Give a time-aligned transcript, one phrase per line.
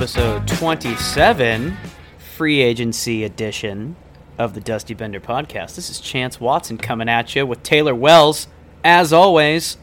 [0.00, 1.76] episode 27,
[2.34, 3.94] free agency edition
[4.38, 5.74] of the Dusty Bender podcast.
[5.74, 8.48] This is Chance Watson coming at you with Taylor Wells,
[8.82, 9.76] as always.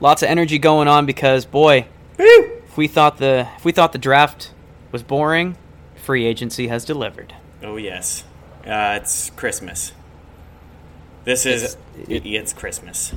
[0.00, 1.86] Lots of energy going on because, boy,
[2.18, 4.50] if we thought the if we thought the draft
[4.90, 5.56] was boring,
[5.94, 7.36] free agency has delivered.
[7.62, 8.24] Oh yes,
[8.66, 9.92] uh, it's Christmas.
[11.22, 13.14] This is It's- it, it's Christmas.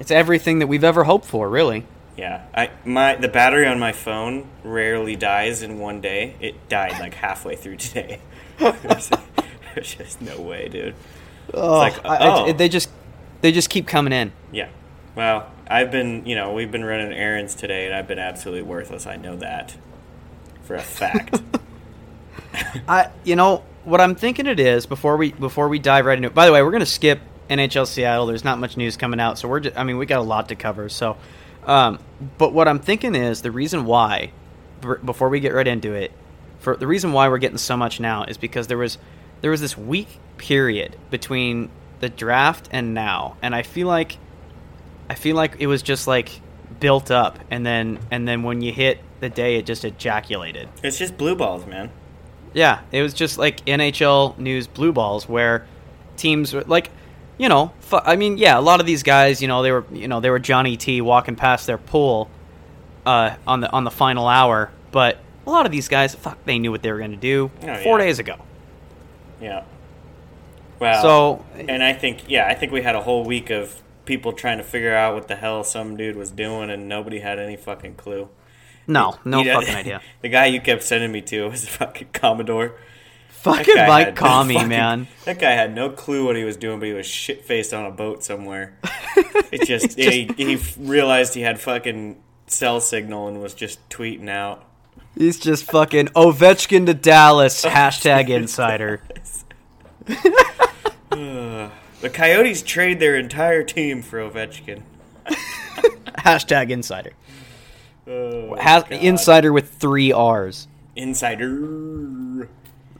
[0.00, 1.86] It's everything that we've ever hoped for, really.
[2.20, 6.36] Yeah, I my the battery on my phone rarely dies in one day.
[6.38, 8.20] It died like halfway through today.
[8.58, 9.10] There's
[9.74, 10.94] there's just no way, dude.
[11.54, 12.52] Oh, like, I- I- oh.
[12.52, 12.90] they just
[13.40, 14.32] they just keep coming in.
[14.52, 14.68] Yeah.
[15.14, 19.06] Well, I've been, you know, we've been running errands today, and I've been absolutely worthless.
[19.06, 19.76] I know that
[20.64, 21.40] for a fact.
[22.86, 26.28] I, you know, what I'm thinking it is before we before we dive right into
[26.28, 26.34] it.
[26.34, 28.26] By the way, we're gonna skip NHL Seattle.
[28.26, 29.60] There's not much news coming out, so we're.
[29.60, 30.90] Just, I mean, we got a lot to cover.
[30.90, 31.16] So,
[31.66, 31.98] um,
[32.38, 34.32] but what I'm thinking is the reason why,
[34.80, 36.12] b- before we get right into it,
[36.58, 38.98] for the reason why we're getting so much now is because there was
[39.40, 44.18] there was this week period between the draft and now, and I feel like
[45.08, 46.40] I feel like it was just like
[46.78, 50.68] built up, and then and then when you hit the day, it just ejaculated.
[50.82, 51.90] it's just blue balls, man.
[52.52, 55.66] Yeah, it was just like NHL news blue balls where
[56.16, 56.90] teams were like,
[57.40, 59.84] you know, fu- I mean, yeah, a lot of these guys, you know, they were,
[59.92, 62.28] you know, they were Johnny T walking past their pool
[63.06, 66.58] uh, on the on the final hour, but a lot of these guys, fuck, they
[66.58, 68.04] knew what they were going to do Oh, four yeah.
[68.04, 68.36] days ago.
[69.40, 69.64] Yeah.
[70.78, 74.32] Well, So- and I think, yeah, I think we had a whole week of people
[74.32, 77.56] trying to figure out what the hell some dude was doing, and nobody had any
[77.56, 78.28] fucking clue.
[78.86, 80.00] No, no You know, fucking idea.
[80.20, 82.74] the guy you kept sending me to was fucking Commodore.
[83.40, 85.08] Fucking Mike had no man.
[85.24, 87.86] That guy had no clue what he was doing, but he was shit faced on
[87.86, 88.76] a boat somewhere.
[89.52, 94.64] It just, he, he realized he had fucking cell signal and was just tweeting out.
[95.18, 99.02] He's just fucking Ovechkin to Dallas hashtag insider.
[101.10, 104.82] The Coyotes trade their entire team for Ovechkin.
[106.18, 107.10] hashtag insider.
[108.06, 110.68] Oh, Has, insider with three R's.
[110.94, 112.48] Insider.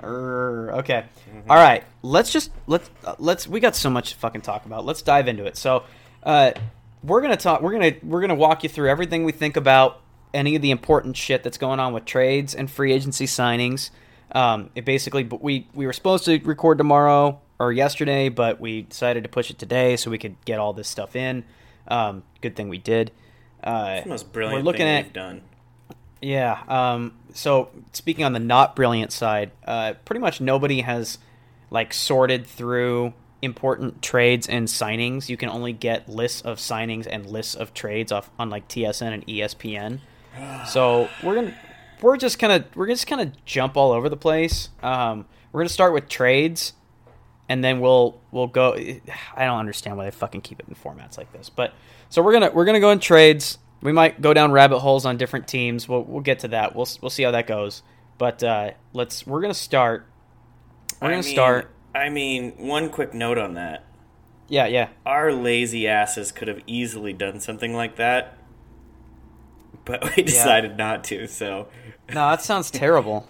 [0.02, 1.04] Err, okay.
[1.48, 1.84] All right.
[2.02, 4.84] Let's just let's uh, let's we got so much to fucking talk about.
[4.84, 5.56] Let's dive into it.
[5.56, 5.84] So,
[6.22, 6.52] uh,
[7.02, 7.62] we're gonna talk.
[7.62, 10.00] We're gonna we're gonna walk you through everything we think about
[10.32, 13.90] any of the important shit that's going on with trades and free agency signings.
[14.32, 18.82] Um, it basically, but we we were supposed to record tomorrow or yesterday, but we
[18.82, 21.44] decided to push it today so we could get all this stuff in.
[21.88, 23.10] Um, good thing we did.
[23.62, 25.42] Uh, The most brilliant we're looking thing at we've done.
[26.20, 26.62] Yeah.
[26.68, 31.18] Um, so speaking on the not brilliant side, uh, pretty much nobody has
[31.70, 35.28] like sorted through important trades and signings.
[35.28, 39.12] You can only get lists of signings and lists of trades off on like TSN
[39.12, 40.00] and ESPN.
[40.66, 41.54] So we're gonna
[42.00, 44.68] we're just kind of we're just kind of jump all over the place.
[44.82, 46.72] Um, we're gonna start with trades,
[47.48, 48.74] and then we'll we'll go.
[49.36, 51.74] I don't understand why they fucking keep it in formats like this, but
[52.08, 53.58] so we're gonna we're gonna go in trades.
[53.82, 55.88] We might go down rabbit holes on different teams.
[55.88, 56.74] We'll we'll get to that.
[56.76, 57.82] We'll we'll see how that goes.
[58.18, 60.06] But uh, let's we're gonna start.
[61.00, 61.70] We're I gonna mean- start.
[61.94, 63.84] I mean, one quick note on that.
[64.48, 64.88] Yeah, yeah.
[65.06, 68.36] Our lazy asses could have easily done something like that,
[69.84, 71.26] but we decided not to.
[71.26, 71.68] So
[72.08, 73.28] No, that sounds terrible.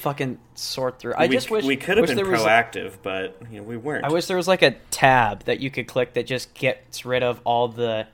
[0.00, 1.12] Fucking sort through.
[1.14, 4.04] I we, just wish we could have been proactive, but you know, we weren't.
[4.04, 7.22] I wish there was like a tab that you could click that just gets rid
[7.22, 8.06] of all the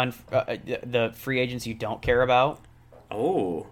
[0.00, 2.60] un- uh, the free agents you don't care about.
[3.10, 3.66] oh,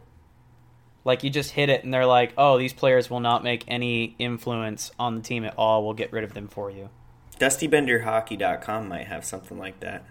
[1.04, 4.14] Like you just hit it and they're like, "Oh, these players will not make any
[4.18, 5.84] influence on the team at all.
[5.84, 6.90] We'll get rid of them for you."
[7.38, 10.04] DustyBenderHockey.com might have something like that.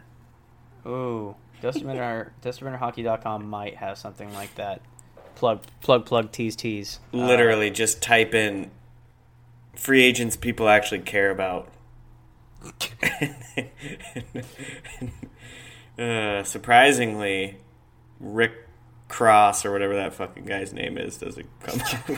[0.85, 4.81] Ooh, DustyBender, DustyBenderHockey.com might have something like that.
[5.35, 6.99] Plug, plug, plug, tease, tease.
[7.13, 8.71] Uh, Literally, just type in
[9.75, 11.69] free agents people actually care about.
[15.99, 17.57] uh, surprisingly,
[18.19, 18.51] Rick
[19.07, 22.17] Cross or whatever that fucking guy's name is doesn't come up.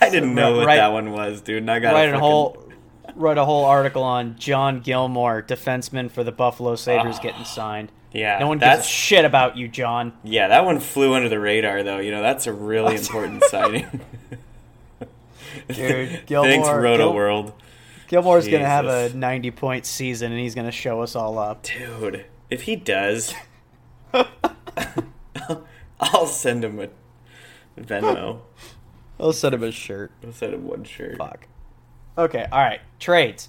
[0.00, 1.58] I didn't know what Right- that one was, dude.
[1.58, 2.64] And I got write a fucking- whole
[3.16, 7.22] write a whole article on John Gilmore, defenseman for the Buffalo Sabres, Ah.
[7.22, 7.92] getting signed.
[8.12, 10.12] Yeah, No one gives a that's shit about you, John.
[10.24, 10.48] yeah.
[10.48, 11.98] That one flew under the radar, though.
[11.98, 13.86] You know, that's a really important signing.
[15.68, 15.76] Dude,
[16.10, 17.52] Thanks, Gilmore- Roto Gil- World.
[18.08, 21.62] Gilmore's gonna have a ninety point season, and he's gonna show us all up.
[21.62, 23.34] Dude, if he does,
[26.00, 26.88] I'll send him a
[27.80, 28.40] Venmo.
[29.18, 30.12] I'll send him a shirt.
[30.24, 31.18] I'll send him one shirt.
[31.18, 31.46] Fuck.
[32.18, 32.80] Okay, all right.
[32.98, 33.48] Trades.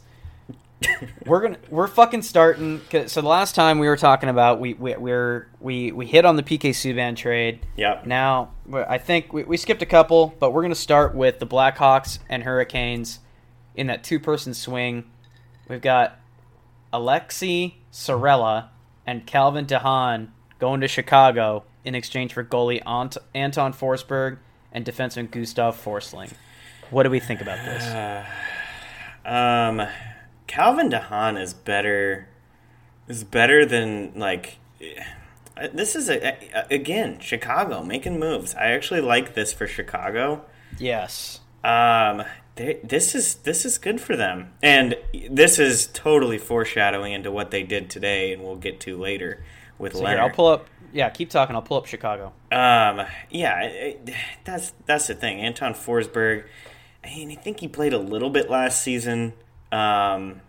[1.28, 2.82] we're gonna we're fucking starting.
[3.08, 6.36] So the last time we were talking about we we we're, we we hit on
[6.36, 7.66] the PK Subban trade.
[7.78, 8.08] Yep.
[8.08, 12.20] Now I think we, we skipped a couple, but we're gonna start with the Blackhawks
[12.30, 13.20] and Hurricanes
[13.76, 15.06] in that two person swing.
[15.68, 16.20] We've got
[16.92, 18.70] Aleksi Saarela
[19.06, 24.38] and Calvin DeHaan going to Chicago in exchange for goalie Ant- Anton Forsberg
[24.72, 26.32] and defenseman Gustav Forsling.
[26.92, 27.84] What do we think about this?
[29.24, 29.84] Um,
[30.48, 32.28] Calvin DeHaan is better.
[33.08, 34.58] Is better than like.
[35.56, 38.56] uh, This is a, a- again Chicago making moves.
[38.56, 40.44] I actually like this for Chicago.
[40.80, 41.42] Yes.
[41.64, 42.24] Um,
[42.56, 44.96] they, this is this is good for them, and
[45.30, 49.44] this is totally foreshadowing into what they did today, and we'll get to later
[49.78, 50.22] with So here, Leonard.
[50.22, 50.68] I'll pull up.
[50.94, 51.56] Yeah, keep talking.
[51.56, 52.34] I'll pull up Chicago.
[52.52, 55.40] Um, yeah, it, it- that's that's the thing.
[55.40, 56.44] Anton Forsberg,
[57.04, 59.34] I mean, I think he played a little bit last season.
[59.72, 60.42] Um,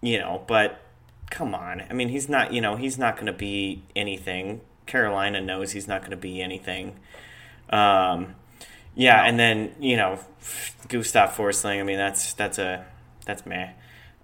[0.00, 0.80] you know, but
[1.30, 1.82] come on.
[1.90, 2.52] I mean, he's not.
[2.54, 4.62] You know, he's not going to be anything.
[4.86, 6.96] Carolina knows he's not going to be anything.
[7.70, 8.34] Um,
[8.94, 10.18] yeah, and then you know,
[10.88, 11.80] Gustav Forsling.
[11.80, 12.84] I mean, that's that's a
[13.24, 13.70] that's meh.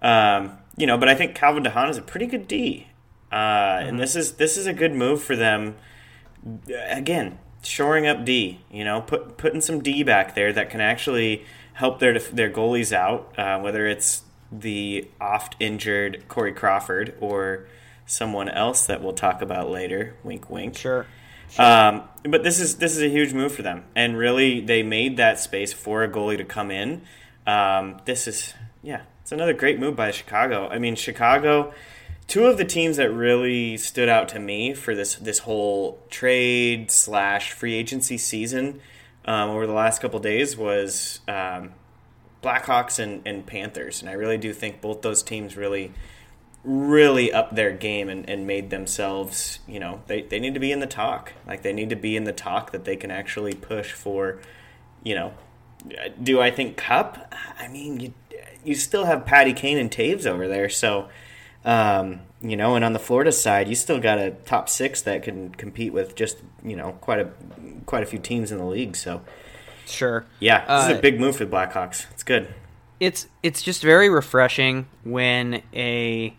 [0.01, 2.87] Um, you know, but I think Calvin DeHaan is a pretty good D,
[3.31, 3.35] uh,
[3.81, 5.75] and this is this is a good move for them
[6.69, 8.61] again, shoring up D.
[8.71, 12.93] You know, put putting some D back there that can actually help their their goalies
[12.93, 13.37] out.
[13.37, 17.67] Uh, whether it's the oft injured Corey Crawford or
[18.05, 20.15] someone else that we'll talk about later.
[20.23, 20.77] Wink, wink.
[20.77, 21.05] Sure.
[21.57, 25.17] Um, but this is this is a huge move for them, and really they made
[25.17, 27.01] that space for a goalie to come in.
[27.47, 28.53] Um, this is
[28.83, 30.67] yeah, it's another great move by Chicago.
[30.67, 31.73] I mean, Chicago,
[32.27, 36.91] two of the teams that really stood out to me for this this whole trade
[36.91, 38.81] slash free agency season
[39.25, 41.73] um, over the last couple days was um,
[42.43, 45.93] Blackhawks and, and Panthers, and I really do think both those teams really
[46.63, 50.71] really up their game and, and made themselves, you know, they, they need to be
[50.71, 51.33] in the talk.
[51.47, 54.39] Like they need to be in the talk that they can actually push for,
[55.03, 55.33] you know,
[56.21, 57.33] do I think Cup?
[57.57, 58.13] I mean, you
[58.65, 61.07] you still have Patty Kane and Toews over there, so
[61.63, 65.23] um, you know, and on the Florida side, you still got a top six that
[65.23, 67.29] can compete with just you know quite a
[67.85, 68.97] quite a few teams in the league.
[68.97, 69.21] So
[69.85, 70.25] Sure.
[70.39, 72.05] yeah, this is Uh, a big move for the Blackhawks.
[72.11, 72.53] It's good.
[72.99, 76.33] It's it's just very refreshing when a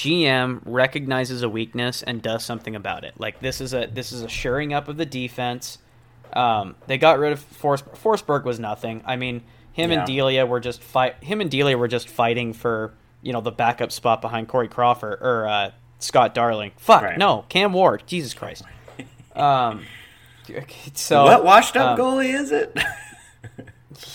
[0.00, 3.12] GM recognizes a weakness and does something about it.
[3.18, 5.76] Like this is a this is a shoring up of the defense.
[6.32, 9.02] Um, they got rid of Fors- Forsberg was nothing.
[9.04, 9.42] I mean,
[9.72, 11.22] him and Delia were just fight.
[11.22, 15.18] Him and Delia were just fighting for you know the backup spot behind Corey Crawford
[15.20, 16.72] or uh, Scott Darling.
[16.78, 17.18] Fuck Right.
[17.18, 18.02] no, Cam Ward.
[18.06, 18.64] Jesus Christ.
[19.36, 19.84] Um,
[20.94, 22.74] so what washed up um, goalie is it?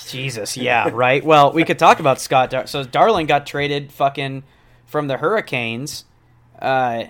[0.07, 1.23] Jesus, yeah, right.
[1.23, 2.49] Well, we could talk about Scott.
[2.49, 4.43] Dar- so Darling got traded fucking
[4.95, 6.05] from the Hurricanes
[6.61, 7.03] uh,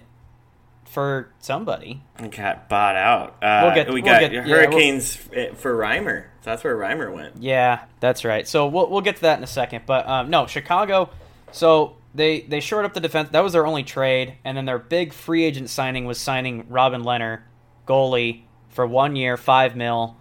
[0.85, 2.01] for somebody.
[2.31, 3.35] got bought out.
[3.43, 6.25] Uh, We'll get- we we'll got get- yeah, Hurricanes f for Reimer.
[6.41, 7.37] That's where Reimer went.
[7.43, 8.47] Yeah, that's right.
[8.47, 9.83] So we'll we'll get to that in a second.
[9.85, 11.11] But um, no, Chicago.
[11.51, 13.29] So they they shored up the defense.
[13.29, 17.03] That was their only trade, and then their big free agent signing was signing Robin
[17.03, 17.41] Lehner,
[17.87, 20.17] goalie, for one year, five mil.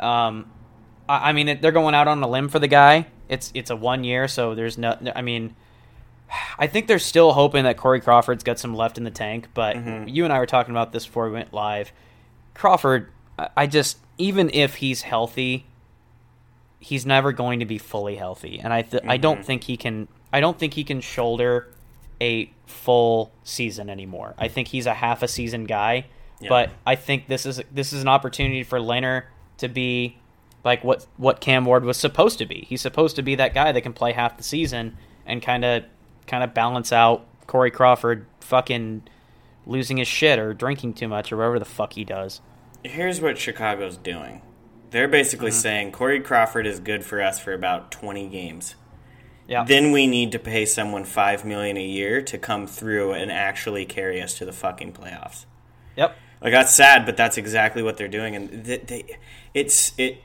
[0.00, 0.50] Um,
[1.08, 3.06] I, I mean, it, they're going out on a limb for the guy.
[3.28, 4.96] It's it's a one year, so there's no.
[5.14, 5.54] I mean,
[6.58, 9.48] I think they're still hoping that Corey Crawford's got some left in the tank.
[9.54, 10.08] But mm-hmm.
[10.08, 11.92] you and I were talking about this before we went live.
[12.54, 13.10] Crawford,
[13.56, 15.66] I- just even if he's healthy,
[16.78, 19.44] he's never going to be fully healthy, and I th- I don't mm-hmm.
[19.44, 20.08] think he can.
[20.32, 21.68] I don't think he can shoulder
[22.20, 24.34] a full season anymore.
[24.38, 26.06] I think he's a half a season guy,
[26.40, 26.48] Yeah.
[26.48, 29.24] but I think this is this is an opportunity for Lehner
[29.58, 30.18] to be
[30.64, 32.66] like what what Cam Ward was supposed to be.
[32.68, 34.96] He's supposed to be that guy that can play half the season
[35.26, 35.84] and kind of
[36.26, 39.02] kind of balance out Corey Crawford fucking
[39.66, 42.40] losing his shit or drinking too much or whatever the fuck he does.
[42.84, 44.42] Here's what Chicago's doing.
[44.90, 45.60] They're basically Mm-hmm.
[45.60, 48.74] saying Corey Crawford is good for us for about 20 games.
[49.48, 49.64] Yeah.
[49.64, 53.84] Then we need to pay someone five million a year to come through and actually
[53.84, 55.44] carry us to the fucking playoffs.
[55.96, 56.16] yep.
[56.40, 59.16] Like that's sad, but that's exactly what they're doing, and they, they,
[59.54, 60.22] it's it.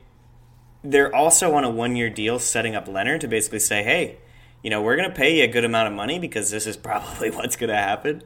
[0.83, 4.17] They're also on a one-year deal, setting up Lehner to basically say, "Hey,
[4.67, 6.75] you know, we're going to pay you a good amount of money because this is
[6.75, 8.21] probably what's going to happen."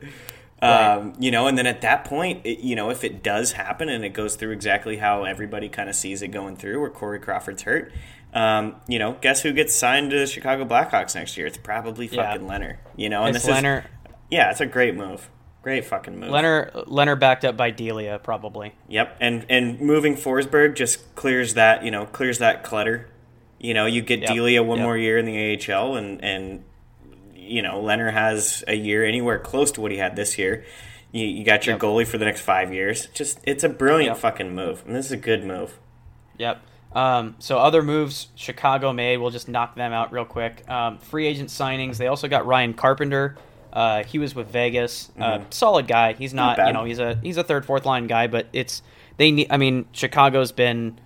[0.60, 0.96] Right.
[0.96, 3.90] Um, you know, and then at that point, it, you know, if it does happen
[3.90, 7.20] and it goes through exactly how everybody kind of sees it going through, where Corey
[7.20, 7.92] Crawford's hurt,
[8.34, 11.46] um, you know, guess who gets signed to the Chicago Blackhawks next year?
[11.46, 12.32] It's probably Yeah.
[12.34, 12.78] fucking Lehner.
[12.96, 13.80] You know, and It's this Lehner.
[13.86, 13.86] is
[14.32, 15.30] yeah, it's a great move,
[15.62, 16.32] great fucking move.
[16.32, 18.74] Lehner Lehner backed up by Delia probably.
[18.88, 23.08] Yep, and and moving Forsberg just clears that you know clears that clutter.
[23.64, 24.86] You know, you get Yep, Delia one yep.
[24.86, 26.64] more year in the AHL, and and
[27.36, 30.66] you know, Lehner has a year anywhere close to what he had this year.
[31.12, 31.82] You, you got your Yep.
[31.82, 33.08] goalie for the next five years.
[33.14, 35.78] Just it's a brilliant fucking move, and this is a good move.
[36.38, 36.62] Yep.
[36.94, 40.68] Um, so other moves Chicago made, we'll just knock them out real quick.
[40.70, 41.98] Um, free agent signings.
[41.98, 43.38] They also got Ryan Carpenter.
[43.72, 45.10] Uh, he was with Vegas.
[45.18, 46.12] Uh, solid guy.
[46.14, 46.68] He's not, Mm-hmm.
[46.68, 48.82] you know, he's a he's a third fourth line guy, but it's
[49.18, 49.48] they need.
[49.50, 51.00] I mean, Chicago's been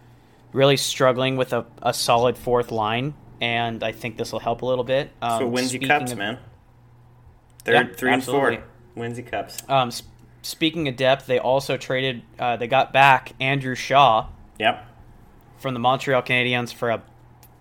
[0.55, 4.65] really struggling with a, a solid fourth line, and I think this will help a
[4.65, 5.11] little bit.
[5.21, 6.39] Um, So wins cups, of- man.
[7.63, 8.63] Third, Yeah, three and four
[8.95, 9.57] wins cups.
[9.67, 10.07] Um, sp-
[10.43, 12.21] speaking of depth, they also traded.
[12.39, 14.27] Uh, they got back Andrew Shaw.
[14.59, 14.85] Yep.
[15.57, 17.01] from the Montreal Canadiens for a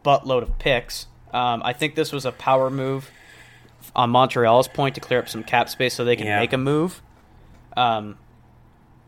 [0.05, 1.07] buttload of picks.
[1.33, 3.11] Um, I think this was a power move
[3.97, 6.39] on Montreal's point to clear up some cap space so they can Yeah.
[6.41, 7.01] make a move.
[7.77, 8.19] Um,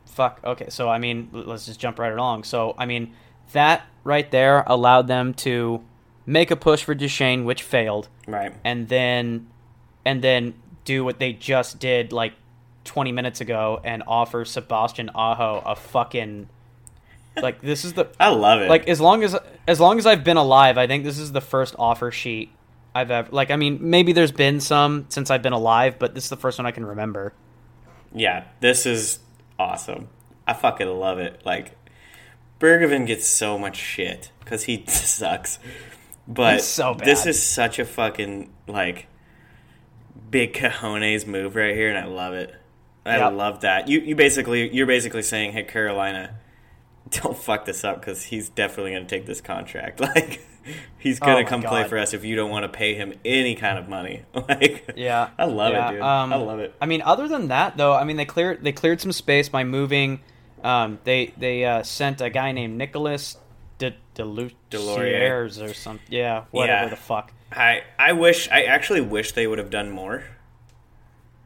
[0.07, 0.40] fuck.
[0.45, 2.45] Okay, so I mean, let's just jump right along.
[2.45, 3.12] So I mean,
[3.53, 5.83] that right there allowed them to
[6.25, 8.53] make a push for Duchene, which failed, Right.
[8.65, 9.47] and then
[10.05, 12.33] and then do what they just did like
[12.85, 16.49] 20 minutes ago and offer Sebastian Aho a fucking
[17.43, 18.69] like this is the I love it.
[18.69, 19.37] like as long as
[19.67, 22.50] as long as I've been alive, I think this is the first offer sheet
[22.95, 23.50] I've ever like.
[23.50, 26.59] I mean, maybe there's been some since I've been alive, but this is the first
[26.59, 27.33] one I can remember.
[28.15, 29.19] yeah, this is
[29.59, 30.09] awesome.
[30.47, 31.43] I fucking love it.
[31.45, 31.73] Like,
[32.60, 35.58] Bergevin gets so much shit because he sucks.
[36.28, 39.06] But so this is such a fucking like
[40.30, 42.54] big cojones move right here, and I love it.
[43.04, 43.32] I Yep.
[43.34, 43.88] love that.
[43.88, 46.38] You you basically you're basically saying, hey Carolina,
[47.10, 50.00] don't fuck this up because he's definitely going to take this contract.
[50.16, 50.40] Like
[50.98, 52.94] he's going Oh to my come play for us if you don't want to pay
[52.94, 54.25] him any kind of money.
[54.34, 56.02] Like Yeah, I love yeah, it, dude.
[56.02, 56.75] um, I love it.
[56.80, 59.62] I mean, other than that, though, I mean they cleared they cleared some space by
[59.62, 60.20] moving.
[60.64, 63.36] Um, they they uh, sent a guy named Nicholas
[63.78, 66.06] De Deslauriers or something.
[66.08, 66.88] Yeah, whatever Yeah.
[66.90, 67.32] the fuck.
[67.52, 70.25] I I wish I actually wish they would have done more.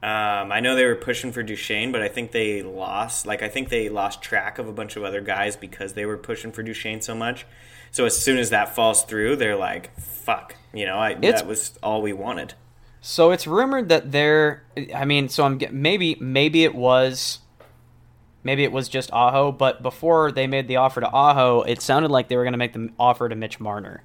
[0.02, 3.26] Um, I know they were pushing for Duchene, but I think they lost.
[3.26, 6.16] Like I think they lost track of a bunch of other guys because they were
[6.16, 7.46] pushing for Duchene so much.
[7.90, 10.98] So as soon as that falls through, they're like, "Fuck," you know.
[10.98, 12.54] I, that was all we wanted.
[13.02, 14.62] So it's rumored that they're.
[14.94, 17.40] I mean, so I'm maybe maybe it was,
[18.42, 19.52] maybe it was just Aho.
[19.52, 22.58] But before they made the offer to Aho, it sounded like they were going to
[22.58, 24.02] make the offer to Mitch Marner.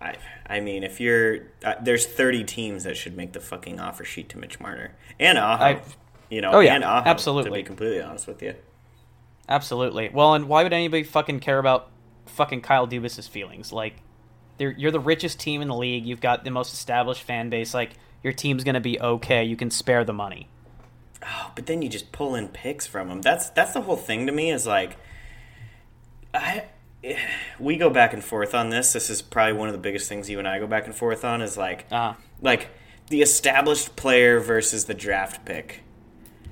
[0.00, 0.16] I
[0.48, 4.28] I mean, if you're uh, there's 30 teams that should make the fucking offer sheet
[4.30, 5.64] to Mitch Marner and Aho.
[5.64, 5.80] I-
[6.28, 7.04] you know, Oh, yeah, and Aho.
[7.44, 8.54] To be completely honest with you.
[9.48, 10.10] Absolutely.
[10.12, 11.88] Well, and why would anybody fucking care about
[12.26, 13.72] fucking Kyle Dubas's feelings?
[13.72, 13.94] Like,
[14.58, 16.04] they're, you're the richest team in the league.
[16.04, 17.74] You've got the most established fan base.
[17.74, 17.92] Like,
[18.24, 19.44] your team's going to be okay.
[19.44, 20.48] You can spare the money.
[21.28, 23.20] Oh, but then you just pull in picks from them.
[23.22, 24.50] That's that's the whole thing to me.
[24.52, 24.96] Is like,
[26.32, 26.64] I
[27.58, 28.92] we go back and forth on this.
[28.92, 31.24] This is probably one of the biggest things you and I go back and forth
[31.24, 31.42] on.
[31.42, 32.68] Is like, Uh, like
[33.08, 35.82] the established player versus the draft pick.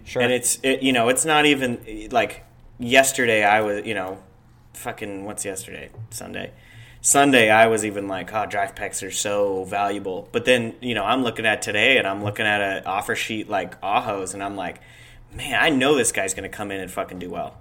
[0.05, 0.23] sure.
[0.23, 2.45] And it's it, you know it's not even like
[2.79, 4.19] yesterday I was you know
[4.75, 6.53] fucking what's yesterday Sunday
[7.05, 11.05] Sunday I was even like oh draft picks are so valuable but then you know
[11.05, 14.57] I'm looking at today and I'm looking at an offer sheet like Aho's and I'm
[14.57, 14.81] like
[15.35, 17.59] man I know this guy's gonna come in and fucking do well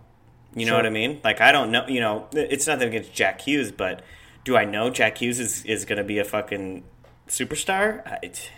[0.56, 0.78] you know Sure.
[0.78, 4.02] what I mean like I don't know you know it's nothing against Jack Hughes but
[4.46, 6.86] do I know Jack Hughes is, is gonna be a fucking
[7.28, 8.50] superstar it,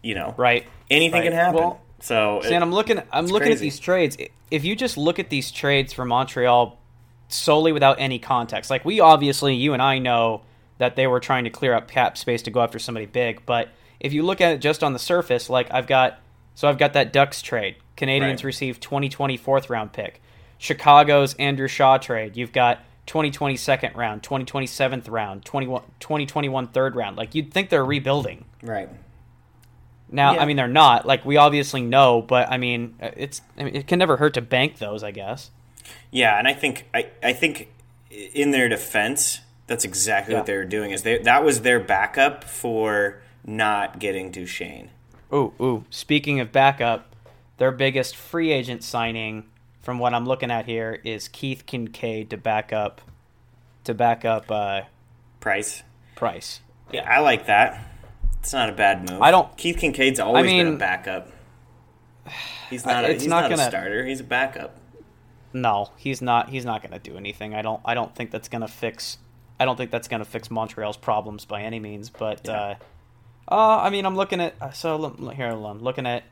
[0.00, 0.64] you know right.
[0.90, 1.24] anything Right.
[1.24, 3.02] can happen Well, so See, and I'm looking.
[3.12, 4.16] I'm looking at these trades.
[4.50, 6.79] If you just look at these trades for Montreal
[7.32, 10.42] solely without any context, like we obviously, you and I know
[10.78, 13.44] that they were trying to clear up cap space to go after somebody big.
[13.46, 13.68] But
[14.00, 16.18] if you look at it just on the surface, like I've got,
[16.54, 17.76] so I've got that Ducks trade.
[17.96, 18.44] Canadiens Right.
[18.44, 20.22] received 2020 fourth round pick.
[20.58, 22.36] Chicago's Andrew Shaw trade.
[22.36, 27.16] You've got 2020 second round, 2020 seventh round, 21, 2021 third round.
[27.16, 28.44] Like you'd think they're rebuilding.
[28.62, 28.88] right
[30.10, 30.42] Now, Yeah.
[30.42, 31.06] I mean, they're not.
[31.06, 33.42] Like we obviously know, but I mean, uh, it's.
[33.58, 35.02] I mean, it can never hurt to bank those.
[35.04, 35.50] I guess.
[36.10, 37.68] Yeah, and I think I, I think
[38.10, 40.40] in their defense, that's exactly Yeah.
[40.40, 40.90] what they were doing.
[40.90, 44.90] Is they that was their backup for not getting Duchene.
[45.32, 45.84] Ooh, ooh.
[45.90, 47.14] Speaking of backup,
[47.58, 49.44] their biggest free agent signing,
[49.80, 53.00] from what I'm looking at here, is Keith Kinkaid to back up,
[53.84, 54.82] to back up uh,
[55.38, 55.82] Price.
[56.16, 56.60] Price.
[56.92, 57.80] Yeah, I like that.
[58.40, 59.22] It's not a bad move.
[59.22, 61.28] I don't- Keith Kinkaid's always been a backup.
[62.68, 63.04] He's not.
[63.04, 64.04] A, he's not not, gonna- a starter.
[64.04, 64.76] He's a backup.
[65.52, 66.48] No, he's not.
[66.50, 67.54] He's not going to do anything.
[67.54, 67.80] I don't.
[67.84, 69.18] I don't think that's going to fix.
[69.58, 72.08] I don't think that's going to fix Montreal's problems by any means.
[72.10, 72.74] But uh,
[73.50, 74.54] uh, I mean, I'm looking at.
[74.60, 76.22] uh, So look- here, I'm looking at.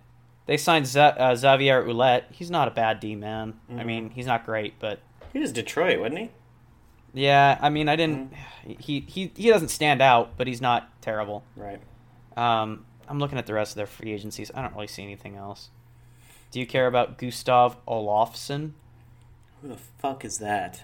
[0.47, 2.25] They signed Z- uh, Xavier Ouellet.
[2.31, 3.61] He's not a bad D man.
[3.77, 5.01] I mean, he's not great, but
[5.33, 6.31] He was Detroit, wasn't he?
[7.13, 7.59] yeah.
[7.61, 8.33] I mean, I didn't.
[8.79, 11.43] He he he doesn't stand out, but he's not terrible.
[11.57, 11.81] Right.
[12.37, 14.51] Um, I'm looking at the rest of their free agencies.
[14.55, 15.71] I don't really see anything else.
[16.51, 18.73] Do you care about Gustav Olofsson?
[19.63, 20.83] Who the fuck is that?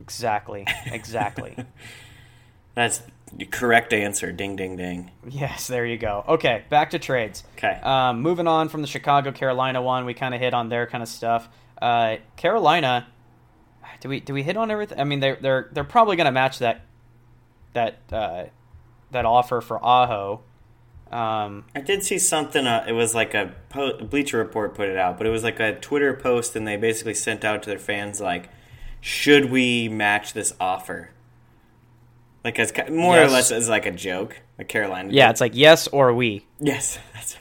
[0.00, 0.66] Exactly.
[0.86, 1.56] Exactly.
[2.74, 3.02] That's
[3.36, 4.32] the correct answer.
[4.32, 5.10] Ding, ding, ding.
[5.28, 6.24] yes, there you go.
[6.26, 7.44] Okay, back to trades.
[7.56, 7.78] Okay.
[7.82, 11.02] Um, moving on from the Chicago Carolina one, we kind of hit on their kind
[11.02, 11.48] of stuff.
[11.80, 13.06] Uh, Carolina,
[14.00, 14.98] do we do we hit on everything?
[14.98, 16.82] I mean, they're they're they're probably going to match that
[17.74, 18.44] that uh,
[19.10, 20.40] that offer for Aho.
[21.12, 22.66] Um, I did see something.
[22.66, 25.60] Uh, it was like a po- Bleacher Report put it out, but it was like
[25.60, 28.48] a Twitter post, and they basically sent out to their fans like,
[29.00, 31.10] "Should we match this offer?"
[32.44, 35.10] Like as more or less as like a joke, like Carolina.
[35.12, 35.32] yeah, did.
[35.32, 37.36] it's like yes or we yes, that's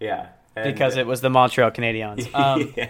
[0.00, 2.28] yeah, because it was the Montreal Canadiens.
[2.34, 2.88] Um, yeah,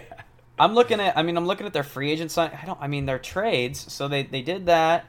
[0.57, 1.17] I'm looking at.
[1.17, 2.51] I mean, I'm looking at their free agent sign.
[2.59, 2.79] I don't.
[2.81, 3.91] I mean, their trades.
[3.91, 5.05] So they they did that.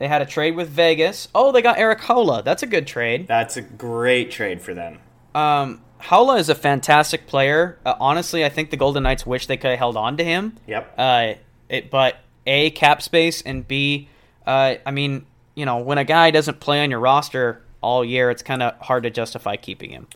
[0.00, 1.28] They had a trade with Vegas.
[1.34, 2.42] Oh, they got Eric Haula.
[2.42, 3.28] That's a good trade.
[3.28, 4.98] that's a great trade for them.
[5.34, 7.78] Um, Haula is a fantastic player.
[7.84, 10.56] Uh, honestly, I think the Golden Knights wish they could have held on to him.
[10.66, 10.94] Yep.
[10.96, 11.34] Uh,
[11.68, 12.16] it, but
[12.46, 14.08] a cap space and b,
[14.46, 18.30] uh, I mean, you know, when a guy doesn't play on your roster all year,
[18.30, 20.06] it's kind of hard to justify keeping him.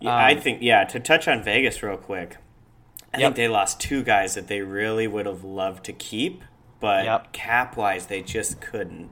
[0.00, 0.84] Yeah, I Um, think yeah.
[0.84, 2.38] To touch on Vegas real quick,
[3.12, 3.26] I Yep.
[3.26, 6.42] think they lost two guys that they really would have loved to keep,
[6.80, 7.32] but Yep.
[7.32, 9.10] cap wise they just couldn't.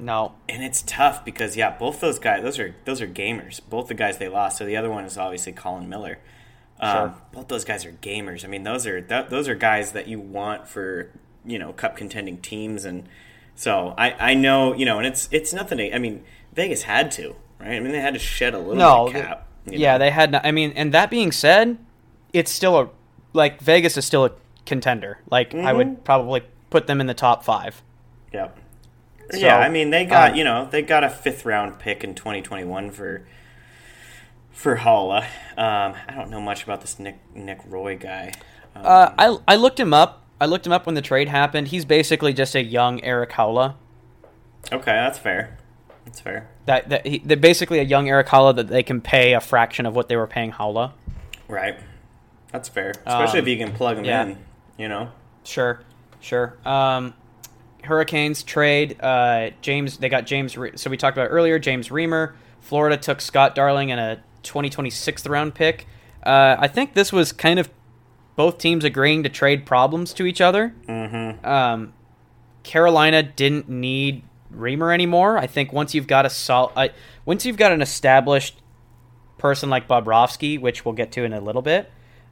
[0.00, 3.60] No, And it's tough because yeah, both those guys those are those are gamers.
[3.68, 4.58] Both the guys they lost.
[4.58, 6.18] So the other one is obviously Colin Miller.
[6.80, 7.14] Um, Sure.
[7.32, 8.44] Both those guys are gamers.
[8.44, 11.10] I mean, those are that, those are guys that you want for
[11.44, 13.08] you know cup contending teams, and
[13.56, 15.78] so I I know you know, and it's it's nothing.
[15.78, 16.22] To, I mean,
[16.54, 17.72] Vegas had to right.
[17.74, 19.48] I mean, they had to shed a little no, bit of cap.
[19.66, 19.98] yeah, know.
[19.98, 20.30] they had.
[20.30, 21.76] No, I mean, and that being said,
[22.32, 22.88] it's still a
[23.32, 24.30] like Vegas is still a
[24.64, 25.18] contender.
[25.28, 25.76] Like I Mm-hmm.
[25.76, 27.82] would probably put them in the top five.
[28.32, 28.58] Yep.
[29.30, 32.02] So, yeah, I mean they got um, you know they got a fifth round pick
[32.02, 33.26] in 2021 for
[34.50, 35.22] for Haula.
[35.56, 38.32] Um, I don't know much about this Nick Nick Roy guy.
[38.74, 40.24] Um, Uh, I I looked him up.
[40.40, 41.68] I looked him up when the trade happened.
[41.68, 43.74] He's basically just a young Eric Haula.
[44.72, 45.58] okay, that's fair.
[46.06, 46.48] That's fair.
[46.64, 49.84] That that he, they're basically a young Eric Haula that they can pay a fraction
[49.84, 50.92] of what they were paying Haula.
[51.48, 51.78] Right.
[52.52, 52.90] That's fair.
[53.04, 54.22] Especially Um, if you can plug him yeah.
[54.24, 54.38] in.
[54.78, 55.10] You know.
[55.44, 55.80] Sure,
[56.20, 56.56] sure.
[56.64, 57.14] Um,
[57.84, 59.98] Hurricanes trade uh, James.
[59.98, 60.56] They got James.
[60.56, 61.58] Re- so we talked about earlier.
[61.58, 62.34] James Reimer.
[62.60, 65.86] Florida took Scott Darling and a 2026 round pick.
[66.22, 67.70] Uh, I think this was kind of
[68.36, 70.74] both teams agreeing to trade problems to each other.
[70.86, 71.46] Mm-hmm.
[71.46, 71.94] Um,
[72.62, 74.22] Carolina didn't need
[74.54, 75.38] Reimer anymore.
[75.38, 76.88] I think once you've got a sol- uh,
[77.24, 78.60] once you've got an established
[79.38, 81.90] person like Bobrovsky, which we'll get to in a little bit,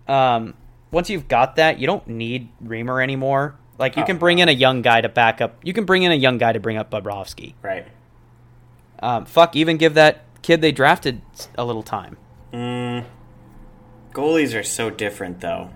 [0.09, 0.55] um,
[0.91, 3.57] once you've got that, you don't need Reimer anymore.
[3.79, 5.57] Like you Oh, can bring in a young guy to back up.
[5.63, 7.55] You can bring in a young guy to bring up Bobrovsky.
[7.63, 7.87] Right.
[9.01, 11.21] Um, fuck, even give that kid they drafted
[11.57, 12.17] a little time.
[12.53, 13.05] Mm,
[14.13, 15.71] goalies are so different, though.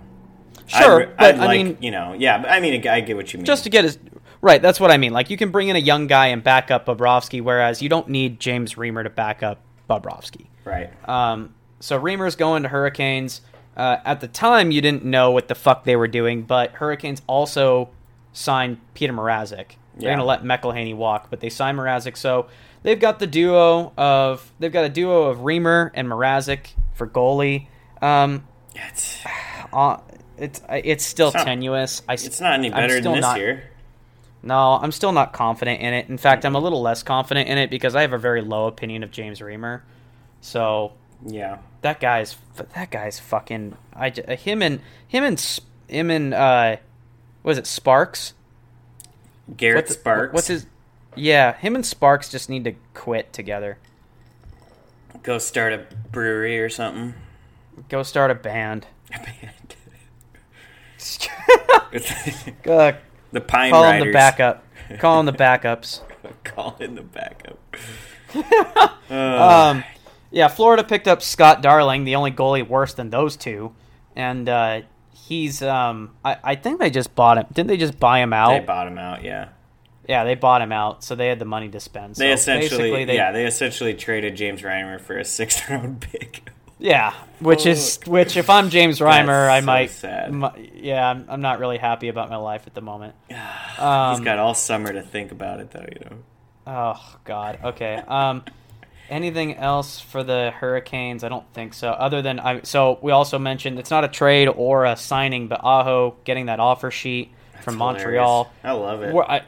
[0.67, 2.39] Sure, I'd, but I'd I mean, you know, yeah.
[2.41, 3.45] But I mean, I get what you mean.
[3.45, 3.99] just to get his
[4.41, 4.61] right.
[4.61, 5.11] That's what I mean.
[5.11, 8.07] Like you can bring in a young guy and back up Bobrovsky, whereas you don't
[8.07, 9.59] need James Reimer to back up
[9.89, 10.45] Bobrovsky.
[10.63, 10.89] right.
[11.09, 13.41] Um, so Reimer's going to Hurricanes.
[13.81, 17.21] Uh, at the time, you didn't know what the fuck they were doing, but Hurricanes
[17.25, 17.89] also
[18.31, 19.75] signed Peter Mrazek.
[19.95, 20.15] They're Yeah.
[20.15, 22.15] going to let McElhinney walk, but they signed Mrazek.
[22.15, 22.45] So
[22.83, 27.67] they've got the duo of they've got a duo of Reimer and Mrazek for goalie.
[28.03, 29.17] Um, it's,
[29.73, 29.97] uh,
[30.37, 32.03] it's it's still It's not- tenuous.
[32.07, 33.63] I, it's not any better than this not- year.
[34.43, 36.07] No, I'm still not confident in it.
[36.09, 38.67] In fact, I'm a little less confident in it because I have a very low
[38.67, 39.81] opinion of James Reimer.
[40.39, 40.93] So
[41.25, 41.57] Yeah.
[41.81, 42.35] that guy's
[42.73, 43.77] that guy's fucking.
[43.95, 46.77] I uh, him and him and him and uh,
[47.43, 48.33] was it Sparks?
[49.55, 50.33] Garrett What's- Sparks.
[50.33, 50.65] What's his?
[51.15, 53.77] Yeah, him and Sparks just need to quit together.
[55.23, 57.13] Go start a brewery or something.
[57.89, 58.87] Go start a band.
[61.91, 62.93] It's- uh,
[63.33, 64.01] the Pine call Riders.
[64.01, 64.63] him the backup.
[64.99, 66.01] Call him the backups.
[66.43, 67.57] Call in the backup.
[69.09, 69.83] Um,
[70.31, 73.73] yeah, Florida picked up Scott Darling, the only goalie worse than those two,
[74.15, 74.81] and uh,
[75.13, 75.61] he's.
[75.61, 77.45] Um, I, I think they just bought him.
[77.53, 78.51] Didn't they just buy him out?
[78.59, 79.23] They bought him out.
[79.23, 79.49] Yeah.
[80.07, 82.15] yeah, they bought him out, so they had the money to spend.
[82.15, 86.49] They essentially, they, yeah, they essentially traded James Reimer for a sixth round pick.
[86.79, 88.35] Yeah, which is which.
[88.37, 89.91] If I'm James Reimer, I so might.
[89.91, 90.33] sad.
[90.33, 93.13] mi- yeah, I'm, I'm not really happy about my life at the moment.
[93.27, 93.37] He's
[93.77, 95.85] Um, got all summer to think about it, though.
[95.91, 96.17] You know.
[96.65, 97.59] Oh God.
[97.63, 97.95] Okay.
[98.07, 98.43] Um,
[99.11, 101.23] anything else for the Hurricanes?
[101.23, 101.89] I don't think so.
[101.89, 102.61] Other than I.
[102.63, 106.59] So we also mentioned it's not a trade or a signing, but Aho getting that
[106.59, 108.51] offer sheet from It's Montreal.
[108.63, 109.13] I love it.
[109.15, 109.41] I,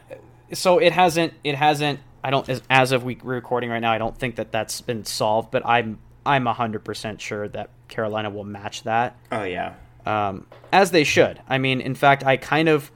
[0.54, 3.92] so it hasn't it hasn't I don't as, as of we recording right now.
[3.92, 8.30] I don't think that that's been solved, but I'm I'm hundred percent sure that Carolina
[8.30, 9.18] will match that.
[9.32, 9.74] Oh yeah,
[10.06, 11.42] um, as they should.
[11.50, 12.92] I mean, in fact, I kind of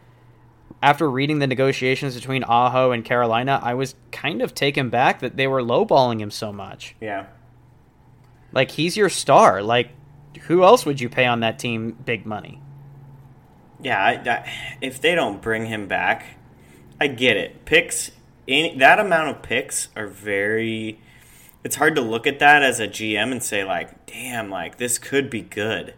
[0.82, 5.36] after reading the negotiations between Aho and Carolina, I was kind of taken back that
[5.36, 6.96] they were lowballing him so much.
[7.02, 7.28] Yeah.
[8.52, 9.62] Like he's your star.
[9.62, 9.90] Like
[10.42, 12.62] who else would you pay on that team big money?
[13.82, 16.38] Yeah, I, I, if they don't bring him back,
[17.00, 17.66] I get it.
[17.66, 18.12] Picks
[18.48, 21.00] any, that amount of picks are very.
[21.64, 24.98] It's hard to look at that as a GM and say like, "Damn, like this
[24.98, 25.94] could be good."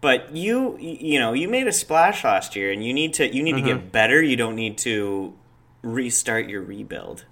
[0.00, 3.42] But you, you know, you made a splash last year, and you need to you
[3.42, 3.66] need mm-hmm.
[3.66, 4.22] to get better.
[4.22, 5.34] You don't need to
[5.82, 7.24] restart your rebuild.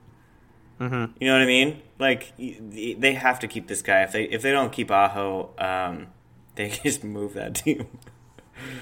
[0.80, 1.12] Mm-hmm.
[1.20, 1.82] You know what I mean?
[1.98, 4.02] Like they have to keep this guy.
[4.02, 6.08] If they if they don't keep Aho, um,
[6.54, 7.86] they just move that team.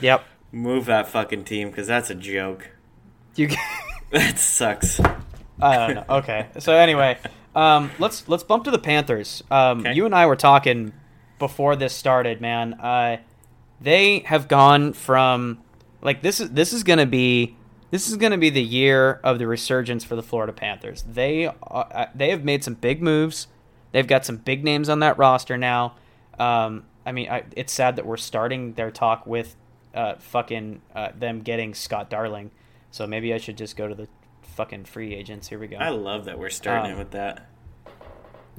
[0.00, 0.24] Yep.
[0.52, 2.70] move that fucking team because that's a joke.
[3.34, 3.48] You.
[4.10, 5.00] that sucks.
[5.60, 6.04] I don't know.
[6.16, 6.48] Okay.
[6.58, 7.18] So anyway,
[7.54, 9.42] um, let's let's bump to the Panthers.
[9.50, 9.94] Um, okay.
[9.94, 10.92] You and I were talking
[11.38, 12.74] before this started, man.
[12.74, 13.18] Uh,
[13.82, 15.58] they have gone from
[16.00, 17.56] like this is this is gonna be
[17.90, 21.02] this is gonna be the year of the resurgence for the Florida Panthers.
[21.02, 23.48] They uh, they have made some big moves.
[23.92, 25.96] They've got some big names on that roster now.
[26.38, 29.54] Um, I mean, I, it's sad that we're starting their talk with
[29.94, 32.50] uh, fucking uh, them getting Scott Darling.
[32.90, 34.08] So maybe I should just go to the
[34.42, 35.48] fucking free agents.
[35.48, 35.76] Here we go.
[35.76, 37.46] I love that we're starting um, with that.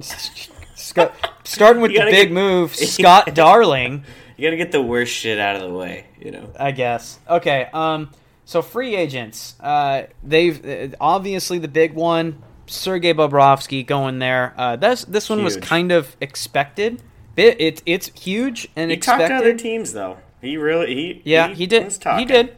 [0.74, 4.04] Scott, starting with the big get, move, Scott Darling.
[4.36, 6.50] You got to get the worst shit out of the way, you know.
[6.58, 7.18] I guess.
[7.28, 7.68] Okay.
[7.72, 8.10] Um.
[8.44, 9.54] So free agents.
[9.60, 10.04] Uh.
[10.22, 14.54] They've uh, obviously the big one, Sergei Bobrovsky going there.
[14.56, 14.76] Uh.
[14.76, 15.44] This this one huge.
[15.44, 17.02] was kind of expected.
[17.36, 19.28] It, it it's huge and he expected.
[19.28, 20.18] talked to other teams though.
[20.40, 22.56] He really he yeah he, he did he did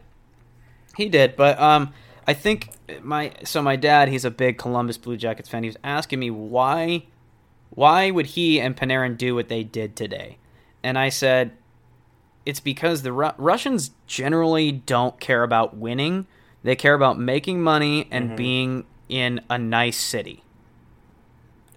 [0.96, 1.36] he did.
[1.36, 1.94] But um,
[2.26, 5.62] I think my so my dad he's a big Columbus Blue Jackets fan.
[5.62, 7.04] He was asking me why
[7.70, 10.38] why would he and Panarin do what they did today,
[10.82, 11.52] and I said
[12.46, 16.26] it's because the Ru- Russians generally don't care about winning.
[16.62, 18.36] They care about making money and mm-hmm.
[18.36, 20.42] being in a nice city.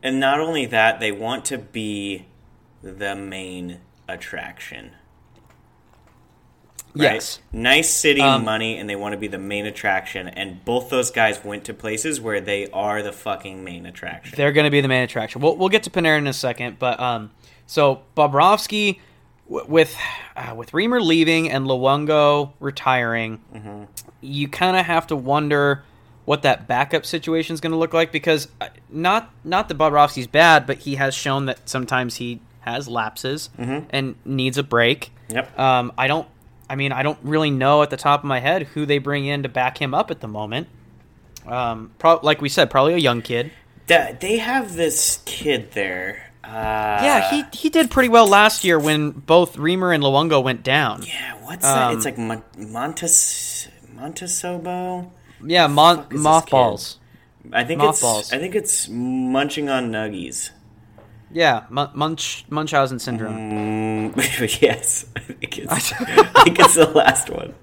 [0.02, 2.28] And not only that, they want to be
[2.82, 4.92] the main attraction.
[6.96, 7.14] Right?
[7.14, 7.40] Yes.
[7.52, 10.28] Nice city, um, money, and they want to be the main attraction.
[10.28, 14.36] And both those guys went to places where they are the fucking main attraction.
[14.36, 15.42] They're going to be the main attraction.
[15.42, 17.32] We'll, we'll get to Panarin in a second, but um,
[17.68, 19.00] so Bobrovsky
[19.50, 19.96] with
[20.36, 23.84] uh, with Reimer leaving and Luongo retiring, mm-hmm.
[24.22, 25.84] you kind of have to wonder
[26.26, 30.28] what that backup situation is going to look like because uh, not not that Bobrovsky's
[30.28, 33.88] bad, but he has shown that sometimes he has lapses mm-hmm.
[33.90, 35.12] and needs a break.
[35.30, 35.58] Yep.
[35.58, 36.28] Um, I don't.
[36.70, 39.26] I mean, I don't really know at the top of my head who they bring
[39.26, 40.68] in to back him up at the moment.
[41.48, 43.52] Um, pro- like we said, probably a young kid.
[43.88, 49.12] They have this kid there uh, yeah, he he did pretty well last year when
[49.12, 51.04] both Reimer and Luongo went down.
[51.04, 51.94] Yeah, what's um, that?
[51.94, 55.12] It's like Mon- Montes Montesobo.
[55.46, 56.98] Yeah, mon- mothballs.
[57.54, 58.22] I think mothballs.
[58.22, 60.52] it's I think it's munching on nuggies.
[61.32, 64.14] Yeah, M- Munch Munchausen syndrome.
[64.14, 67.54] Mm, yes, I think it's I think it's the last one.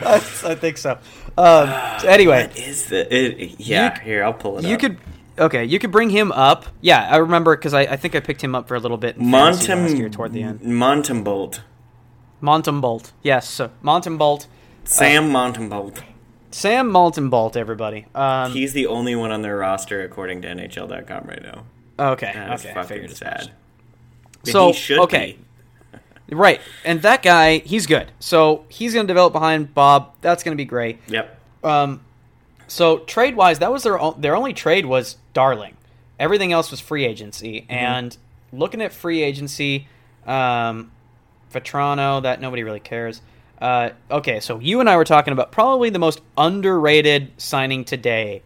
[0.00, 0.98] I, I think so.
[1.38, 1.68] Um,
[2.04, 3.14] anyway, what is the?
[3.14, 4.64] It, yeah, you, here I'll pull it.
[4.64, 4.80] You up.
[4.80, 4.98] could
[5.38, 6.66] Okay, you could bring him up.
[6.80, 9.18] Yeah, I remember because I, I think I picked him up for a little bit
[9.18, 10.60] Montem, year toward the end.
[10.60, 11.60] Montembeault.
[12.42, 13.12] Montembeault.
[13.22, 14.46] Yes, so Montembeault.
[14.84, 16.02] Sam uh, Montembeault.
[16.50, 18.06] Sam Montembeault, everybody.
[18.14, 21.64] Um, He's the only one on their roster according to NHL.com right now.
[21.98, 22.74] Okay, that okay.
[22.74, 23.50] fucking sad.
[24.44, 25.38] So, okay.
[26.30, 28.12] right, and that guy, he's good.
[28.20, 30.14] So he's going to develop behind Bob.
[30.20, 31.00] That's going to be great.
[31.08, 31.40] Yep.
[31.64, 32.02] Um,
[32.68, 35.76] so trade wise, that was their their only trade was Darling.
[36.18, 37.60] Everything else was free agency.
[37.60, 37.72] Mm-hmm.
[37.72, 38.16] And
[38.52, 39.86] looking at free agency,
[40.26, 40.90] um,
[41.52, 43.20] Vatrano, that nobody really cares.
[43.60, 48.42] Uh, okay, so you and I were talking about probably the most underrated signing today.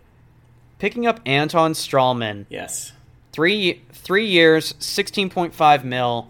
[0.78, 2.46] Picking up Anton Stralman.
[2.48, 2.92] Yes.
[3.32, 6.28] Three three years, sixteen point five mil.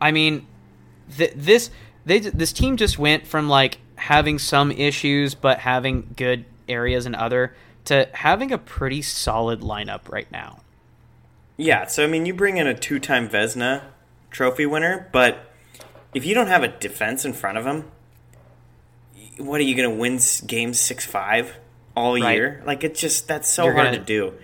[0.00, 0.46] I mean,
[1.16, 1.70] th- this
[2.04, 7.14] they this team just went from like having some issues but having good areas and
[7.14, 7.54] other
[7.86, 10.60] to having a pretty solid lineup right now.
[11.56, 13.82] Yeah, so I mean, you bring in a two-time Vezina
[14.30, 15.52] trophy winner, but
[16.14, 17.84] if you don't have a defense in front of him,
[19.38, 21.56] what are you going to win games six five
[21.96, 22.34] all right.
[22.34, 22.62] year?
[22.66, 24.34] Like it's just that's so you're hard gonna, to do.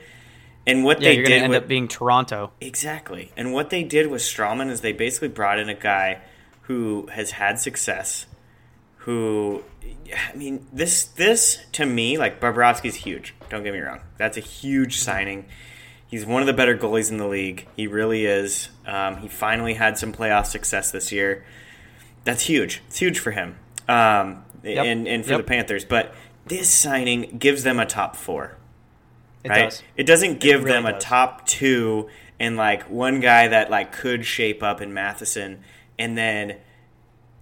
[0.66, 3.32] And what yeah, they you're did end with, up being Toronto exactly.
[3.36, 6.20] And what they did with Stralman is they basically brought in a guy
[6.62, 8.26] who has had success,
[9.06, 9.62] who
[10.32, 13.34] I mean, this this to me, like Bobrovsky's huge.
[13.48, 14.00] Don't get me wrong.
[14.18, 15.46] That's a huge signing.
[16.08, 17.68] He's one of the better goalies in the league.
[17.76, 18.68] He really is.
[18.84, 21.44] Um, he finally had some playoff success this year.
[22.24, 22.82] That's huge.
[22.88, 23.56] It's huge for him
[23.88, 24.84] um, Yep.
[24.86, 25.38] and, and for Yep.
[25.40, 25.84] the Panthers.
[25.84, 26.12] But
[26.46, 28.56] this signing gives them a top four
[29.44, 29.70] It right?
[29.70, 29.82] does.
[29.96, 32.08] It doesn't give really them a top two
[32.40, 35.62] and like one guy that like could shape up in Matheson,
[35.98, 36.56] and then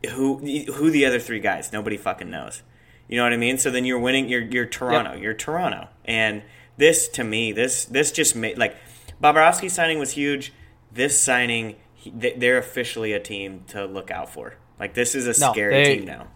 [0.07, 0.39] who
[0.73, 1.73] who the other three guys?
[1.73, 2.63] Nobody fucking knows.
[3.09, 3.59] You know what I mean?
[3.59, 4.29] So then you're winning.
[4.29, 5.15] You're you're Toronto.
[5.15, 6.43] You're Toronto, and
[6.77, 8.77] this to me, this this just made like
[9.23, 10.53] Bobrovsky signing was huge.
[10.93, 14.55] This signing, he, they- they're officially a team to look out for.
[14.79, 16.27] Like this is a No, scary they- team now.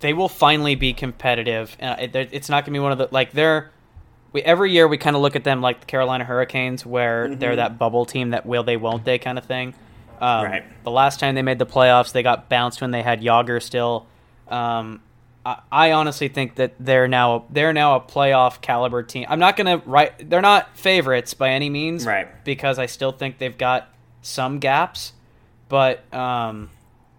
[0.00, 1.76] they will finally be competitive.
[1.80, 3.70] Uh, it, it's not going to be one of the like they're.
[4.32, 7.56] We, every year we kind of look at them like the Carolina Hurricanes, where they're
[7.56, 9.74] that bubble team that will they won't they kind of thing.
[10.20, 10.84] Um, Right.
[10.84, 14.06] The last time they made the playoffs, they got bounced when they had Jagr still.
[14.48, 15.02] Um,
[15.44, 19.26] I, I honestly think that they're now they're now a playoff caliber team.
[19.28, 20.28] I'm not going to write.
[20.30, 22.28] They're not favorites by any means, Right.
[22.44, 23.88] Because I still think they've got
[24.22, 25.12] some gaps,
[25.68, 26.70] but um,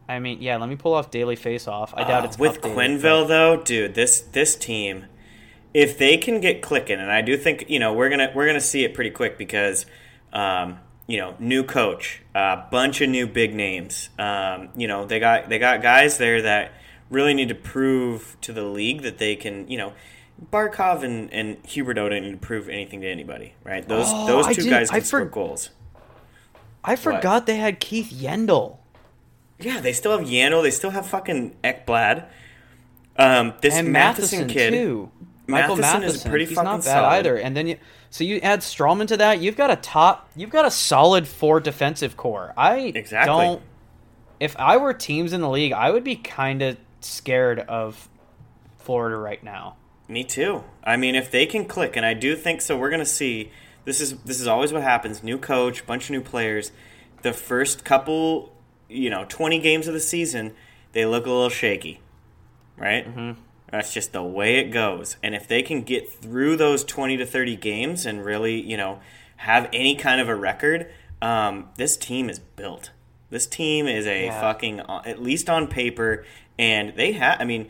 [0.10, 0.58] I mean, yeah.
[0.58, 1.94] Let me pull off daily face off.
[1.96, 3.94] I doubt Uh, it's with updated, Quenneville though, dude.
[3.96, 5.06] This this team,
[5.74, 8.60] if they can get clicking, and I do think you know we're gonna we're gonna
[8.60, 9.86] see it pretty quick because
[10.34, 14.10] um, you know new coach, a bunch of new big names.
[14.20, 16.74] Um, you know they got they got guys there that
[17.10, 19.94] really need to prove to the league that they can you know.
[20.54, 23.88] Barkov and, and Hubert don't need to prove anything to anybody, right?
[23.88, 25.72] Those Oh, those two didn't- guys I can score for- goals.
[26.84, 28.78] I forgot they had Keith Yandle.
[29.60, 30.62] Yeah, they still have Yano.
[30.62, 32.26] They still have fucking Ekblad.
[33.18, 35.10] Um, this Matheson, Matheson, kid, too.
[35.48, 37.14] Michael Matheson Matheson, is pretty he's fucking not bad solid.
[37.16, 37.36] either.
[37.38, 37.78] And then you,
[38.10, 41.60] so you add Stralman to that, you've got a top, you've got a solid four
[41.60, 42.54] defensive core.
[42.58, 43.34] I Exactly.
[43.34, 43.62] don't.
[44.40, 48.08] If I were teams in the league, I would be kind of scared of
[48.78, 49.78] Florida right now.
[50.08, 50.64] Me too.
[50.84, 53.52] I mean, if they can click, and I do think so, we're gonna see.
[53.86, 55.24] This is this is always what happens.
[55.24, 56.72] New coach, bunch of new players.
[57.24, 58.54] The first couple,
[58.90, 60.54] you know, twenty games of the season,
[60.94, 62.00] they look a little shaky,
[62.78, 63.06] right?
[63.08, 63.42] Mm-hmm.
[63.72, 65.18] That's just the way it goes.
[65.22, 69.00] And if they can get through those twenty to thirty games and really, you know,
[69.38, 70.90] have any kind of a record,
[71.22, 72.92] um, this team is built.
[73.30, 74.40] This team is a Yeah.
[74.42, 76.26] fucking, uh, at least on paper,
[76.58, 77.42] and they have.
[77.42, 77.68] I mean,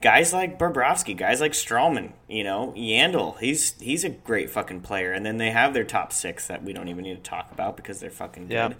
[0.00, 5.12] guys like Bobrovsky, guys like Stralman, you know, Yandle, he's he's a great fucking player.
[5.12, 7.76] And then they have their top six that we don't even need to talk about
[7.76, 8.68] because they're fucking Yeah.
[8.68, 8.76] good.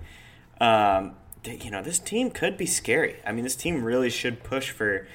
[0.65, 3.17] Um, th- you know, this team could be scary.
[3.27, 5.09] I mean, this team really should push for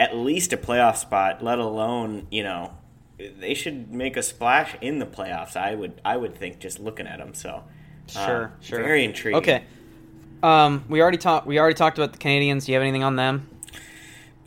[0.00, 2.72] at least a playoff spot, let alone you know.
[3.38, 5.54] They should make a splash in the playoffs.
[5.54, 7.34] I would, I would think, just looking at them.
[7.34, 7.50] So,
[8.16, 8.82] uh, Sure, sure.
[8.82, 9.36] very intriguing.
[9.42, 9.62] Okay.
[10.42, 11.46] Um, we already talked.
[11.46, 12.64] We already talked about the Canadiens.
[12.64, 13.46] Do you have anything on them?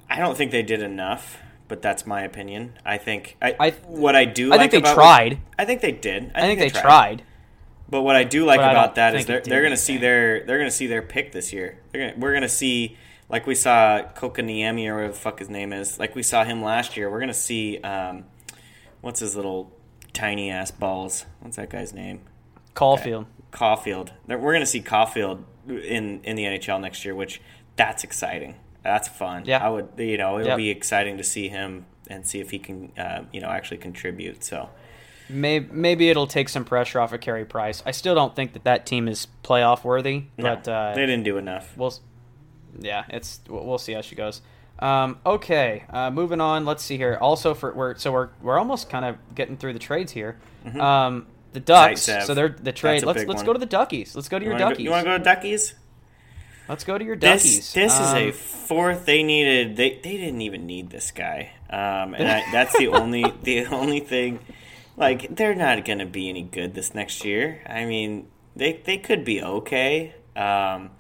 [0.10, 1.38] I don't think they did enough,
[1.68, 2.74] but that's my opinion.
[2.84, 4.48] I think I, I- what I do.
[4.52, 5.38] I like think they about- tried.
[5.60, 6.32] I think they did.
[6.34, 7.24] I, think, they tried.
[7.90, 10.44] But what I do like But about that is they're they're going to see their
[10.46, 11.78] they're going to see their pick this year.
[11.92, 12.98] They're gonna, we're going to see
[13.30, 16.00] like we saw Kotkaniemi or whatever the fuck his name is.
[16.00, 17.10] Like we saw him last year.
[17.10, 18.26] We're going to see um,
[19.02, 19.72] what's his little
[20.14, 21.26] tiny ass balls.
[21.40, 22.22] What's that guy's name?
[22.76, 23.26] Caufield.
[23.52, 24.10] Caufield.
[24.28, 27.42] We're going to see Caufield in in the NHL next year, which
[27.76, 28.56] that's exciting.
[28.84, 29.44] That's fun.
[29.46, 29.66] Yeah.
[29.66, 30.58] I would you know it'll Yep.
[30.58, 34.44] be exciting to see him and see if he can uh, you know actually contribute.
[34.44, 34.70] So
[35.30, 37.82] Maybe, maybe it'll take some pressure off of Carey Price.
[37.86, 41.24] I still don't think that that team is playoff worthy, no, but uh, they didn't
[41.24, 41.74] do enough.
[41.78, 41.94] we'll
[42.80, 44.42] yeah it's we'll see how she goes
[44.80, 48.90] um, okay uh, moving on let's see here also for we're so we're we're almost
[48.90, 50.38] kind of getting through the trades here
[50.80, 52.24] um, the ducks Zaitsev.
[52.24, 53.46] so they're the trade let's let's one.
[53.46, 55.10] go to the duckies let's go to You your wanna go- duckies you want to
[55.12, 55.74] go to Duckies?
[56.68, 59.06] let's go to your duckies This this is a Um, fourth.
[59.06, 59.76] They needed.
[59.76, 61.52] They they didn't even need this guy.
[61.70, 64.40] Um, and I, that's the only the only thing.
[64.96, 67.62] Like they're not going to be any good this next year.
[67.68, 70.16] I mean, they they could be okay.
[70.38, 70.92] Um,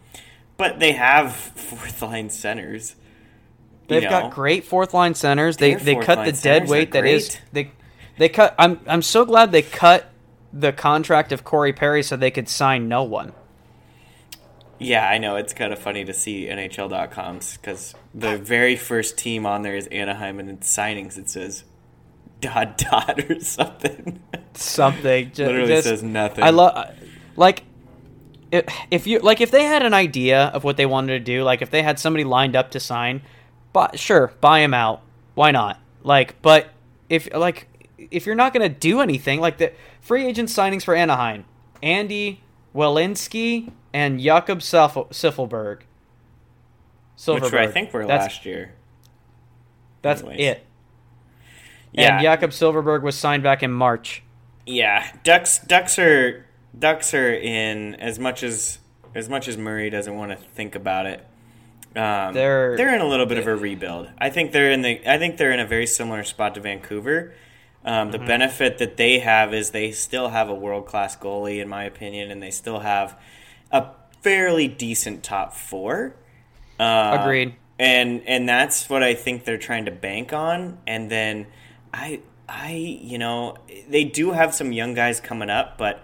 [0.58, 2.96] but they have fourth line centers.
[3.88, 4.10] they've know.
[4.10, 7.72] got great fourth line centers they they cut the dead weight that is they
[8.18, 10.10] they cut I'm I'm so glad they cut
[10.54, 13.34] the contract of Corey Perry so they could sign no one
[14.80, 19.46] Yeah, I know it's kind of funny to see NHL.com's because the very first team
[19.46, 21.64] on there is Anaheim, and in signings it says
[22.42, 24.22] dot dot or something.
[24.54, 26.44] something ju- Literally just- says nothing.
[26.44, 26.90] I love
[27.36, 27.64] like
[28.92, 31.62] if you like if they had an idea of what they wanted to do, like
[31.62, 33.22] if they had somebody lined up to sign,
[33.74, 35.02] but sure, buy him out.
[35.36, 35.80] Why not?
[36.04, 36.70] Like, but
[37.10, 37.68] if like
[38.12, 41.46] if you're not going to do anything, like the free agent signings for Anaheim,
[41.82, 42.42] Andy
[42.76, 45.82] Welinski and Jakob Siffel- Siffelberg.
[47.26, 48.74] which I think were That's- last year.
[50.02, 50.40] That's Anyways.
[50.42, 50.66] it.
[51.94, 52.16] Yeah.
[52.16, 54.22] And Jakob Silfverberg was signed back in March.
[54.66, 56.46] Yeah, Ducks Ducks are
[56.78, 58.80] Ducks are in as much as
[59.16, 61.26] as much as Murray doesn't want to think about it.
[61.96, 64.10] Um, They're- they're in a little bit of a rebuild.
[64.18, 67.34] I think they're in the I think they're in a very similar spot to Vancouver.
[67.86, 71.68] Um, the benefit that they have is they still have a world class goalie, in
[71.68, 73.20] my opinion, and they still have
[73.72, 73.88] a
[74.22, 76.16] fairly decent top four.
[76.80, 77.56] Uh, Agreed.
[77.78, 80.78] And and that's what I think they're trying to bank on.
[80.88, 81.46] And then
[81.94, 83.58] I I you know
[83.90, 86.02] they do have some young guys coming up, but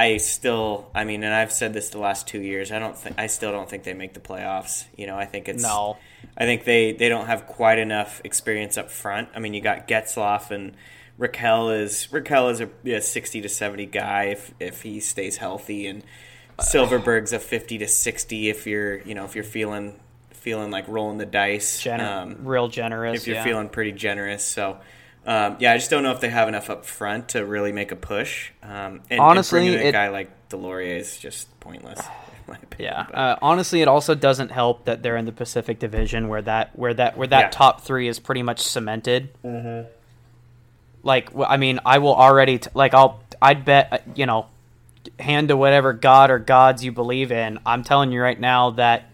[0.00, 2.72] I still I mean, and I've said this the last two years.
[2.72, 4.84] I don't think I still don't think they make the playoffs.
[4.96, 5.98] You know, I think it's No.
[6.36, 9.28] I think they they don't have quite enough experience up front.
[9.34, 10.74] I mean, you got Getzlaf and
[11.18, 15.86] Rakell is Rakell is a, a sixty to seventy guy if if he stays healthy,
[15.86, 16.02] and
[16.58, 21.18] Silfverberg's a fifty to sixty if you're you know if you're feeling feeling like rolling
[21.18, 21.82] the dice.
[21.82, 23.20] Gener- um, real generous.
[23.20, 23.44] if you're yeah.
[23.44, 24.44] feeling pretty generous.
[24.44, 24.78] So,
[25.26, 27.92] um, yeah, I just don't know if they have enough up front to really make
[27.92, 28.50] a push.
[28.62, 32.00] Um, and, Honestly, and bringing a it- guy like Deslauriers is just pointless.
[32.48, 32.92] In my opinion.
[32.92, 33.00] Yeah.
[33.16, 36.92] Uh, honestly, it also doesn't help that they're in the Pacific Division, where that where
[36.94, 37.48] that where that Yeah.
[37.50, 39.28] top three is pretty much cemented.
[41.02, 44.46] Like, I mean, I will already t- like I'll I'd bet uh, you know,
[45.18, 47.58] hand to whatever god or gods you believe in.
[47.64, 49.04] I'm telling you right now that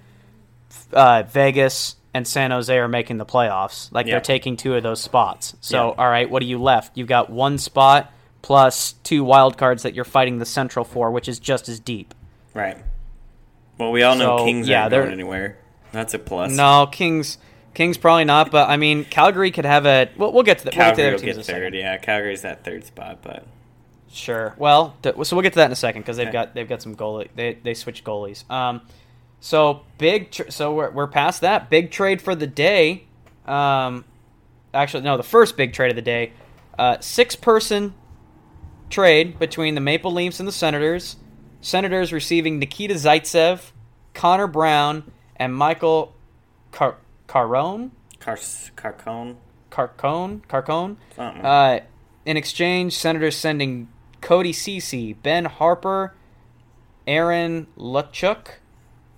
[0.93, 3.93] uh, Vegas and San Jose are making the playoffs.
[3.93, 5.55] Like they're taking two of those spots.
[5.61, 6.97] So, all right, what do you left?
[6.97, 11.29] You've got one spot plus two wild cards that you're fighting the Central for, which
[11.29, 12.15] is just as deep.
[12.55, 12.79] right.
[13.79, 15.59] Well, we all know So, Kings yeah, aren't going anywhere.
[15.93, 16.51] That's a plus.
[16.57, 17.37] No, Kings.
[17.75, 20.09] Kings probably not, but I mean, Calgary could have a.
[20.17, 20.75] Well, we'll get to that.
[20.75, 21.75] We'll Calgary get will to teams get third.
[21.75, 23.45] Yeah, Calgary's that third spot, but
[24.11, 24.55] Sure.
[24.57, 26.33] Well, so we'll get to that in a second because they've Okay.
[26.33, 27.29] got they've got some goalie.
[27.35, 28.49] They they switched goalies.
[28.51, 28.81] Um,
[29.47, 30.33] so big.
[30.33, 33.05] Tr- so we're we're past that big trade for the day.
[33.47, 34.05] Um,
[34.75, 36.33] actually, no, the first big trade of the day.
[36.77, 37.95] Uh, six person
[38.91, 41.17] trade between the Maple Leafs and the Senators.
[41.61, 43.71] Senators receiving Nikita Zaitsev,
[44.15, 46.15] Connor Brown, and Michael
[46.73, 47.91] Car- Carone.
[48.19, 49.37] Car- Carcone.
[49.71, 50.97] Carcone, Carcone.
[51.19, 51.81] Uh,
[52.25, 53.89] in exchange, Senators sending
[54.21, 56.13] Cody Cece, Ben Harpur,
[57.07, 58.47] Aaron Luchuk,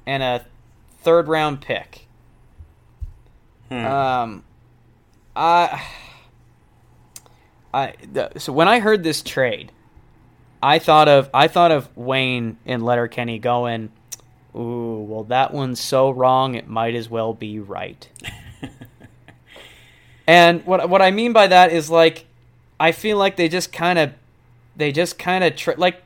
[0.08, 0.44] and a
[1.02, 2.06] third round pick.
[3.68, 3.84] Hmm.
[3.84, 4.44] Um,
[5.36, 5.86] I,
[7.74, 9.70] I the, so when I heard this trade,
[10.62, 13.92] I thought of I thought of Wayne in Letterkenny going,
[14.56, 18.08] "Ooh, well that one's so wrong, it might as well be right."
[20.28, 22.26] And what what I mean by that is like
[22.78, 24.12] I feel like they just kind of
[24.76, 26.02] they just kind of tra- like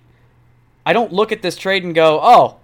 [0.87, 2.59] I don't look at this trade and go, "Oh,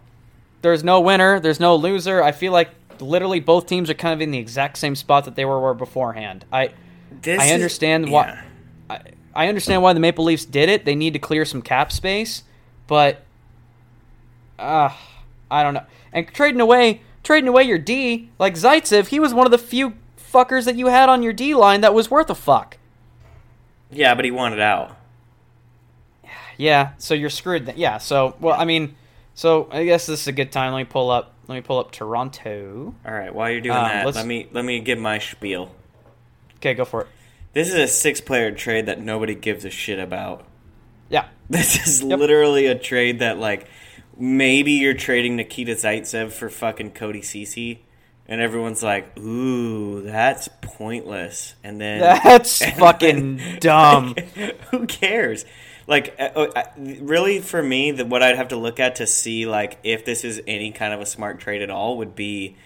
[0.62, 4.20] there's no winner, there's no loser." I feel like literally both teams are kind of
[4.20, 6.44] in the exact same spot that they were, were beforehand.
[6.52, 6.72] I
[7.22, 8.42] This I is- understand why yeah.
[8.90, 9.00] I,
[9.44, 10.84] I understand why the Maple Leafs did it.
[10.84, 12.42] They need to clear some cap space,
[12.88, 13.22] but
[14.58, 14.90] uh,
[15.50, 15.84] I don't know.
[16.12, 19.94] And trading away trading away your D, like Zaitsev, he was one of the few
[20.18, 22.78] fuckers that you had on your D line that was worth a fuck.
[23.90, 24.96] Yeah, but he wanted out.
[26.56, 27.66] Yeah, so you're screwed.
[27.66, 27.76] Then.
[27.78, 28.96] Yeah, so well, I mean,
[29.38, 30.72] so I guess this is a good time.
[30.72, 31.34] Let me pull up.
[31.46, 32.94] Let me pull up Toronto.
[33.06, 35.70] All right, while you're doing Um, that, let's- me let me give my spiel.
[36.56, 37.06] Okay, go for it.
[37.52, 40.44] This is a six-player trade that nobody gives a shit about.
[41.08, 42.18] Yeah, This is Yep.
[42.18, 43.68] literally a trade that like
[44.18, 47.78] maybe you're trading Nikita Zaitsev for fucking Cody Cece,
[48.26, 54.14] and everyone's like, "Ooh, that's pointless." And then that's fucking dumb.
[54.72, 55.44] who cares?
[55.88, 56.24] Like, uh,
[56.54, 60.04] uh, really, for me, that what I'd have to look at to see like if
[60.04, 62.56] this is any kind of a smart trade at all would be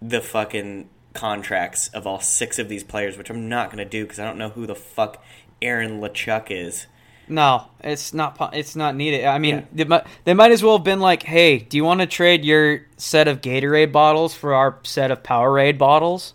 [0.00, 4.18] the fucking contracts of all six of these players, which I'm not gonna do because
[4.20, 5.22] I don't know who the fuck
[5.60, 6.86] Aaron Luchuk is.
[7.28, 8.38] No, it's not.
[8.54, 9.24] It's not needed.
[9.24, 9.62] I mean, Yeah.
[9.72, 12.44] they, might, they might as well have been like, "Hey, do you want to trade
[12.44, 16.34] your set of Gatorade bottles for our set of Powerade bottles?"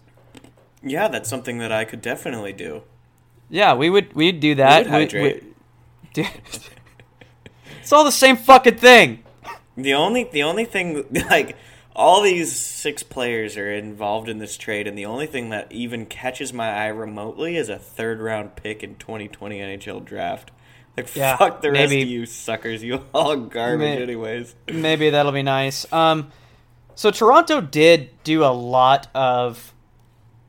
[0.83, 2.83] Yeah, that's something that I could definitely do.
[3.49, 4.13] Yeah, we would.
[4.13, 4.83] We'd do that.
[4.83, 5.43] would hydrate.
[6.17, 6.27] Dude,
[7.81, 9.23] it's all the same fucking thing.
[9.75, 11.55] The only the only thing like
[11.95, 16.07] all these six players are involved in this trade, and the only thing that even
[16.07, 20.49] catches my eye remotely is a third round pick in 2020 NHL draft.
[20.97, 24.55] Like Yeah, fuck the rest of you suckers, you all garbage May- anyways.
[24.71, 25.91] Maybe that'll be nice.
[25.93, 26.31] Um,
[26.95, 29.71] so Toronto did do a lot of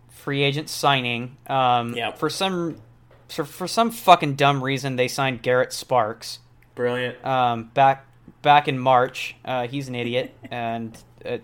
[0.09, 1.37] free agent signing.
[1.47, 2.17] Um, Yep.
[2.19, 2.81] For some,
[3.29, 6.41] for, for some fucking dumb reason, they signed Garrett Sparks.
[6.75, 7.25] Brilliant.
[7.25, 8.07] um, back
[8.43, 9.35] back in March.
[9.45, 11.39] Uh, he's an idiot, and uh,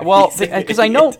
[0.00, 1.14] Well, because I know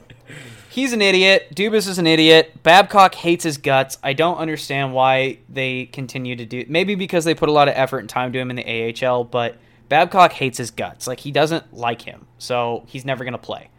[0.68, 1.48] he's an idiot.
[1.54, 2.62] Dubas is an idiot.
[2.62, 3.96] Babcock hates his guts.
[4.02, 6.64] I don't understand why they continue to do.
[6.68, 9.24] Maybe because they put a lot of effort and time to him in the AHL,
[9.24, 9.56] but
[9.88, 11.06] Babcock hates his guts.
[11.06, 13.70] Like he doesn't like him, so he's never gonna play.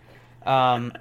[0.46, 0.94] Um,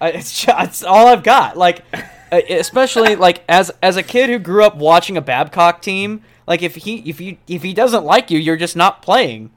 [0.00, 1.56] it's just, it's all I've got.
[1.56, 2.02] Like, uh,
[2.38, 6.22] especially like as as a kid who grew up watching a Babcock team.
[6.46, 9.50] Like if he if you if he doesn't like you, you're just not playing.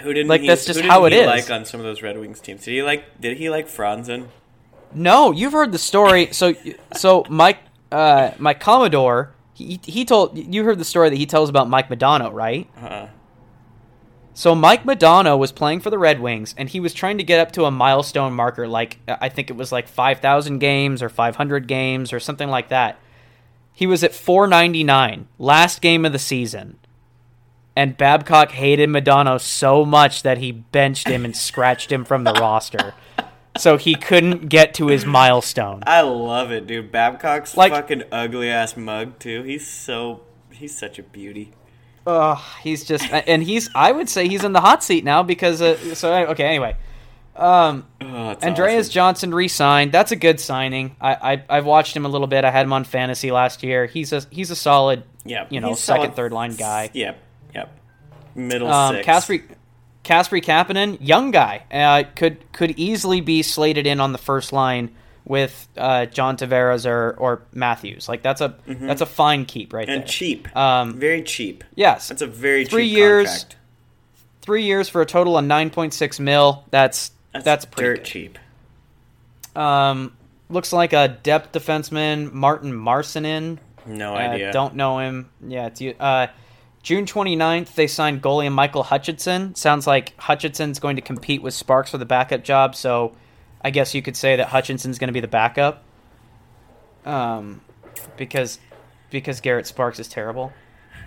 [0.00, 1.48] Who didn't like, he, that's just who how didn't it he is.
[1.48, 3.20] Like on some of those Red Wings teams, did he like?
[3.20, 4.28] Did he like Franzen?
[4.92, 6.28] No, you've heard the story.
[6.32, 6.54] So,
[6.94, 7.58] so Mike,
[7.90, 11.88] uh, Mike Commodore, he he told you heard the story that he tells about Mike
[11.88, 12.68] Modano, right?
[12.80, 13.06] Uh,
[14.36, 17.38] So Mike Modano was playing for the Red Wings, and he was trying to get
[17.38, 21.02] up to a milestone marker, like uh, I think it was like five thousand games
[21.02, 22.98] or five hundred games or something like that.
[23.72, 26.78] He was at four ninety nine, last game of the season.
[27.76, 32.32] And Babcock hated Modano so much that he benched him and scratched him from the
[32.40, 32.94] roster.
[33.56, 35.82] So he couldn't get to his milestone.
[35.86, 36.90] I love it, dude.
[36.92, 39.42] Babcock's Like- fucking ugly ass mug too.
[39.44, 41.52] He's so he's such a beauty.
[42.06, 43.70] Ugh, he's just, and he's.
[43.74, 45.62] I would say he's in the hot seat now because.
[45.62, 46.76] Uh, so okay, anyway,
[47.36, 48.92] um, Oh, Andreas awesome.
[48.92, 49.90] Johnsson re-signed.
[49.92, 50.94] That's a good signing.
[51.00, 52.44] I, I I've watched him a little bit.
[52.44, 53.86] I had him on fantasy last year.
[53.86, 56.16] He's a he's a solid, yeah, you know, second solid.
[56.16, 56.90] third line guy.
[56.92, 57.18] Yep,
[57.54, 57.78] yep.
[58.34, 59.06] Middle Um, six.
[59.06, 59.42] Kasperi
[60.04, 64.94] Kasperi Kapanen, young guy, uh, could could easily be slated in on the first line
[65.26, 68.08] with uh, John Tavares or or Matthews.
[68.08, 69.92] Like that's a that's a fine keep right Mm-hmm.
[69.94, 70.08] and there.
[70.08, 70.56] cheap.
[70.56, 71.64] Um, very cheap.
[71.74, 73.56] yes, That's a very Three cheap years, contract.
[74.42, 76.64] three years for a total of nine point six mil.
[76.70, 77.10] That's
[77.42, 78.04] that's, pretty dirt good.
[78.04, 78.38] cheap.
[79.56, 80.12] Um,
[80.48, 83.58] looks like a depth defenseman, Martin Marincin.
[83.86, 84.52] No Uh, idea.
[84.52, 85.28] don't know him.
[85.46, 85.94] Yeah, it's you.
[85.98, 86.28] Uh,
[86.82, 89.54] June 29th, they signed goalie Michael Hutchinson.
[89.54, 93.14] Sounds like Hutchinson's going to compete with Sparks for the backup job, so
[93.64, 95.82] I guess you could say that Hutchinson's going to be the backup.
[97.04, 97.62] Um,
[98.16, 98.58] because
[99.10, 100.52] because Garrett Sparks is terrible.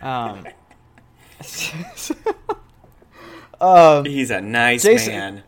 [0.02, 0.46] Um,
[3.62, 5.44] um, He's a nice Jason- man.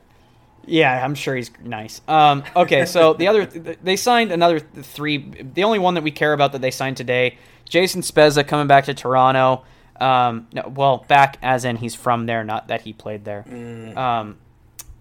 [0.65, 2.01] yeah, I'm sure he's nice.
[2.07, 5.17] Um, okay, so the other they signed another three.
[5.17, 7.37] The only one that we care about that they signed today,
[7.67, 9.63] Jason Spezza coming back to Toronto.
[9.99, 13.43] Um, no, well, back as in he's from there, not that he played there.
[13.47, 13.97] Mm.
[13.97, 14.37] Um,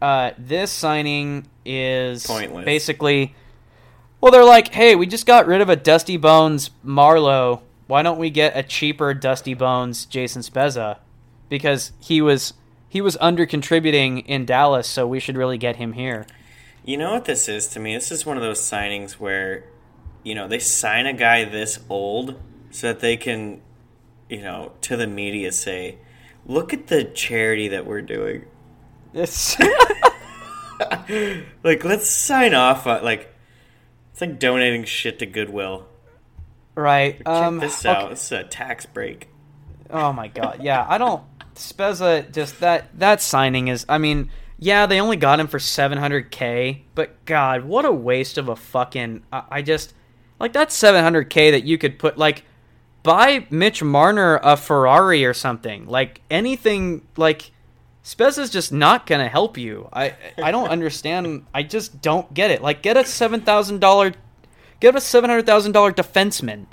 [0.00, 2.64] uh, this signing is Pointless.
[2.64, 3.34] basically.
[4.20, 7.60] Well, they're like, hey, we just got rid of a Dusty Bones Marleau.
[7.86, 10.98] Why don't we get a cheaper Dusty Bones Jason Spezza?
[11.48, 12.54] Because he was
[12.88, 16.26] he was under contributing in Dallas, so we should really get him here.
[16.84, 17.94] You know what this is to me?
[17.94, 19.64] This is one of those signings where,
[20.22, 22.40] you know, they sign a guy this old
[22.70, 23.60] so that they can,
[24.30, 25.98] you know, to the media say,
[26.46, 28.46] look at the charity that we're doing.
[29.14, 29.56] It's
[31.62, 32.86] Like, let's sign off.
[32.86, 33.34] On, like,
[34.12, 35.86] it's like donating shit to Goodwill.
[36.74, 37.16] right.
[37.18, 37.94] Check Um, this okay.
[37.94, 38.10] out.
[38.10, 39.28] This is a tax break.
[39.90, 40.58] Oh my god.
[40.62, 41.22] Yeah, I don't.
[41.54, 43.84] Spezza just that that signing is.
[43.88, 48.48] I mean, yeah, they only got him for 700k, but God, what a waste of
[48.48, 49.22] a fucking.
[49.32, 49.94] I, I just
[50.38, 52.44] like that 700k that you could put like
[53.02, 55.86] buy Mitch Marner a Ferrari or something.
[55.86, 57.50] Like anything like.
[58.08, 59.86] Spezza's just not gonna help you.
[59.92, 61.44] I I don't understand.
[61.52, 62.62] I just don't get it.
[62.62, 64.14] Like, get a seven thousand dollar,
[64.80, 66.64] get a seven hundred thousand dollar defenseman.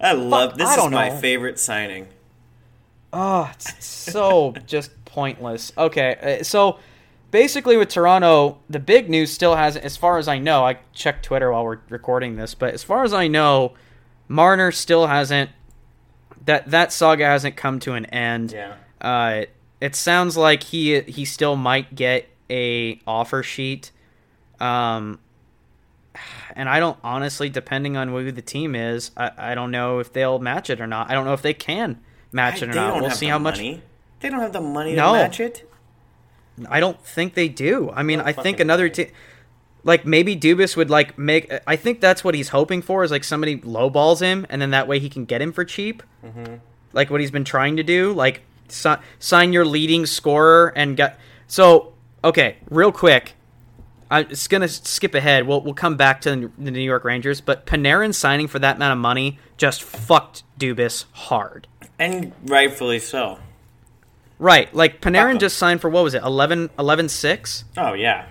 [0.00, 0.68] I love this.
[0.68, 1.16] I is my know.
[1.16, 2.06] favorite signing.
[3.12, 5.72] Oh, it's so just pointless.
[5.76, 6.78] Okay, uh, so
[7.32, 11.24] basically with Toronto, the big news still hasn't, as far as I know, I checked
[11.24, 13.74] Twitter while we're recording this, but as far as I know,
[14.28, 15.50] Marner still hasn't.
[16.46, 18.52] That that saga hasn't come to an end.
[18.52, 18.74] Yeah.
[19.00, 19.44] Uh,
[19.80, 23.90] it sounds like he he still might get a offer sheet.
[24.58, 25.18] Um,
[26.54, 30.12] and I don't honestly, depending on who the team is, I, I don't know if
[30.12, 31.10] they'll match it or not.
[31.10, 32.00] I don't know if they can
[32.32, 33.00] match I- it or not.
[33.00, 33.58] We'll see how much.
[33.58, 35.12] They don't have the money No.
[35.14, 35.66] to match it.
[36.68, 37.90] I don't think they do.
[37.94, 39.06] I mean, No I think another team,
[39.84, 41.50] like maybe Dubas would like make.
[41.66, 44.88] I think that's what he's hoping for is like somebody lowballs him, and then that
[44.88, 46.02] way he can get him for cheap.
[46.24, 46.56] Mm-hmm.
[46.92, 51.18] Like what he's been trying to do, like si- sign your leading scorer and get.
[51.46, 53.34] So okay, real quick,
[54.10, 55.46] I'm just gonna skip ahead.
[55.46, 58.92] We'll we'll come back to the New York Rangers, but Panarin signing for that amount
[58.92, 61.66] of money just fucked Dubas hard.
[61.98, 63.38] And rightfully so.
[64.38, 67.64] Right, like Panarin just signed for what was it, 11 11-6?
[67.76, 68.26] Oh yeah.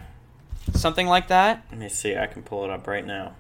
[0.73, 1.65] Something like that.
[1.71, 2.15] Let me see.
[2.17, 3.35] I can pull it up right now.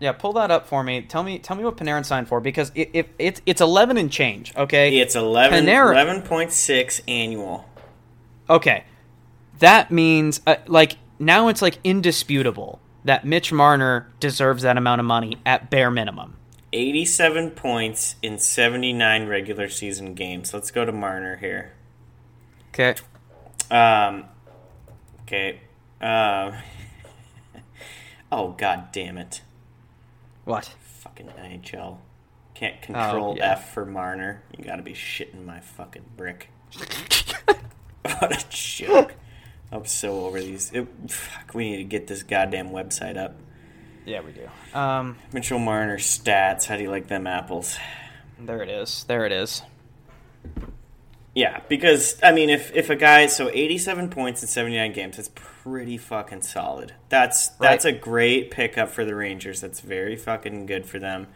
[0.00, 1.02] Yeah, pull that up for me.
[1.02, 4.10] Tell me, tell me what Panarin signed for because it, it, it's it's eleven and
[4.12, 4.54] change.
[4.56, 7.68] Okay, It's 11, Panarin- 11.6 annual.
[8.48, 8.84] okay,
[9.58, 15.04] that means uh, like now it's like indisputable that Mitch Marner deserves that amount of
[15.04, 16.36] money at bare minimum.
[16.72, 20.52] 87 points in 79 regular season games.
[20.54, 21.72] Let's go to Marner here.
[22.72, 22.94] Okay.
[23.70, 24.26] Um,
[25.22, 25.60] okay.
[26.00, 26.54] Um,
[28.32, 29.42] oh, god damn it.
[30.44, 30.74] What?
[30.80, 31.98] Fucking NHL.
[32.54, 33.52] Can't control Oh, yeah.
[33.52, 34.42] F for Marner.
[34.56, 36.48] You gotta be shitting my fucking brick.
[38.02, 39.14] what a joke.
[39.70, 40.72] I'm so over these.
[40.72, 43.36] It, fuck, we need to get this goddamn website up.
[44.06, 44.48] Yeah, we do.
[44.78, 46.64] Um, Mitchell Marner stats.
[46.64, 47.76] How do you like them apples?
[48.40, 49.04] there it is.
[49.04, 49.62] There it is.
[51.34, 55.28] Yeah, because I mean, if if a guy so 87 points in 79 games, that's
[55.70, 56.94] pretty fucking solid.
[57.08, 57.94] That's that's Right.
[57.94, 59.60] a great pickup for the Rangers.
[59.60, 61.26] That's very fucking good for them.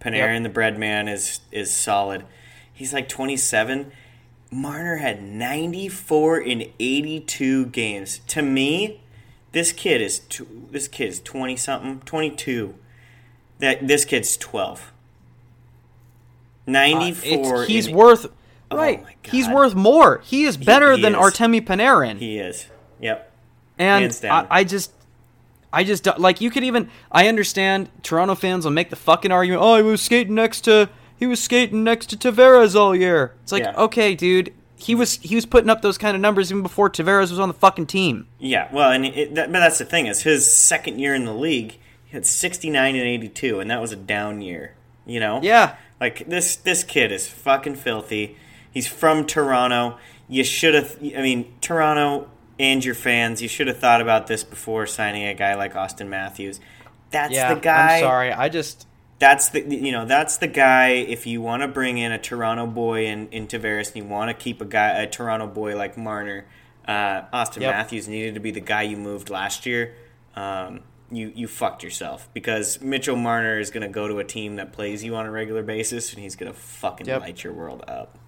[0.00, 0.42] Panarin, Yep.
[0.44, 2.24] the bread man, is is solid.
[2.72, 3.92] He's like 27.
[4.50, 8.20] Marner had 94 in 82 games.
[8.28, 9.00] To me,
[9.52, 12.74] this kid is tw- this kid is 20 something, 22.
[13.58, 14.92] That this kid's 12.
[16.66, 18.26] Uh, 94 it's- he's in worth
[18.72, 19.02] Oh right.
[19.02, 20.20] my He's worth more.
[20.24, 21.18] He is better he than is.
[21.20, 22.18] Artemi Panarin.
[22.18, 22.66] He is.
[23.00, 23.29] Yep.
[23.80, 24.18] And.
[24.24, 24.92] I, I just,
[25.72, 26.90] I just don't- like you could even.
[27.10, 29.62] I understand Toronto fans will make the fucking argument.
[29.62, 33.34] Oh, he was skating next to he was skating next to Tavares all year.
[33.42, 33.74] It's like Yeah.
[33.76, 34.52] okay, dude.
[34.76, 37.48] He was he was putting up those kind of numbers even before Tavares was on
[37.48, 38.26] the fucking team.
[38.38, 38.68] Yeah.
[38.72, 41.72] Well, and it, that, but that's the thing is his second year in the league,
[42.06, 44.74] he had 69 and 82, and that was a down year.
[45.06, 45.40] You know.
[45.42, 45.76] Yeah.
[46.00, 48.36] Like this this kid is fucking filthy.
[48.72, 49.98] He's from Toronto.
[50.28, 50.96] You should have.
[51.02, 52.28] I mean, Toronto
[52.60, 53.40] and your fans.
[53.40, 56.60] You should have thought about this before signing a guy like Auston Matthews.
[57.10, 57.54] That's yeah.
[57.54, 57.96] the guy.
[57.96, 58.32] I'm sorry.
[58.32, 58.86] I just
[59.18, 62.66] that's the you know that's the guy if you want to bring in a Toronto
[62.66, 65.96] boy in, in Tavares and you want to keep a guy a Toronto boy like
[65.96, 66.44] Marner,
[66.86, 67.74] uh, Auston Yep.
[67.74, 69.94] Matthews needed to be the guy you moved last year.
[70.36, 70.80] Um,
[71.10, 74.72] you you fucked yourself because Mitchell Marner is going to go to a team that
[74.72, 77.20] plays you on a regular basis and he's going to fucking Yep.
[77.22, 78.18] light your world up.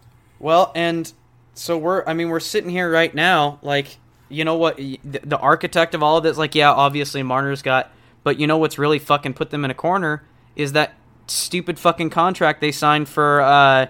[0.41, 1.13] Well, and
[1.55, 3.99] so we're I mean we're sitting here right now like
[4.33, 7.91] you know what the, the architect of all of this like yeah, obviously Marner's got
[8.25, 10.23] but you know what's really fucking put them in a corner
[10.57, 10.95] is that
[11.27, 13.87] stupid fucking contract they signed for uh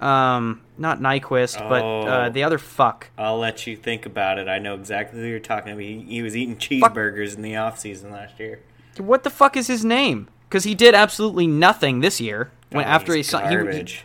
[0.00, 2.30] um not Nyquist, but uh, Oh.
[2.30, 3.10] the other fuck.
[3.16, 4.48] I'll let you think about it.
[4.48, 5.82] I know exactly who you're talking about.
[5.82, 8.60] He, he was eating cheeseburgers in the off season last year.
[8.98, 10.28] What the fuck is his name?
[10.50, 13.98] Cuz he did absolutely nothing this year when Oh, after he signed he, he,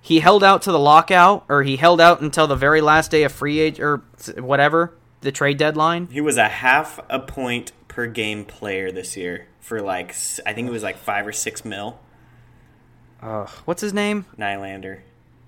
[0.00, 3.22] he held out to the lockout or he held out until the very last day
[3.22, 4.02] of free age or
[4.36, 6.08] whatever, the trade deadline.
[6.10, 10.10] He was a half a point per game player this year for like
[10.46, 11.98] I think it was like five or six mil.
[13.22, 14.24] Uh, what's his name?
[14.38, 15.00] Nylander.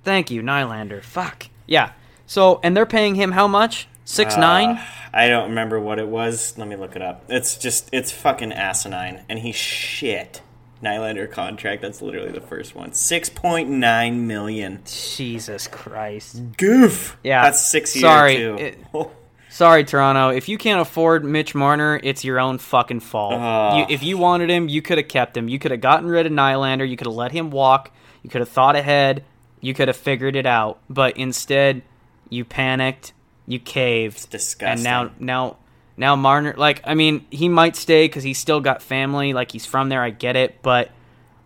[0.04, 1.02] Thank you, Nylander.
[1.02, 1.46] Fuck.
[1.66, 1.92] Yeah.
[2.26, 3.88] So, and they're paying him how much?
[4.04, 4.80] Six Uh, nine.
[5.14, 6.54] I don't remember what it was.
[6.58, 7.24] Let me look it up.
[7.28, 10.42] It's just it's fucking asinine, and he's shit.
[10.82, 11.80] Nylander contract.
[11.82, 12.92] That's literally the first one.
[12.92, 14.80] Six point nine million.
[14.84, 16.42] Jesus Christ.
[16.56, 17.16] Goof.
[17.22, 17.44] Yeah.
[17.44, 18.56] that's six years Sorry, too.
[18.58, 18.78] it-
[19.52, 20.30] Sorry, Toronto.
[20.30, 23.34] If you can't afford Mitch Marner, it's your own fucking fault.
[23.76, 25.46] You, if you wanted him, you could have kept him.
[25.46, 26.88] You could have gotten rid of Nylander.
[26.88, 27.92] You could have let him walk.
[28.22, 29.24] You could have thought ahead.
[29.60, 30.78] You could have figured it out.
[30.88, 31.82] But instead,
[32.30, 33.12] you panicked.
[33.46, 34.30] You caved.
[34.30, 34.68] disgusting.
[34.68, 35.56] And now, now,
[35.98, 36.54] now Marner.
[36.56, 39.34] Like, I mean, he might stay because he's still got family.
[39.34, 40.02] Like, he's from there.
[40.02, 40.62] I get it.
[40.62, 40.90] But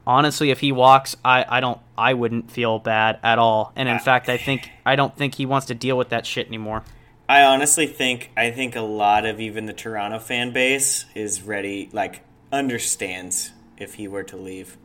[0.06, 1.80] honestly, if he walks, I, I don't.
[1.98, 3.72] I wouldn't feel bad at all.
[3.74, 6.24] And in Uh, fact, I think I don't think he wants to deal with that
[6.24, 6.84] shit anymore.
[7.28, 11.88] I honestly think I think a lot of even the Toronto fan base is ready,
[11.92, 12.22] like
[12.52, 14.76] understands if he were to leave.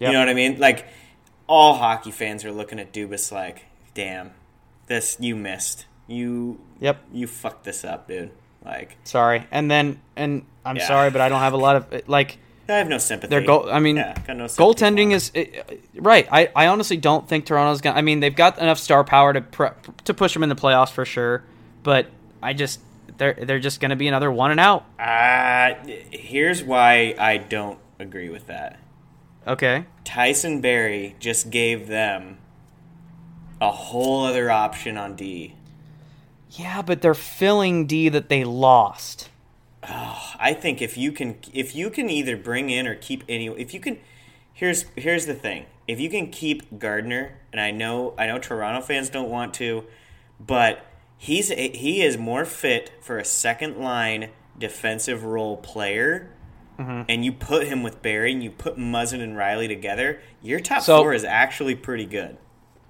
[0.00, 0.08] Yep.
[0.08, 0.58] You know what I mean?
[0.58, 0.86] Like
[1.46, 4.32] all hockey fans are looking at Dubas like, "Damn,
[4.86, 5.86] this you missed.
[6.08, 6.98] You Yep.
[7.12, 8.30] you fucked this up, dude."
[8.64, 9.46] Like Sorry.
[9.50, 10.86] And then, and I'm Yeah.
[10.86, 12.38] sorry, but I don't have a lot of like
[12.68, 13.30] I have no sympathy.
[13.30, 13.68] their goal.
[13.70, 15.44] I mean, Yeah, no goaltending is uh,
[15.96, 16.26] right.
[16.30, 17.98] I, I honestly don't think Toronto's gonna.
[17.98, 19.68] I mean, they've got enough star power to pre-
[20.04, 21.44] to push them in the playoffs for sure.
[21.82, 22.08] But
[22.42, 22.80] I just
[23.18, 24.84] they're they're just gonna be another one and out.
[24.98, 25.74] Uh,
[26.10, 28.78] here's why I don't agree with that.
[29.46, 29.86] Okay.
[30.04, 32.38] Tyson Barrie just gave them
[33.60, 35.54] a whole other option on D.
[36.50, 39.30] Yeah, but they're filling D that they lost.
[39.84, 43.74] I think if you can if you can either bring in or keep any if
[43.74, 43.98] you can
[44.52, 45.66] here's here's the thing.
[45.88, 49.84] If you can keep Gardiner, and I know I know Toronto fans don't want to,
[50.38, 50.86] but
[51.22, 56.28] he's a, he is more fit for a second line defensive role player.
[56.78, 60.20] And you put him with Barrie, and you put Muzzin and Rielly together.
[60.42, 62.38] Your top So- four is actually pretty good.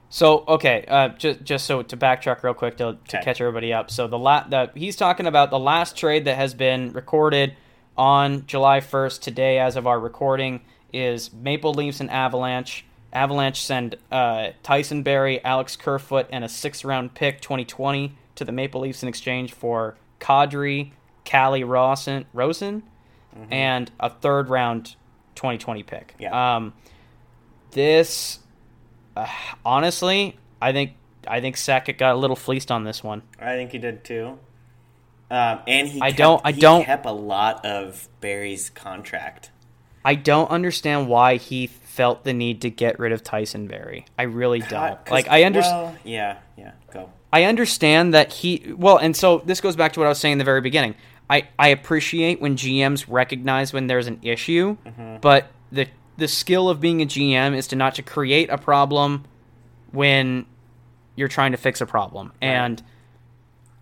[0.09, 3.22] So okay, uh, just just so to backtrack real quick to, to Okay.
[3.22, 3.91] catch everybody up.
[3.91, 7.55] So the la- the he's talking about the last trade that has been recorded
[7.99, 12.87] on July first today, as of our recording, is Maple Leafs and Avalanche.
[13.12, 18.53] Avalanche send uh, Tyson Barrie, Alex Kerfoot, and a sixth round pick 2020 to the
[18.53, 20.93] Maple Leafs in exchange for Kadri,
[21.24, 22.83] Calle Rosen, Rosen,
[23.51, 24.97] and a third round
[25.37, 26.14] 2020 pick.
[26.18, 26.57] Yeah.
[26.57, 26.74] Um,
[27.70, 28.39] this
[29.16, 29.26] uh,
[29.64, 30.93] honestly, I think
[31.26, 33.22] I think Sakic got a little fleeced on this one.
[33.39, 34.39] I think he did too.
[35.30, 39.51] Um, and he I kept, don't- I he don't- kept a lot of Barrie's contract.
[40.05, 44.05] I don't understand why he felt the need to get rid of Tyson Barrie.
[44.18, 44.99] I really don't.
[45.11, 45.83] Like I understand.
[45.85, 46.72] well, yeah, yeah.
[46.93, 47.11] Go.
[47.33, 50.33] I understand that he well, and so this goes back to what I was saying
[50.33, 50.95] in the very beginning.
[51.30, 55.16] I, I appreciate when GMs recognize when there's an issue, mm-hmm.
[55.20, 55.87] but the
[56.18, 59.24] the skill of being a GM is to not to create a problem
[59.93, 60.45] when
[61.16, 62.33] you're trying to fix a problem.
[62.41, 62.83] And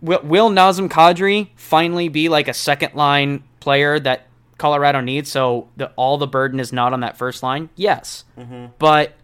[0.01, 4.27] will, will Nazem Kadri finally be like a second line player that
[4.59, 5.31] Colorado needs?
[5.31, 7.69] So the, all the burden is not on that first line.
[7.75, 8.67] Yes, mm-hmm.
[8.79, 9.15] but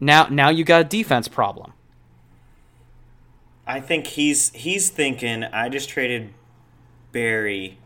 [0.00, 1.72] now now you got a defense problem.
[3.68, 5.44] I think he's he's thinking.
[5.44, 6.32] I just traded
[7.12, 7.78] Barrie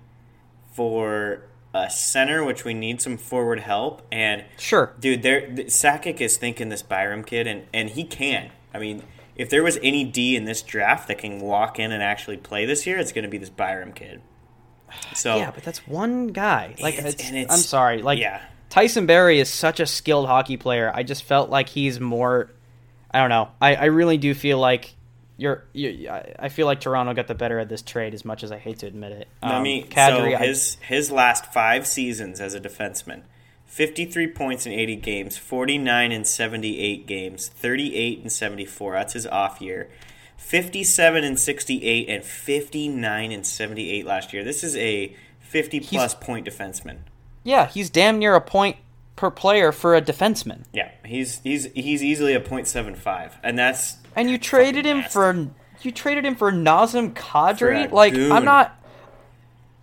[0.73, 1.43] for
[1.75, 4.03] a center, which we need some forward help.
[4.13, 4.93] And Sure.
[5.01, 8.51] dude, there th- Sakic is thinking this Byram kid, and and he can.
[8.75, 9.03] I mean,
[9.37, 12.65] if there was any D in this draft that can walk in and actually play
[12.65, 14.23] this year, it's going to be this Byram kid.
[15.15, 16.75] So Yeah, but that's one guy.
[16.81, 18.03] Like, It's- it's, and it's- I'm sorry.
[18.03, 18.43] Like, yeah.
[18.69, 20.91] Tyson Barrie is such a skilled hockey player.
[20.95, 22.51] I just felt like he's more.
[23.11, 23.49] I don't know.
[23.61, 24.95] I, I really do feel like
[25.37, 25.65] you're.
[25.73, 28.53] You, I I feel like Toronto got the better of this trade, as much as
[28.53, 29.29] I hate to admit it.
[29.43, 33.23] I Um, mean, Kadri, so I- his his last five seasons as a defenseman,
[33.67, 38.31] fifty three points in eighty games, forty nine in seventy eight games, thirty eight and
[38.33, 38.93] seventy four.
[38.95, 39.89] That's his off year.
[40.37, 44.43] Fifty seven and sixty eight and fifty nine and seventy eight last year.
[44.45, 46.99] This is a fifty plus point defenseman.
[47.45, 48.77] yeah, he's damn near a point
[49.15, 50.65] per player for a defenseman.
[50.73, 54.99] Yeah, he's he's he's easily a point seven five, and that's And you traded him
[54.99, 55.13] nasty.
[55.13, 55.49] for
[55.83, 57.89] you traded him for Nazem Kadri.
[57.89, 58.15] For Like.
[58.15, 58.79] I'm not.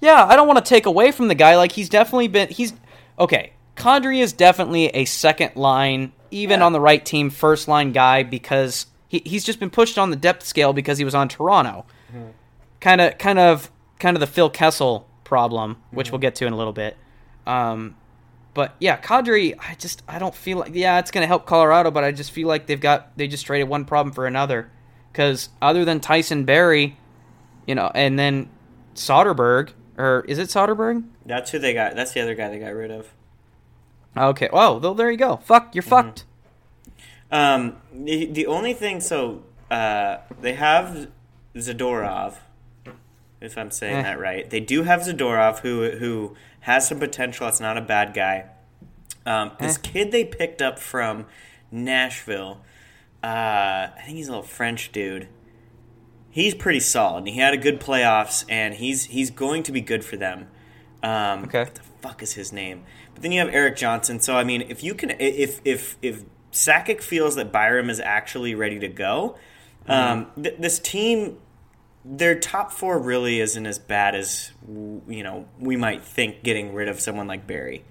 [0.01, 1.57] Yeah, I don't want to take away from the guy.
[1.57, 2.47] Like he's definitely been.
[2.49, 2.73] He's
[3.19, 3.53] okay.
[3.75, 6.65] Kadri is definitely a second line, even Yeah.
[6.65, 10.15] on the right team, first line guy because he, he's just been pushed on the
[10.17, 11.85] depth scale because he was on Toronto.
[12.81, 13.69] Kind of, kind of,
[13.99, 16.95] kind of the Phil Kessel problem, which we'll get to in a little bit.
[17.45, 17.95] Um,
[18.53, 21.91] but yeah, Kadri, I just I don't feel like yeah, it's going to help Colorado,
[21.91, 24.69] but I just feel like they've got they just traded one problem for another.
[25.11, 26.97] Because other than Tyson Barrie,
[27.65, 28.49] you know, and then
[28.95, 31.03] Soderberg or is it Soderberg?
[31.25, 31.95] that's who they got.
[31.95, 33.13] That's the other guy they got rid of.
[34.17, 35.37] Okay, oh, well, there you go.
[35.37, 36.25] Fuck, you're fucked.
[37.31, 41.09] Um, the, the only thing, so uh, they have
[41.55, 42.35] Zadorov,
[43.41, 44.01] if I'm saying Eh.
[44.03, 44.49] that right.
[44.49, 47.45] They do have Zadorov, who who has some potential.
[47.47, 48.45] That's not a bad guy.
[49.25, 49.81] Um, this Eh.
[49.83, 51.25] kid they picked up from
[51.71, 52.61] Nashville,
[53.23, 53.27] uh,
[53.95, 55.27] I think he's a little French dude.
[56.31, 57.27] He's pretty solid.
[57.27, 60.47] He had a good playoffs, and he's he's going to be good for them.
[61.01, 61.63] Um, Okay.
[61.63, 62.83] What the fuck is his name?
[63.13, 64.19] But then you have Erik Johnson.
[64.19, 68.53] So I mean, if you can, if if if Sakic feels that Byram is actually
[68.55, 69.37] ready to go,
[69.87, 71.37] um, th- this team,
[72.05, 76.43] their top four really isn't as bad as you know we might think.
[76.43, 77.83] Getting rid of someone like Barrie.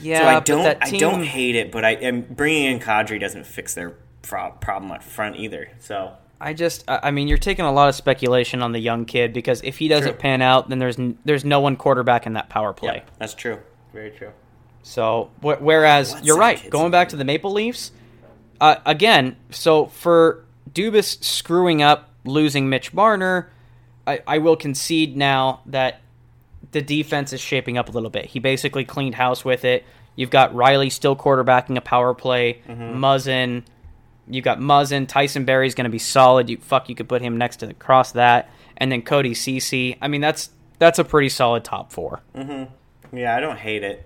[0.00, 3.18] Yeah, so I don't that I don't hate it, but I am bringing in Kadri
[3.18, 5.70] doesn't fix their pro- problem up front either.
[5.80, 9.32] So I just, I mean, you're taking a lot of speculation on the young kid
[9.32, 10.20] because if he doesn't True.
[10.20, 12.96] pan out, then there's n- there's no one quarterback in that power play.
[13.04, 13.58] yeah, that's true.
[13.92, 14.30] Very true.
[14.84, 17.90] So, wh- whereas What's you're right, going back to the Maple Leafs,
[18.60, 23.50] uh, again, so for Dubas screwing up losing Mitch Marner,
[24.06, 26.00] I, I will concede now that
[26.72, 28.26] the defense is shaping up a little bit.
[28.26, 29.84] He basically cleaned house with it.
[30.16, 33.02] You've got Rielly still quarterbacking a power play, Mm-hmm.
[33.04, 33.62] Muzzin.
[34.28, 35.06] you've got Muzzin.
[35.08, 36.50] Tyson Barrie's going to be solid.
[36.50, 39.96] You fuck, you could put him next to the cross that, and then Cody Cece.
[40.02, 42.20] I mean, that's that's a pretty solid top four.
[43.12, 44.04] Yeah, I don't hate it.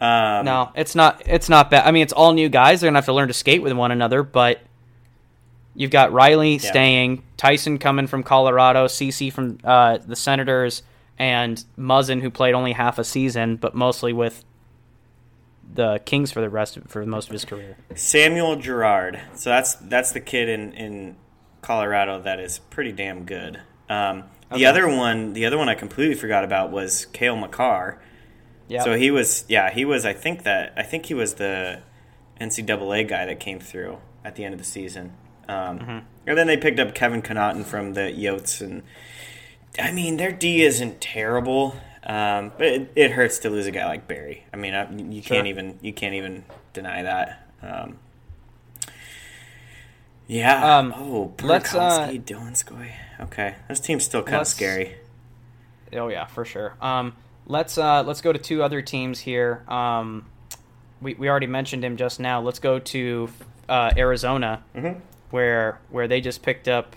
[0.00, 1.22] Um, No, it's not.
[1.26, 1.86] It's not bad.
[1.86, 2.80] I mean, it's all new guys.
[2.80, 4.22] They're gonna have to learn to skate with one another.
[4.22, 4.60] But
[5.78, 10.82] you've got Rielly staying, Tyson coming from Colorado, Cece from uh, the Senators,
[11.18, 14.44] and Muzzin who played only half a season, but mostly with
[15.74, 17.76] the Kings for the rest of, for most of his career.
[17.94, 19.20] Samuel Girard.
[19.34, 21.16] So that's that's the kid in in
[21.62, 23.60] Colorado that is pretty damn good.
[23.88, 24.64] Um, the Okay.
[24.64, 28.00] other one, the other one I completely forgot about was Cale Makar.
[28.66, 28.82] Yeah.
[28.82, 30.04] So he was, yeah, he was.
[30.06, 31.82] I think that I think he was the
[32.40, 33.98] NCAA guy that came through.
[34.24, 35.12] at the end of the season.
[35.48, 35.98] Um, mm-hmm.
[36.26, 38.82] And then they picked up Kevin Connauton from the Yotes, and
[39.78, 43.86] I mean their D isn't terrible, um, but it, it, hurts to lose a guy
[43.86, 44.44] like Barrie.
[44.52, 45.36] I mean, I, you sure.
[45.36, 46.44] can't even you can't even
[46.74, 47.48] deny that.
[47.62, 47.98] Um,
[50.26, 50.78] yeah.
[50.78, 52.92] Um, oh, let's uh, Donskoi.
[53.20, 54.96] Okay, this team's still kind of scary.
[55.94, 56.76] Oh yeah, for sure.
[56.80, 59.64] Um, let's uh, let's go to two other teams here.
[59.68, 60.26] Um,
[61.00, 62.40] we we already mentioned him just now.
[62.40, 63.28] Let's go to
[63.68, 65.00] uh, Arizona, mm-hmm.
[65.30, 66.96] Where where they just picked up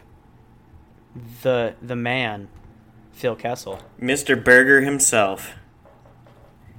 [1.41, 2.49] the the man,
[3.11, 4.41] Phil Kessel, Mr.
[4.41, 5.53] Burger himself.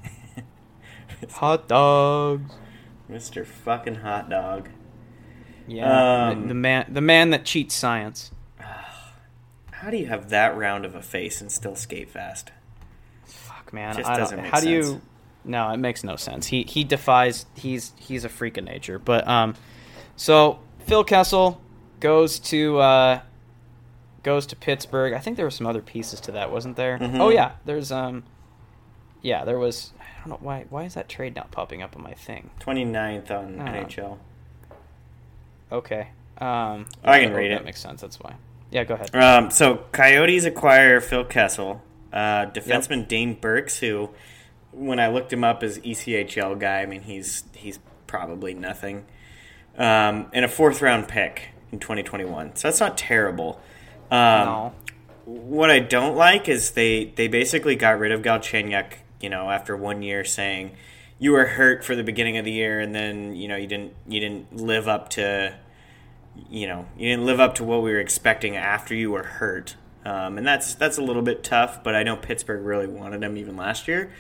[1.33, 2.53] hot dogs,
[3.11, 3.47] Mr.
[3.47, 4.69] Fucking hot dog.
[5.67, 8.31] Yeah, um, the, the, man, the man that cheats science.
[9.71, 12.51] How do you have that round of a face and still skate fast?
[13.27, 13.97] Fuck, man.
[13.97, 14.65] Just doesn't make how sense.
[14.87, 15.01] do you?
[15.45, 16.47] No, it makes no sense.
[16.47, 17.47] He he defies.
[17.57, 18.99] He's he's a freak of nature.
[18.99, 19.55] But um,
[20.17, 21.61] so Phil Kessel
[22.01, 23.21] goes to uh,
[24.23, 25.13] goes to Pittsburgh.
[25.13, 26.99] I think there were some other pieces to that, wasn't there?
[26.99, 27.21] Mm-hmm.
[27.21, 28.25] Oh yeah, there's um,
[29.23, 29.93] yeah, there was.
[30.01, 30.67] I don't know why.
[30.69, 32.51] Why is that trade not popping up on my thing?
[32.61, 34.19] 29th on NHL.
[35.71, 36.09] Okay.
[36.39, 37.59] Um, I can read that it.
[37.59, 38.01] That makes sense.
[38.01, 38.35] That's why.
[38.71, 39.15] Yeah, go ahead.
[39.15, 43.09] Um, so Coyotes acquire Phil Kessel, uh, defenseman yep.
[43.09, 44.11] Dane Birks, who,
[44.73, 49.05] when I looked him up as ECHL guy, I mean he's he's probably nothing,
[49.77, 52.57] um, and a fourth round pick in 2021.
[52.57, 53.61] So that's not terrible.
[54.11, 54.75] Um, no.
[55.25, 59.77] What I don't like is they they basically got rid of Galchenyuk, you know, after
[59.77, 60.73] one year, saying
[61.23, 63.95] you were hurt for the beginning of the year, and then you know you didn't
[64.09, 65.55] you didn't live up to
[66.51, 69.77] you know you didn't live up to what we were expecting after you were hurt,
[70.05, 71.85] um, and that's that's a little bit tough.
[71.85, 74.13] But I know Pittsburgh really wanted him even last year,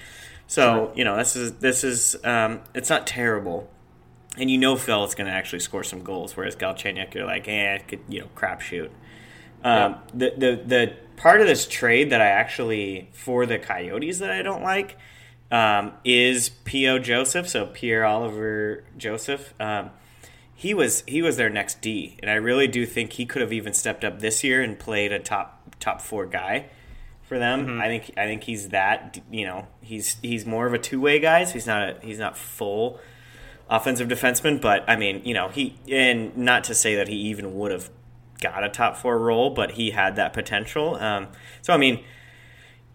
[0.46, 0.92] so sure.
[0.94, 3.68] you know this is this is um, it's not terrible,
[4.38, 6.36] and you know Phil is going to actually score some goals.
[6.36, 8.90] Whereas Galchenyuk, you're like, eh, could you know crapshoot.
[9.64, 9.98] Um, yeah.
[10.14, 14.42] The the the part of this trade that I actually for the Coyotes that I
[14.42, 14.96] don't like
[15.50, 16.98] um, is P.O.
[17.00, 19.54] Joseph, so Pierre Oliver Joseph.
[19.60, 19.90] Um,
[20.54, 23.52] he was he was their next D, and I really do think he could have
[23.52, 26.66] even stepped up this year and played a top top four guy
[27.22, 27.66] for them.
[27.66, 27.80] Mm-hmm.
[27.80, 29.20] I think I think he's that.
[29.30, 31.44] You know, he's he's more of a two way guy.
[31.44, 32.98] So he's not a, he's not full
[33.72, 37.54] offensive defenseman, but I mean, you know, he and not to say that he even
[37.54, 37.90] would have
[38.40, 40.96] got a top four role, but he had that potential.
[40.96, 41.28] Um,
[41.62, 42.04] so I mean,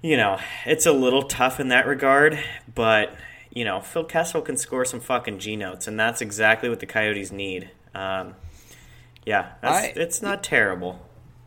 [0.02, 2.40] you know, it's a little tough in that regard,
[2.74, 3.16] but
[3.50, 6.86] you know, Phil Kessel can score some fucking G notes, and that's exactly what the
[6.86, 7.72] Coyotes need.
[7.96, 8.36] Um,
[9.26, 11.00] yeah, I, it's not terrible.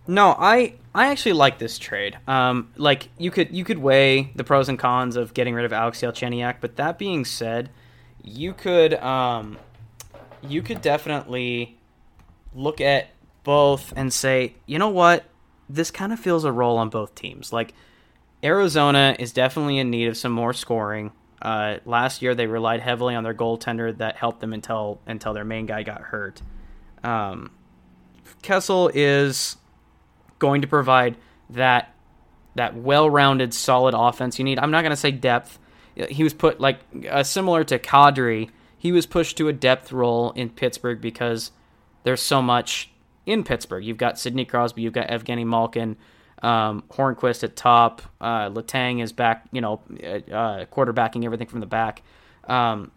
[0.08, 2.18] No, I I actually like this trade.
[2.26, 5.72] Um, like you could you could weigh the pros and cons of getting rid of
[5.72, 7.70] Alex Galchenyuk, but that being said,
[8.22, 9.58] you could um,
[10.42, 11.78] you could definitely
[12.54, 13.08] look at
[13.44, 15.24] both and say, you know what,
[15.68, 17.52] this kind of feels a role on both teams.
[17.52, 17.74] Like
[18.42, 21.12] Arizona is definitely in need of some more scoring.
[21.40, 25.44] Uh, last year, they relied heavily on their goaltender that helped them until until their
[25.44, 26.42] main guy got hurt.
[27.02, 27.50] Um,
[28.42, 29.56] Kessel is
[30.38, 31.16] going to provide
[31.50, 31.94] that
[32.56, 34.58] that well-rounded, solid offense you need.
[34.58, 35.58] I'm not going to say depth.
[36.06, 38.50] He was put like uh, similar to Kadri.
[38.78, 41.50] He was pushed to a depth role in Pittsburgh because
[42.04, 42.90] there's so much
[43.26, 43.84] in Pittsburgh.
[43.84, 45.96] You've got Sidney Crosby, you've got Evgeny Malkin,
[46.42, 48.02] um, Hornqvist at top.
[48.20, 52.02] Uh, Letang is back, you know, uh, uh, quarterbacking everything from the back.
[52.44, 52.90] Um,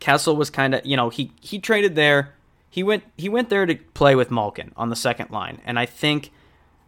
[0.00, 2.34] Kessel was kind of, you know, he he traded there.
[2.68, 5.86] He went he went there to play with Malkin on the second line, and I
[5.86, 6.32] think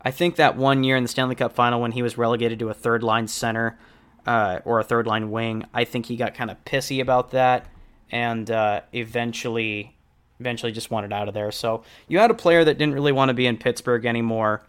[0.02, 2.68] I think that one year in the Stanley Cup final when he was relegated to
[2.68, 3.78] a third line center
[4.26, 7.66] uh, or a third line wing, I think he got kind of pissy about that,
[8.10, 9.96] and uh, eventually
[10.40, 11.52] eventually just wanted out of there.
[11.52, 14.62] So you had a player that didn't really want to be in Pittsburgh anymore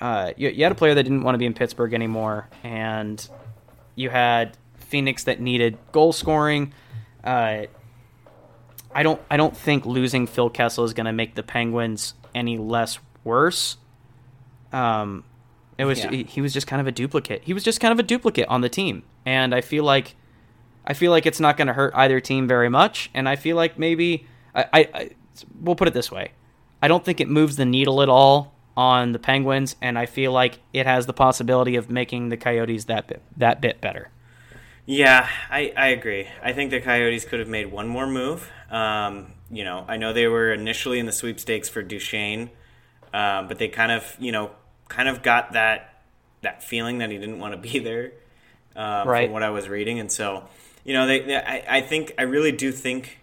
[0.00, 3.26] uh, you, you had a player that didn't want to be in Pittsburgh anymore, and
[3.94, 6.72] you had Phoenix that needed goal scoring.
[7.22, 7.62] Uh,
[8.94, 12.58] I don't I don't think losing Phil Kessel is going to make the Penguins any
[12.58, 13.76] less worse.
[14.72, 15.24] Um,
[15.78, 16.10] it was yeah.
[16.10, 17.42] he, he was just kind of a duplicate.
[17.44, 20.14] He was just kind of a duplicate on the team, and I feel like
[20.86, 23.10] I feel like it's not going to hurt either team very much.
[23.14, 25.10] And I feel like maybe I, I, I
[25.60, 26.32] we'll put it this way:
[26.82, 30.32] I don't think it moves the needle at all on the Penguins, and I feel
[30.32, 34.10] like it has the possibility of making the Coyotes that bit, that bit better.
[34.86, 36.28] Yeah, I, I agree.
[36.42, 38.50] I think the Coyotes could have made one more move.
[38.70, 42.50] Um, you know, I know they were initially in the sweepstakes for Duchene,
[43.12, 44.50] uh, but they kind of, you know,
[44.88, 46.02] kind of got that
[46.42, 48.12] that feeling that he didn't want to be there.
[48.76, 49.26] Uh, right.
[49.26, 50.44] From what I was reading, and so,
[50.84, 53.20] you know, they, they I, I think I really do think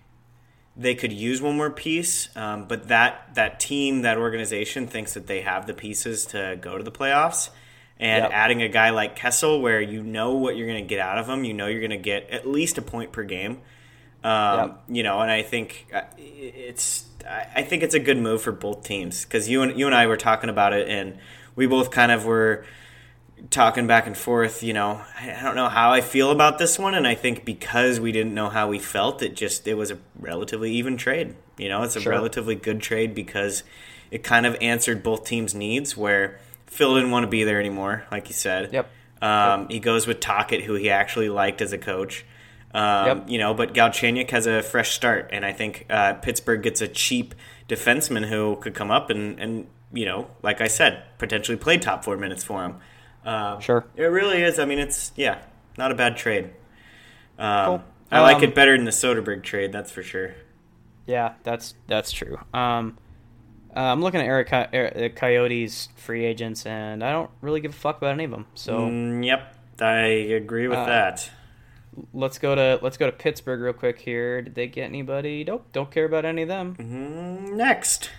[0.77, 5.27] they could use one more piece, um, but that that team, that organization thinks that
[5.27, 7.49] they have the pieces to go to the playoffs.
[7.99, 8.31] And Yep.
[8.33, 11.29] adding a guy like Kessel, where you know what you're going to get out of
[11.29, 13.59] him, you know you're going to get at least a point per game.
[14.23, 14.83] Um, Yep.
[14.87, 18.51] You know, and I think uh, it's I I think it's a good move for
[18.53, 21.17] both teams because you and you and I were talking about it, and
[21.61, 22.65] we both kind of were
[23.51, 24.63] talking back and forth.
[24.63, 27.99] You know, I don't know how I feel about this one, and I think because
[27.99, 31.35] we didn't know how we felt, it just it was a relatively even trade.
[31.59, 32.11] You know, it's a Sure.
[32.11, 33.61] relatively good trade because
[34.09, 35.95] it kind of answered both teams' needs.
[35.95, 38.73] Where Phil didn't want to be there anymore, like you said.
[38.73, 38.89] Yep.
[39.21, 42.25] Um, He goes with Tocchet, who he actually liked as a coach.
[42.73, 43.29] Um, Yep.
[43.29, 46.87] You know, but Galchenyuk has a fresh start, and I think uh, Pittsburgh gets a
[46.87, 47.35] cheap
[47.69, 52.03] defenseman who could come up and, and you know, like I said, potentially play top
[52.03, 52.75] four minutes for him.
[53.25, 53.85] Um, Sure.
[53.95, 54.57] It really is.
[54.59, 55.41] I mean, it's yeah,
[55.77, 56.51] not a bad trade.
[57.37, 57.83] Um, Cool.
[58.11, 60.35] I like Um, it better than the Soderberg trade, that's for sure.
[61.05, 62.37] Yeah, that's that's true.
[62.53, 62.97] Um,
[63.75, 67.61] uh, I'm looking at Eric Co- Er- the Coyotes free agents, and I don't really
[67.61, 68.47] give a fuck about any of them.
[68.53, 69.97] So Mm, yep, I
[70.35, 71.31] agree with Uh, that.
[72.13, 74.41] let's go to let's go to Pittsburgh real quick here.
[74.41, 75.43] Did they get anybody?
[75.45, 76.75] Nope, don't care about any of them.
[76.77, 78.09] Mm, next.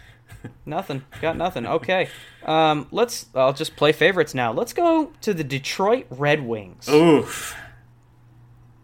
[0.67, 1.05] Nothing.
[1.21, 1.67] Got nothing.
[1.67, 2.09] Okay.
[2.45, 3.27] Um, let's.
[3.35, 4.53] I'll just play favorites now.
[4.53, 6.89] Let's go to the Detroit Red Wings.
[6.89, 7.57] Oof.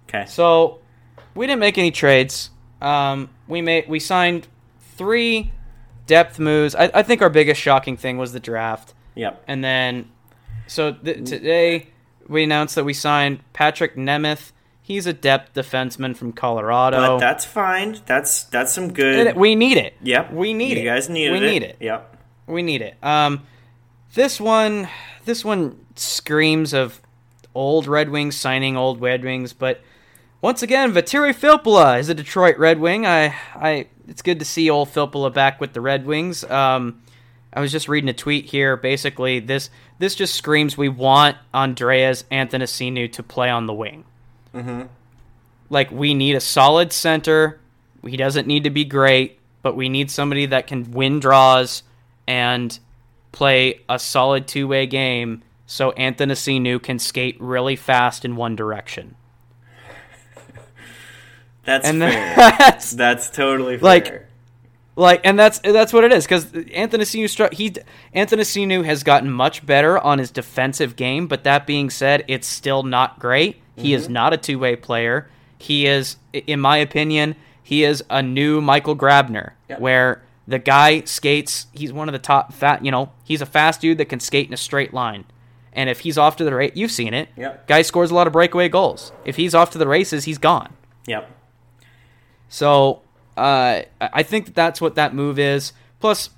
[0.09, 0.25] Okay.
[0.27, 0.79] So
[1.35, 2.51] we didn't make any trades.
[2.81, 4.47] Um, we made we signed
[4.97, 5.53] three
[6.07, 6.75] depth moves.
[6.75, 9.43] I, I think our biggest shocking thing was the draft, Yep.
[9.49, 10.09] and then
[10.67, 11.89] so th- today
[12.29, 14.53] we announced that we signed Patrick Nemeth.
[14.89, 16.97] He's a depth defenseman from Colorado.
[16.97, 17.99] But that's fine.
[18.07, 19.37] That's that's some good.
[19.37, 19.95] We need it.
[20.03, 20.33] Yep.
[20.33, 20.79] we need you it.
[20.79, 21.33] You guys needed it.
[21.35, 21.77] we need it.
[21.79, 22.17] Yep.
[22.47, 22.97] We need it.
[23.03, 23.43] Um,
[24.15, 24.89] this one,
[25.27, 27.03] this one screams of
[27.55, 29.83] old Red Wings signing old Red Wings, but
[30.41, 33.05] once again, Valtteri Filppula is a Detroit Red Wing.
[33.05, 36.45] I, I, it's good to see old Filppula back with the Red Wings.
[36.45, 37.03] Um,
[37.53, 38.75] I was just reading a tweet here.
[38.79, 39.69] Basically, this
[39.99, 44.07] this just screams we want Andreas Athanasiou to play on the wing.
[44.55, 44.83] Mm-hmm.
[45.71, 47.61] Like we need a solid center.
[48.07, 51.83] He doesn't need to be great, but we need somebody that can win draws
[52.27, 52.79] and
[53.33, 59.17] play a solid two way game so Athanasiou can skate really fast in one direction.
[61.65, 62.35] That's And fair.
[62.59, 63.85] that's that's totally fair.
[63.85, 64.25] Like-
[64.97, 67.71] like and that's that's what it is because Athanasiou he
[68.17, 72.83] Athanasiou has gotten much better on his defensive game, but that being said, it's still
[72.83, 73.61] not great.
[73.79, 75.29] He is not a two way player.
[75.59, 79.81] He is, in my opinion, he is a new Michael Grabner, Yep.
[79.81, 81.67] where the guy skates.
[81.73, 82.85] He's one of the top fat.
[82.85, 85.25] You know, he's a fast dude that can skate in a straight line.
[85.73, 87.29] And if he's off to the right, you've seen it.
[87.37, 87.67] Yep.
[87.69, 89.13] Guy scores a lot of breakaway goals.
[89.25, 90.73] If he's off to the races, he's gone.
[91.07, 91.31] Yep.
[92.49, 93.03] So
[93.37, 95.73] uh, I think that that's what that move is.
[96.01, 96.31] Plus,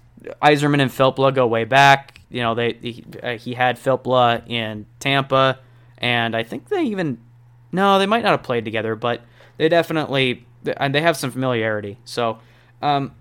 [0.43, 2.21] Yzerman and Filppula go way back.
[2.31, 5.59] You know, they he, uh, he had Filppula in Tampa,
[5.99, 7.19] and I think they even
[7.73, 9.23] no, they might not have played together, but
[9.57, 10.47] they definitely
[10.77, 11.99] and they have some familiarity.
[12.05, 12.39] So
[12.83, 13.13] um,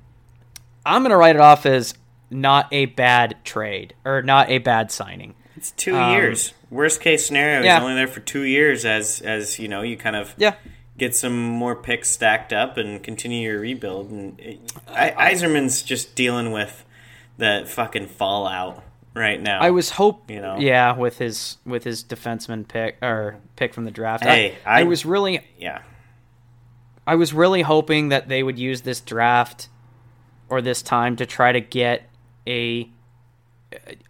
[0.85, 1.93] I'm gonna write it off as
[2.29, 5.35] not a bad trade or not a bad signing.
[5.55, 6.53] It's two Um, years.
[6.69, 7.75] Worst case scenario, yeah.
[7.75, 10.53] he's only there for two years as as you know, you kind of Yeah,
[10.97, 14.11] get some more picks stacked up and continue your rebuild.
[14.11, 16.85] And it, I, Yzerman's just dealing with
[17.37, 18.83] the fucking fallout
[19.19, 19.59] right now.
[19.59, 20.57] I was hope You know?
[20.59, 24.23] yeah with his with his defenseman pick or pick from the draft.
[24.23, 25.81] Hey, I, I I- was really yeah.
[27.05, 29.67] I was really hoping that they would use this draft
[30.47, 32.03] or this time to try to get
[32.47, 32.89] a,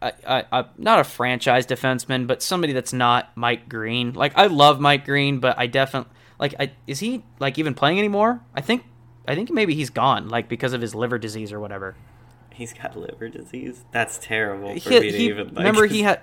[0.01, 4.13] a, a, a not a franchise defenseman, but somebody that's not Mike Green.
[4.13, 7.99] Like I love Mike Green, but I definitely like I, is he like even playing
[7.99, 8.41] anymore?
[8.53, 8.83] I think
[9.27, 11.95] I think maybe he's gone like because of his liver disease or whatever.
[12.53, 13.83] He's got liver disease.
[13.91, 15.57] That's terrible for He, me to he- even like.
[15.57, 16.19] remember he had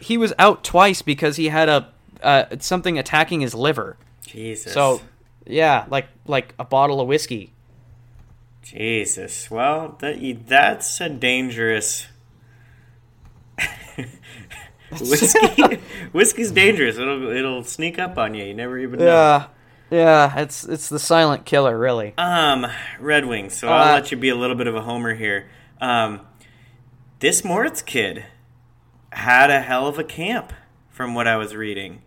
[0.00, 1.92] he was out twice because he had a
[2.22, 3.96] uh, something attacking his liver.
[4.26, 4.72] Jesus.
[4.72, 5.00] So
[5.46, 7.52] yeah, like like a bottle of whiskey.
[8.62, 9.50] Jesus.
[9.50, 12.06] Well, that that's a dangerous.
[15.00, 15.80] Whiskey,
[16.12, 16.96] whiskey's dangerous.
[16.96, 18.44] It'll it'll sneak up on you.
[18.44, 19.04] You never even know.
[19.06, 19.46] Yeah,
[19.90, 22.14] yeah, it's it's the silent killer, really.
[22.16, 22.66] Um,
[23.00, 23.54] Red Wings.
[23.58, 25.48] So Uh, I'll let you be a little bit of a homer here.
[25.80, 26.20] Um,
[27.20, 28.24] this Moritz kid
[29.12, 30.52] had a hell of a camp,
[30.90, 32.02] from what I was reading.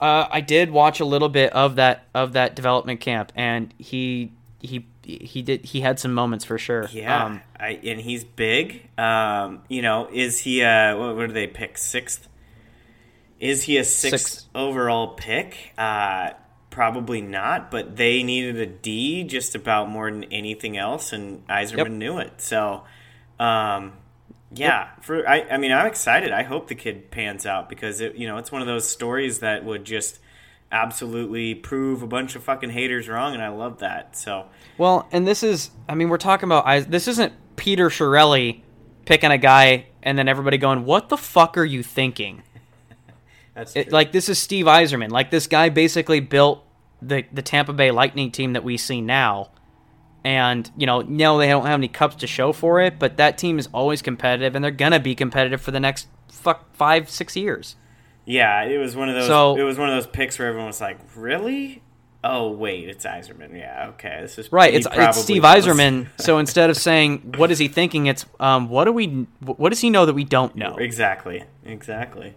[0.00, 4.32] Uh, I did watch a little bit of that of that development camp, and he
[4.60, 6.88] he he did he had some moments for sure.
[6.90, 8.88] Yeah, Um, I, and he's big.
[8.98, 10.62] Um, you know, is he?
[10.62, 11.76] Uh, what, what do they pick?
[11.76, 12.28] Sixth?
[13.38, 14.48] Is he a sixth Sixth.
[14.54, 15.72] overall pick?
[15.76, 16.30] Uh,
[16.70, 21.76] probably not, but they needed a D just about more than anything else, and Yzerman
[21.76, 21.88] Yep.
[21.88, 22.40] knew it.
[22.40, 22.84] So,
[23.38, 23.92] um,
[24.52, 26.32] yeah, for I, I mean, I'm excited.
[26.32, 29.40] I hope the kid pans out because it, you know, it's one of those stories
[29.40, 30.18] that would just
[30.72, 34.16] absolutely prove a bunch of fucking haters wrong, and I love that.
[34.16, 34.46] So,
[34.78, 38.60] Well, and this is, I mean, we're talking about, I- this isn't Peter Chiarelli
[39.04, 42.42] picking a guy and then everybody going, what the fuck are you thinking?
[43.60, 45.10] That's It, like, this is Steve Yzerman.
[45.10, 46.64] Like, this guy basically built
[47.02, 49.50] the, the Tampa Bay Lightning team that we see now.
[50.24, 53.36] And, you know, no, they don't have any cups to show for it, but that
[53.36, 57.10] team is always competitive and they're going to be competitive for the next fuck five,
[57.10, 57.76] six years.
[58.24, 59.26] Yeah, it was one of those.
[59.26, 61.82] So- it was one of those picks where everyone was like, "Really?
[62.22, 63.58] Oh wait, it's Yzerman.
[63.58, 65.66] Yeah, okay, this is Right, it's, it's Steve knows.
[65.66, 66.08] Yzerman.
[66.18, 69.06] So instead of saying what is he thinking, it's um, what do we,
[69.40, 70.76] what does he know that we don't know?
[70.76, 72.34] Exactly, exactly.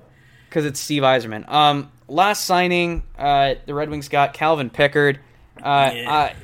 [0.54, 1.52] Because it's Steve Yzerman.
[1.52, 5.20] Um, last signing, uh, the Red Wings got Calvin Pickard.
[5.58, 6.12] Uh, Yeah.
[6.12, 6.36] I,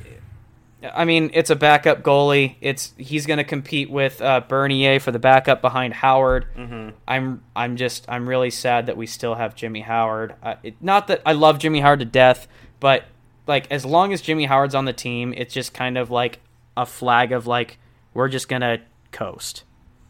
[0.92, 2.56] I mean, it's a backup goalie.
[2.60, 6.46] It's he's going to compete with uh, Bernier for the backup behind Howard.
[6.56, 6.96] Mm-hmm.
[7.06, 10.34] I'm I'm just I'm really sad that we still have Jimmy Howard.
[10.42, 12.48] Uh, it, not that I love Jimmy Howard to death,
[12.80, 13.04] but
[13.46, 16.40] like as long as Jimmy Howard's on the team, it's just kind of like
[16.76, 17.78] a flag of like
[18.12, 18.78] we're just gonna
[19.12, 19.62] coast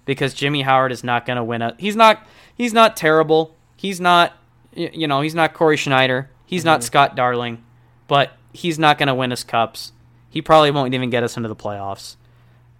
[0.07, 1.75] because Jimmy Howard is not gonna win a.
[1.79, 2.25] He's not
[2.55, 3.57] he's not terrible.
[3.81, 4.37] He's not
[4.75, 6.29] you know he's not Cory Schneider.
[6.45, 6.87] He's not mm-hmm.
[6.87, 7.65] Scott Darling,
[8.09, 9.93] but he's not gonna win us cups.
[10.29, 12.17] He probably won't even get us into the playoffs.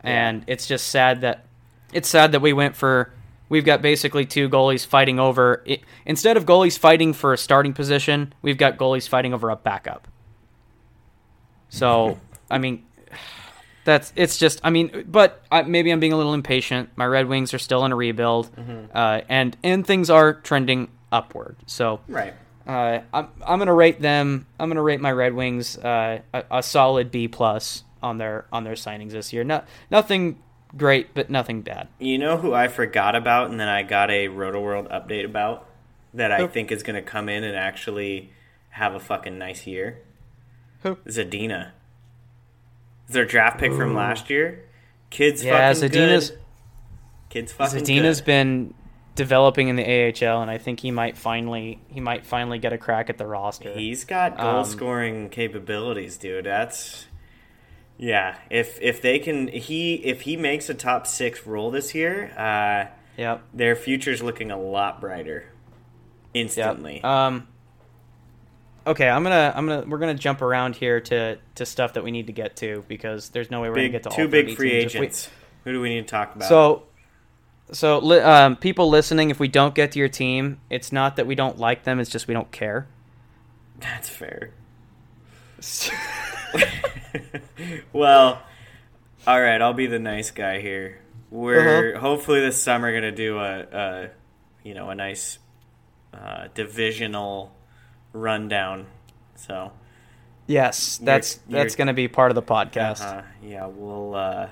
[0.01, 1.47] And it's just sad that
[1.91, 3.15] it's sad that we went for
[3.49, 7.73] we've got basically two goalies fighting over it, instead of goalies fighting for a starting
[7.73, 10.07] position, we've got goalies fighting over a backup.
[11.71, 12.19] So,
[12.51, 12.85] I mean,
[13.85, 16.91] that's it's just I mean, but I, maybe I'm being a little impatient.
[16.97, 18.51] My Red Wings are still in a rebuild,
[18.95, 21.57] uh, and and things are trending upward.
[21.67, 22.35] So, Right.
[22.67, 24.47] uh, I'm I'm gonna rate them.
[24.59, 28.65] I'm gonna rate my Red Wings uh, a, a solid B plus on their on
[28.65, 29.45] their signings this year.
[29.45, 30.41] Not nothing
[30.77, 31.89] great, but nothing bad.
[31.99, 35.67] You know who I forgot about, and then I got a Rotoworld update about
[36.15, 36.49] that I Who?
[36.49, 38.31] think is to come in and actually
[38.71, 39.99] have a fucking nice year.
[40.83, 40.97] Who?
[41.07, 41.71] Zadina.
[43.11, 44.65] Their draft pick from last year?
[45.11, 46.39] Kids Yeah, fucking Zadina's good.
[47.29, 48.27] Kids fucking Zadina's good.
[48.27, 48.75] been
[49.15, 52.79] developing in the AHL, and I think he might finally he might finally get a
[52.79, 53.73] crack at the roster.
[53.73, 56.47] He's got goal Um, scoring capabilities, dude.
[56.47, 57.07] That's
[57.99, 58.39] yeah.
[58.49, 62.87] If if they can, he if he makes a top six role this year, uh,
[63.17, 63.43] yep.
[63.53, 65.45] their future's looking a lot brighter.
[66.33, 66.43] Yep.
[66.43, 67.03] Instantly.
[67.03, 67.49] Um.
[68.87, 72.11] Okay, I'm gonna I'm gonna we're gonna jump around here to to stuff that we
[72.11, 74.29] need to get to because there's no way we're big, gonna get to two all
[74.29, 75.29] big 30 free if we- agents.
[75.65, 76.49] Who do we need to talk about?
[76.49, 76.85] So,
[77.71, 81.27] so li- um, people listening, if we don't get to your team, it's not that
[81.27, 82.87] we don't like them; it's just we don't care.
[83.79, 84.53] that's fair.
[87.93, 88.43] well,
[89.27, 89.61] all right.
[89.61, 91.01] I'll be the nice guy here.
[91.31, 92.01] We're Uh-huh.
[92.01, 94.11] hopefully this summer gonna do a, a
[94.65, 95.39] you know, a nice
[96.15, 97.55] uh, divisional
[98.13, 98.87] rundown.
[99.37, 99.73] So
[100.47, 103.01] yes, that's You're- that's going to be part of the podcast.
[103.03, 104.49] uh, yeah, we'll uh,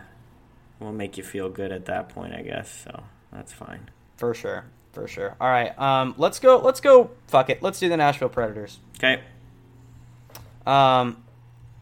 [0.80, 2.84] we'll make you feel good at that point, I guess.
[2.84, 3.02] So
[3.32, 3.90] that's fine.
[4.16, 5.36] For sure, for sure.
[5.40, 6.58] All right, um, let's go.
[6.58, 7.10] Let's go.
[7.28, 7.62] Fuck it.
[7.62, 8.78] Let's do the Nashville Predators.
[8.96, 9.20] Okay.
[10.66, 11.22] Um,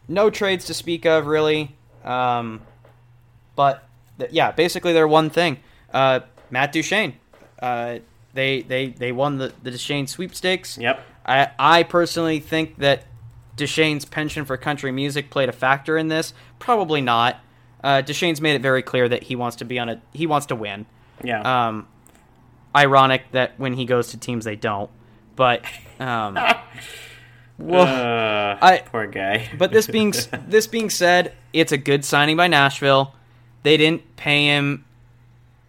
[0.07, 1.75] no trades to speak of, really.
[2.03, 2.61] Um,
[3.55, 3.83] but
[4.19, 5.57] th- yeah, basically they're one thing.
[5.93, 7.13] Uh, Matt Duchene.
[7.61, 7.99] Uh,
[8.33, 10.77] they they they won the the Duchene sweepstakes.
[10.77, 11.03] Yep.
[11.27, 13.03] I I personally think that
[13.55, 16.33] Duchene's penchant for country music played a factor in this.
[16.59, 17.37] Probably not.
[17.83, 20.47] Uh, Duchene's made it very clear that he wants to be on a he wants
[20.47, 20.85] to win.
[21.23, 21.41] Yeah.
[21.67, 21.87] Um,
[22.75, 24.89] ironic that when he goes to teams they don't.
[25.35, 25.65] But
[25.99, 26.35] um,
[27.57, 29.49] well, uh, I- poor guy.
[29.57, 30.13] but this being
[30.47, 33.13] this being said, it's a good signing by Nashville.
[33.63, 34.85] They didn't pay him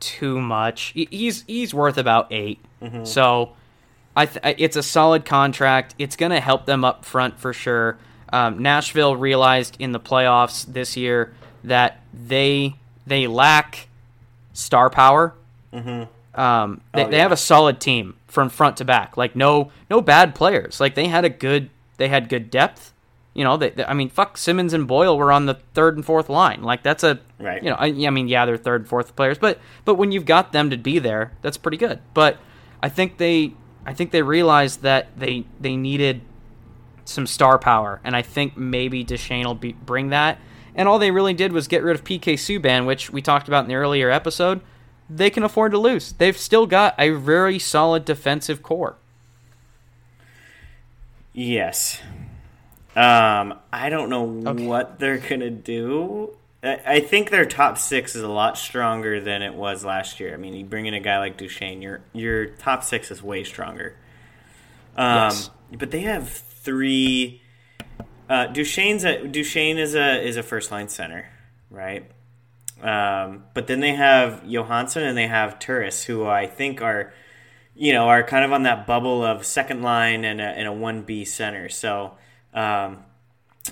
[0.00, 0.92] too much.
[0.94, 2.58] He- He's he's worth about 8
[3.04, 3.52] So
[4.18, 5.94] I th- it's a solid contract.
[5.98, 7.98] It's going to help them up front for sure.
[8.32, 11.32] Um, Nashville realized in the playoffs this year
[11.64, 12.74] that they
[13.06, 13.88] they lack
[14.52, 15.34] star power.
[16.34, 19.16] Um, they, Oh, they have a solid team from front to back.
[19.16, 20.80] Like no no bad players.
[20.80, 22.92] Like they had a good they had good depth.
[23.34, 26.04] You know, they, they- I mean, fuck Simmons and Boyle were on the third and
[26.04, 26.62] fourth line.
[26.62, 27.62] Like that's a Right.
[27.62, 30.26] You know, I, I mean, yeah, they're third and fourth players, but but when you've
[30.26, 32.00] got them to be there, that's pretty good.
[32.14, 32.38] But
[32.82, 33.52] I think they
[33.88, 36.20] I think they realized that they they needed
[37.06, 40.38] some star power, and I think maybe Duchene will be, bring that.
[40.74, 43.64] And all they really did was get rid of PK Subban, which we talked about
[43.64, 44.60] in the earlier episode.
[45.08, 46.12] They can afford to lose.
[46.12, 48.96] They've still got a very solid defensive core.
[51.32, 51.98] Yes.
[52.94, 54.66] Um, I don't know Okay.
[54.66, 56.36] what they're gonna do.
[56.62, 60.34] I, I think their top six is a lot stronger than it was last year.
[60.34, 63.44] I mean, you bring in a guy like Duchene, your your top six is way
[63.44, 63.96] stronger.
[64.96, 65.50] Um, Yes.
[65.72, 67.42] but they have three.
[68.28, 71.28] Uh, Duchene's a, Duchene is a is a first line center,
[71.70, 72.10] right?
[72.82, 77.12] Um, but then they have Johansson and they have Turris, who I think are,
[77.74, 80.72] you know, are kind of on that bubble of second line and a, and a
[80.72, 81.68] one B center.
[81.68, 82.12] So,
[82.54, 83.04] um,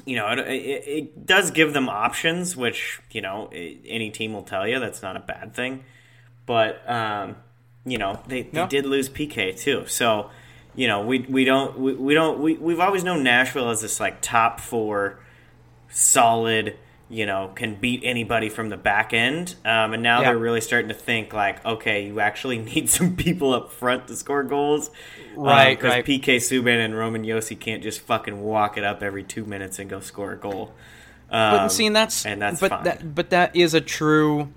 [0.05, 4.43] you know, it, it, it does give them options, which you know any team will
[4.43, 5.85] tell you that's not a bad thing.
[6.45, 7.37] But um,
[7.85, 8.67] you know, they, they No.
[8.67, 10.31] did lose PK too, so
[10.75, 13.99] you know, we we don't we, we don't we we've always known Nashville as this
[14.01, 15.19] like top four
[15.89, 16.77] solid,
[17.09, 19.55] you know, can beat anybody from the back end.
[19.65, 20.31] Um, and now Yeah.
[20.31, 24.17] they're really starting to think like, okay, you actually need some people up front to
[24.17, 24.91] score goals.
[25.37, 26.05] Right, Because right.
[26.05, 29.89] PK Subban and Roman Josi can't just fucking walk it up every two minutes and
[29.89, 30.73] go score a goal.
[31.31, 32.85] But Um, seeing that's and that's but fine.
[32.85, 34.49] that but that is a true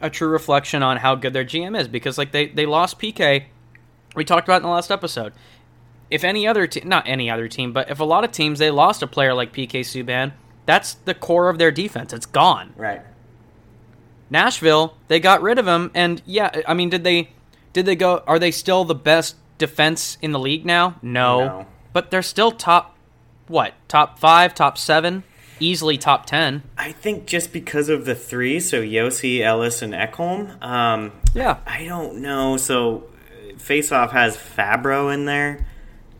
[0.00, 3.44] a true reflection on how good their GM is because like they they lost PK.
[4.16, 5.32] We talked about it in the last episode.
[6.10, 8.70] If any other team, not any other team, but if a lot of teams they
[8.70, 10.32] lost a player like PK Subban,
[10.66, 12.12] that's the core of their defense.
[12.12, 12.72] It's gone.
[12.76, 13.02] right.
[14.30, 17.30] Nashville, they got rid of him, and yeah, I mean, did they
[17.72, 18.22] did they go?
[18.26, 20.96] Are they still the best defense in the league now?
[21.02, 21.66] No, No.
[21.92, 22.96] but they're still top.
[23.48, 25.24] What top five, top seven,
[25.60, 26.62] easily top ten.
[26.78, 30.62] I think just because of the three, so Josi, Ellis, and Ekholm.
[30.62, 32.56] Um, Yeah, I don't know.
[32.56, 33.04] So,
[33.56, 35.66] Faceoff has Fabbro in there.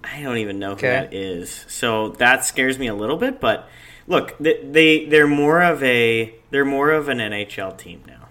[0.05, 0.88] I don't even know who Okay.
[0.90, 1.64] that is.
[1.68, 3.40] So that scares me a little bit.
[3.40, 3.68] But
[4.07, 8.28] look, they, they they're more of a they're more of an NHL team now,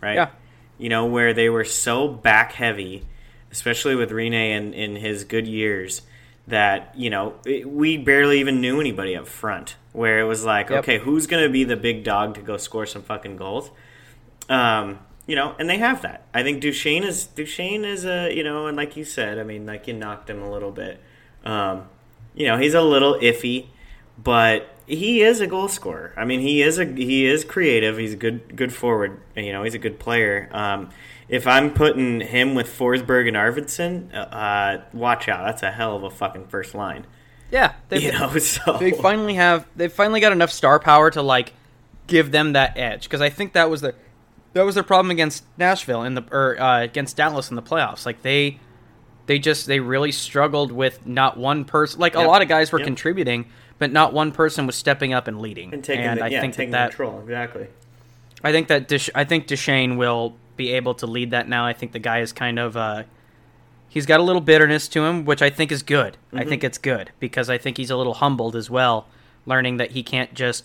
[0.00, 0.14] right?
[0.14, 0.28] Yeah.
[0.78, 3.04] You know where they were so back heavy,
[3.50, 6.02] especially with Rinne in in his good years.
[6.46, 9.76] That you know it- we barely even knew anybody up front.
[9.92, 10.78] Where it was like, Yep.
[10.80, 13.70] okay, who's going to be the big dog to go score some fucking goals?
[14.48, 16.24] Um, you know, and they have that.
[16.32, 19.66] I think Duchene is Duchene is a you know, and like you said, I mean,
[19.66, 21.00] like you knocked him a little bit.
[21.44, 21.84] Um,
[22.34, 23.66] you know, he's a little iffy,
[24.16, 26.12] but he is a goal scorer.
[26.16, 27.98] I mean, he is a he is creative.
[27.98, 29.20] He's a good good forward.
[29.36, 30.48] You know, he's a good player.
[30.52, 30.90] Um,
[31.28, 35.44] if I'm putting him with Forsberg and Arvidsson, uh, watch out.
[35.44, 37.06] That's a hell of a fucking first line.
[37.50, 37.74] yeah.
[37.90, 41.52] They, You know, so they finally have they finally got enough star power to like
[42.06, 43.94] give them that edge because I think that was the
[44.54, 48.06] that was their problem against Nashville in the or uh, against Dallas in the playoffs.
[48.06, 48.58] Like they
[49.26, 52.00] they just they really struggled with not one person.
[52.00, 52.86] Like a lot of guys were Yep.
[52.86, 53.44] contributing,
[53.78, 55.72] but not one person was stepping up and leading.
[55.72, 57.66] and taking and the, I yeah, think taking that, control exactly.
[58.42, 61.66] I think that I think Duchene will be able to lead that now.
[61.66, 63.04] I think the guy is kind of uh,
[63.88, 66.16] he's got a little bitterness to him, which I think is good.
[66.32, 69.06] I think it's good because I think he's a little humbled as well,
[69.46, 70.64] learning that he can't just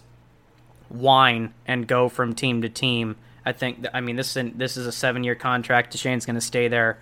[0.89, 3.15] whine and go from team to team.
[3.45, 5.93] I think that, I mean this is this is a seven year contract.
[5.93, 6.99] Duchene's going to stay there.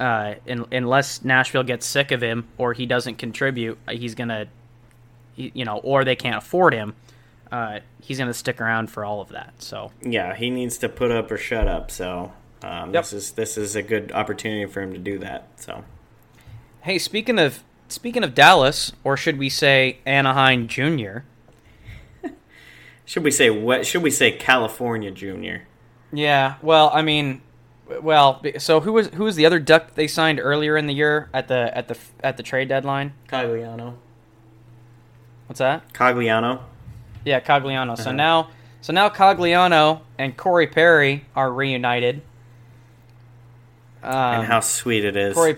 [0.00, 4.46] Uh, in, unless Nashville gets sick of him or he doesn't contribute, uh, he's gonna,
[5.36, 6.94] you know, or they can't afford him.
[7.50, 9.54] Uh, he's gonna stick around for all of that.
[9.58, 11.90] So Yeah, he needs to put up or shut up.
[11.90, 13.02] So um, Yep.
[13.04, 15.48] this is this is a good opportunity for him to do that.
[15.56, 15.84] So
[16.82, 21.24] Hey, speaking of speaking of Dallas, or should we say Anaheim Junior?
[23.04, 23.86] should we say what?
[23.86, 25.64] Should we say California Junior?
[26.12, 26.54] Yeah.
[26.62, 27.42] Well, I mean,
[28.00, 31.28] well, so who was who was the other duck they signed earlier in the year
[31.34, 33.12] at the at the at the trade deadline?
[33.28, 33.94] Cogliano.
[35.52, 35.92] What's that?
[35.92, 36.60] Cogliano.
[37.26, 37.94] Yeah, Cogliano.
[37.98, 38.12] So Uh-huh.
[38.12, 38.48] now
[38.80, 42.22] so now Cogliano and Corey Perry are reunited.
[44.02, 45.34] Um, and how sweet it is.
[45.34, 45.56] Corey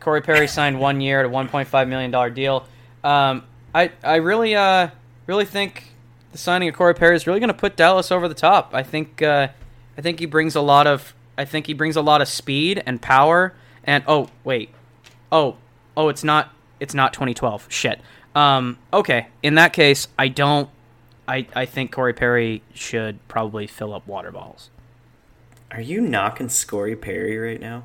[0.00, 2.66] Corey Perry signed one year at a 1.5 million dollar deal.
[3.04, 3.44] Um,
[3.74, 4.88] I I really uh
[5.26, 5.84] really think
[6.32, 8.70] the signing of Corey Perry is really going to put Dallas over the top.
[8.72, 9.48] I think uh,
[9.98, 12.82] I think he brings a lot of I think he brings a lot of speed
[12.86, 13.52] and power.
[13.84, 14.70] And oh wait,
[15.30, 15.58] oh
[15.98, 17.66] oh it's not it's not 2012.
[17.68, 18.00] Shit.
[18.34, 20.68] Um, okay, in that case, I don't.
[21.26, 24.70] I, I think Corey Perry should probably fill up water balls.
[25.70, 27.84] Are you knocking Scory Perry right now?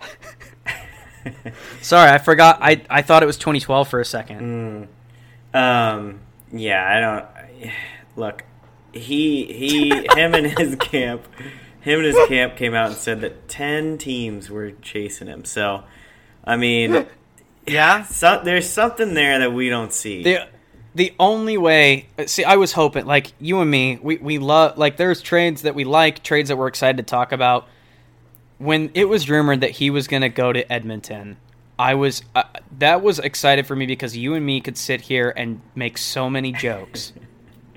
[1.82, 2.58] Sorry, I forgot.
[2.60, 4.88] I, I thought it was 2012 for a second.
[5.52, 6.20] Um.
[6.52, 7.74] Yeah, I don't.
[8.16, 8.44] Look,
[8.92, 11.26] he he him and his camp,
[11.80, 15.44] him and his camp came out and said that ten teams were chasing him.
[15.44, 15.84] So,
[16.44, 17.06] I mean,
[17.66, 20.22] Yeah, so, there's something there that we don't see.
[20.22, 20.48] the
[20.94, 24.96] the only way see i was hoping like you and me we, we love like
[24.96, 27.66] there's trades that we like trades that we're excited to talk about
[28.58, 31.36] when it was rumored that he was going to go to edmonton
[31.78, 32.44] I was uh,
[32.78, 36.30] that was excited for me because you and me could sit here and make so
[36.30, 37.12] many jokes.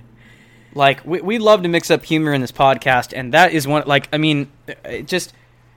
[0.74, 3.84] like we we love to mix up humor in this podcast, and that is one.
[3.88, 4.52] Like I mean,
[5.06, 5.34] just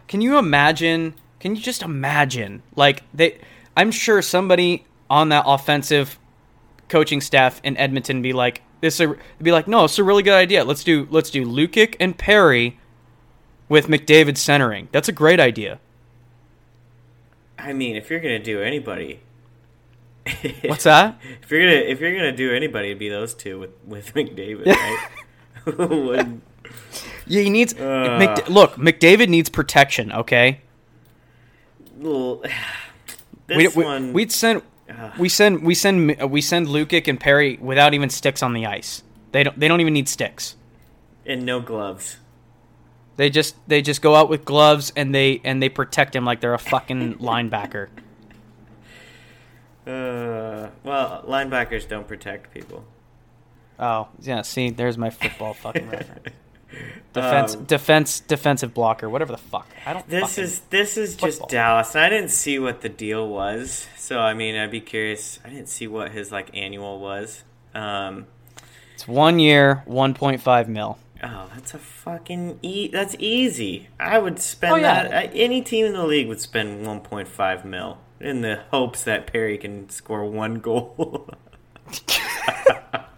[0.06, 1.14] can you imagine?
[1.38, 2.62] Can you just imagine?
[2.76, 3.38] Like they,
[3.80, 6.18] I'm sure somebody on that offensive
[6.90, 10.34] coaching staff in Edmonton be like, this a, be like, no, it's a really good
[10.34, 10.64] idea.
[10.64, 12.78] Let's do let's do Lucic and Perry
[13.70, 14.90] with McDavid centering.
[14.92, 15.80] That's a great idea.
[17.58, 19.20] I mean, if you're gonna do anybody,
[20.66, 21.18] What's that?
[21.42, 24.66] if you're gonna if you're gonna do anybody, it'd be those two with with McDavid,
[24.66, 26.26] right?
[27.26, 27.74] Yeah, he needs.
[27.74, 28.18] Uh.
[28.18, 30.12] Mc, look, McDavid needs protection.
[30.12, 30.60] Okay,
[31.98, 32.44] little,
[33.50, 34.62] this we, we, one, we'd send
[35.18, 39.02] we send we send we send Lucic and Perry without even sticks on the ice.
[39.32, 40.56] They don't they don't even need sticks.
[41.26, 42.16] and no gloves.
[43.16, 46.40] They just they just go out with gloves and they and they protect him like
[46.40, 47.88] they're a fucking linebacker.
[49.86, 52.84] Uh, well, linebackers don't protect people.
[53.78, 56.28] Oh yeah, see, there's my football fucking reference.
[57.12, 59.66] Defense, Um, defense, defensive blocker, whatever the fuck.
[59.84, 60.08] I don't.
[60.08, 61.48] This is this is just Football.
[61.48, 63.88] Dallas, and I didn't see what the deal was.
[63.96, 65.40] So I mean, I'd be curious.
[65.44, 67.42] I didn't see what his like annual was.
[67.74, 68.26] Um,
[68.94, 70.98] it's one year, one point five mil.
[71.24, 73.88] oh, that's a fucking e- that's easy.
[73.98, 75.08] I would spend Oh, yeah.
[75.08, 75.30] that.
[75.34, 79.88] Any team in the league would spend 1.5 mil in the hopes that Perry can
[79.90, 81.28] score one goal.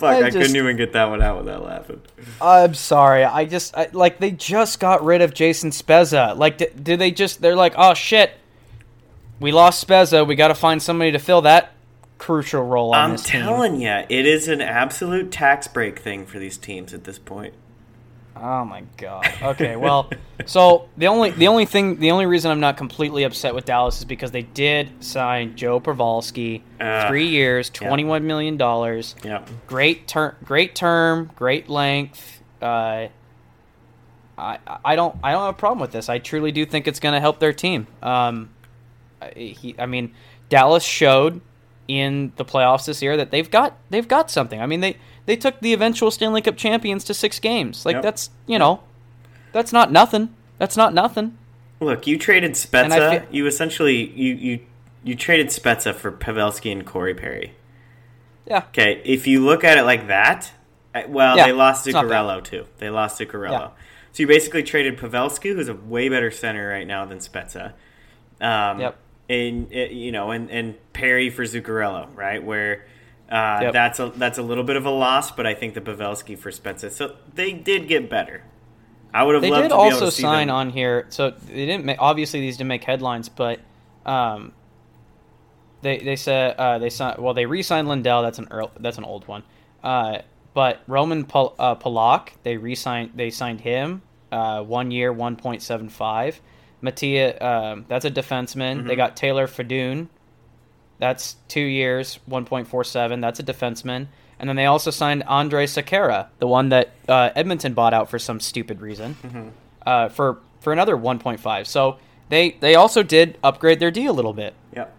[0.00, 2.00] Fuck, I I, just- couldn't even get that one out without laughing.
[2.40, 3.22] I'm sorry.
[3.24, 6.36] I just I, like they just got rid of Jason Spezza.
[6.36, 7.40] Like, did, did they just?
[7.42, 8.32] They're like, oh shit,
[9.40, 10.26] we lost Spezza.
[10.26, 11.72] We got to find somebody to fill that
[12.18, 13.42] crucial role on I'm this team.
[13.42, 17.54] telling you, it is an absolute tax break thing for these teams at this point.
[18.42, 19.30] Oh my god.
[19.42, 20.08] Okay, well,
[20.46, 23.98] so the only the only thing the only reason I'm not completely upset with Dallas
[23.98, 29.14] is because they did sign Joe Pavelski, Uh, three years, twenty one million dollars.
[29.22, 29.44] Yeah.
[29.66, 32.40] Great term, great term, great length.
[32.62, 33.08] Uh,
[34.38, 36.08] I I don't I don't have a problem with this.
[36.08, 37.86] I truly do think it's going to help their team.
[38.02, 38.50] Um,
[39.20, 40.14] I- he, I mean,
[40.48, 41.42] Dallas showed
[41.88, 44.60] in the playoffs this year that they've got they've got something.
[44.60, 44.96] I mean they
[45.26, 47.84] they took the eventual Stanley Cup champions to six games.
[47.86, 48.02] Like Yep.
[48.02, 48.80] that's you know,
[49.52, 50.34] that's not nothing.
[50.58, 51.36] That's not nothing.
[51.80, 53.20] Look, you traded Spezza.
[53.20, 54.60] feel- you essentially you you
[55.04, 57.54] you traded Spezza for Pavelski and Corey Perry.
[58.46, 58.64] Yeah.
[58.68, 60.52] Okay, if you look at it like that,
[60.94, 61.86] uh, well, Yeah, they lost.
[61.86, 62.66] Zuccarello too.
[62.78, 63.50] They lost Zuccarello.
[63.50, 63.68] Yeah.
[64.12, 67.72] So you basically traded Pavelski, who's a way better center right now than Spezza.
[68.40, 68.96] Um, Yep.
[69.28, 72.42] And uh, you know, and, and Perry for Zuccarello, right?
[72.42, 72.86] Where
[73.30, 73.72] uh, Yep.
[73.72, 76.50] that's a that's a little bit of a loss, but I think the Pavelski for
[76.50, 76.90] Spezza.
[76.90, 78.42] So they did get better.
[79.12, 80.56] I would have They loved did to be able also sign them.
[80.56, 81.84] on here, so they didn't.
[81.84, 83.58] Make, obviously, these didn't make headlines, but
[84.06, 84.52] um,
[85.82, 87.18] they they said uh, they signed.
[87.18, 88.22] Well, they re-signed Lindell.
[88.22, 89.42] That's an earl, that's an old one.
[89.82, 90.18] Uh,
[90.54, 93.12] but Roman Pol- uh, Polak, they re-signed.
[93.14, 96.40] They signed him uh, one year, one point seven five.
[96.82, 98.78] Mattia, um, that's a defenseman.
[98.78, 98.86] Mm-hmm.
[98.88, 100.08] They got Taylor Fedun.
[101.00, 103.20] That's two years, one point four seven.
[103.20, 104.06] That's a defenseman.
[104.38, 108.18] And then they also signed Andre Sekera, the one that uh, Edmonton bought out for
[108.18, 109.48] some stupid reason, Mm-hmm.
[109.84, 111.66] uh, for for another one point five.
[111.66, 111.98] So
[112.28, 114.54] they they also did upgrade their D a little bit.
[114.76, 114.94] Yep.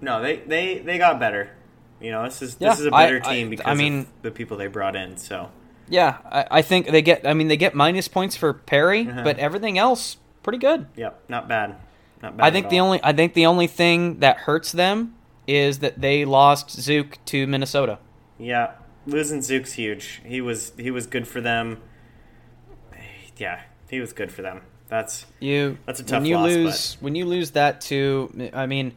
[0.00, 1.50] No, they they they got better.
[2.00, 4.00] You know, this is Yeah, this is a I- better I- team because I mean-
[4.00, 5.16] of the people they brought in.
[5.16, 5.50] So
[5.88, 7.26] Yeah, I, I think they get.
[7.26, 9.22] I mean, they get minus points for Perry, Uh-huh.
[9.22, 10.86] but everything else pretty good.
[10.96, 11.76] yep, not bad.
[12.22, 12.46] Not bad.
[12.46, 15.14] I think the only I think the only thing that hurts them
[15.46, 17.98] is that they lost Zook to Minnesota.
[18.38, 18.72] yeah
[19.06, 20.20] losing Zook's huge.
[20.24, 21.78] He was he was good for them.
[23.36, 24.62] Yeah, he was good for them.
[24.88, 28.66] That's You That's a tough when you loss, lose when you lose that to I
[28.66, 28.94] mean,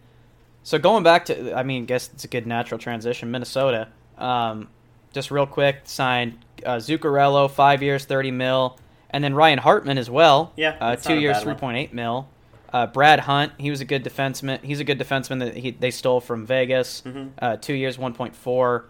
[0.63, 3.31] so going back to I mean, guess it's a good natural transition.
[3.31, 4.69] Minnesota, um,
[5.13, 8.77] just real quick, signed uh, Zuccarello five years, thirty mil,
[9.09, 10.51] and then Ryan Hartman as well.
[10.55, 12.27] Yeah, uh, two years, three point eight mil.
[12.73, 14.59] Uh, Brad Hunt, he was a good defenseman.
[14.63, 17.03] He's a good defenseman that he, they stole from Vegas.
[17.05, 17.27] Mm-hmm.
[17.39, 18.85] Uh, two years, one point four,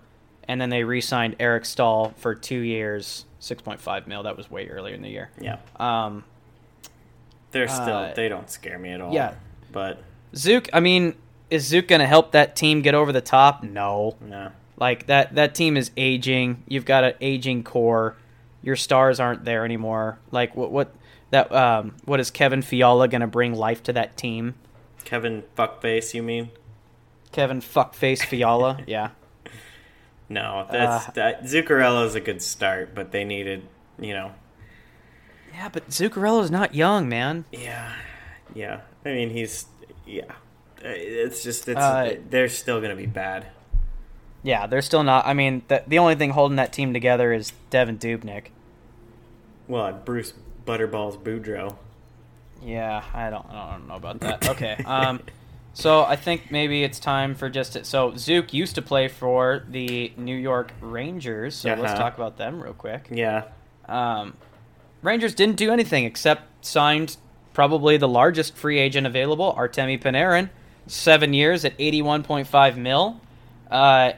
[0.47, 4.23] and then they re-signed Eric Staal for two years, six point five mil.
[4.23, 5.31] That was way earlier in the year.
[5.39, 5.57] yeah.
[5.77, 6.23] Um,
[7.51, 9.13] They're still Uh, they don't scare me at all.
[9.13, 9.33] yeah.
[9.71, 10.01] but
[10.35, 11.15] Zook, I mean,
[11.49, 13.63] is Zook going to help that team get over the top?
[13.63, 14.15] No.
[14.21, 14.51] no.
[14.77, 16.63] Like that that team is aging.
[16.67, 18.15] You've got an aging core.
[18.63, 20.19] Your stars aren't there anymore.
[20.31, 20.95] Like what what
[21.33, 24.55] that um what is Kevin Fiala going to bring life to that team?
[25.03, 26.49] Kevin fuckface, you mean?
[27.31, 28.79] Kevin fuckface Fiala?
[28.87, 29.09] yeah.
[30.29, 33.67] No, that's Uh, that Zuccarello's a good start, but they needed,
[33.99, 34.31] you know,
[35.53, 37.45] Yeah, but Zuccarello's not young, man.
[37.51, 37.91] yeah,
[38.55, 38.81] yeah.
[39.05, 39.65] I mean, he's
[40.07, 40.23] yeah.
[40.83, 43.47] Uh, It's just it's Uh, they're still gonna be bad.
[44.43, 45.25] Yeah, they're still not.
[45.25, 48.47] I mean, the, the only thing holding that team together is Devan Dubnyk.
[49.69, 50.33] Well, Bruce
[50.65, 51.75] Butterballs Boudreau.
[52.63, 54.47] Yeah, I don't, I don't know about that.
[54.49, 55.19] Okay, um,
[55.73, 59.63] so I think maybe it's time for just to, so Zook used to play for
[59.69, 61.55] the New York Rangers.
[61.55, 61.95] So let's Uh-huh.
[61.95, 63.07] talk about them real quick.
[63.11, 63.43] Yeah,
[63.87, 64.35] Um,
[65.01, 67.17] Rangers didn't do anything except signed
[67.53, 70.49] probably the largest free agent available, Artemi Panarin,
[70.87, 73.19] seven years at eighty-one point five mil.
[73.69, 74.13] Uh,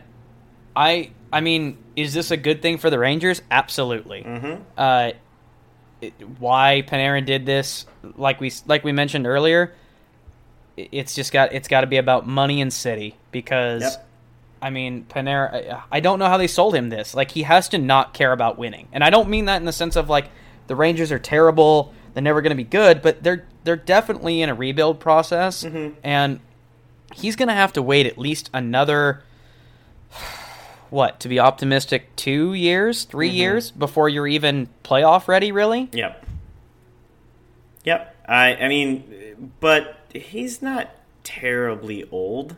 [0.75, 3.41] I I mean, is this a good thing for the Rangers?
[3.49, 4.21] Absolutely.
[4.23, 4.61] mm-hmm.
[4.77, 5.11] Uh,
[6.01, 7.85] it, why Panarin did this,
[8.17, 9.73] like we like we mentioned earlier,
[10.77, 13.81] it's just got it's got to be about money and city because.
[13.81, 14.01] Yep.
[14.61, 15.53] I mean, Panarin.
[15.73, 17.13] I- I don't know how they sold him this.
[17.13, 19.73] Like, he has to not care about winning, and I don't mean that in the
[19.73, 20.29] sense of like
[20.67, 24.49] the Rangers are terrible, they're never going to be good, but they're they're definitely in
[24.49, 25.93] a rebuild process, Mhm.
[26.03, 26.39] and
[27.13, 29.21] he's going to have to wait at least another
[30.89, 33.35] what to be optimistic two years, 3 Mhm.
[33.35, 35.51] years before you're even playoff ready.
[35.51, 35.89] Really?
[35.93, 36.25] Yep.
[37.83, 38.15] Yep.
[38.27, 40.89] I I mean, but he's not
[41.23, 42.55] terribly old.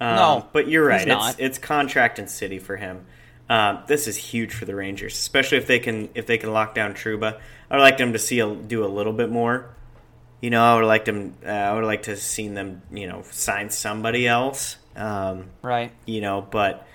[0.00, 1.06] Um, No, but you're right.
[1.06, 3.06] It's it's contract and city for him.
[3.48, 6.74] Um, this is huge for the Rangers, especially if they can if they can lock
[6.74, 7.38] down Trouba.
[7.70, 9.66] I would like them to see a, do a little bit more.
[10.40, 11.34] You know, I would like them.
[11.44, 12.82] Uh, I would like to have seen them.
[12.92, 14.76] You know, sign somebody else.
[14.96, 15.90] Um, Right.
[16.06, 16.86] you know, but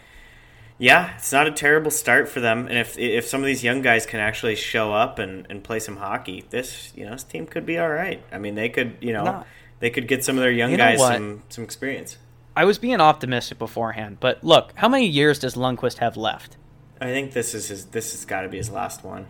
[0.79, 2.67] yeah, it's not a terrible start for them.
[2.67, 5.79] And if if some of these young guys can actually show up and, and play
[5.79, 8.23] some hockey, this you know this team could be all right.
[8.31, 9.45] I mean, they could you know No.
[9.79, 12.17] they could get some of their young You guys some some experience.
[12.55, 16.57] I was being optimistic beforehand, but look, how many years does Lundqvist have left?
[16.99, 17.85] I think this is his.
[17.85, 19.27] This has got to be his last one.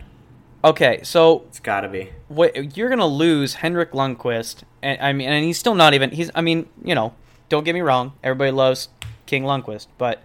[0.64, 2.10] Okay, so It's got to be.
[2.28, 6.12] what you're gonna lose Henrik Lundqvist, and I mean, and he's still not even.
[6.12, 6.30] He's.
[6.36, 7.14] I mean, you know,
[7.48, 8.14] don't get me wrong.
[8.24, 8.90] Everybody loves
[9.26, 10.22] King Lundqvist, but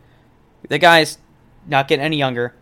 [0.69, 1.19] the guy's
[1.67, 2.55] not getting any younger.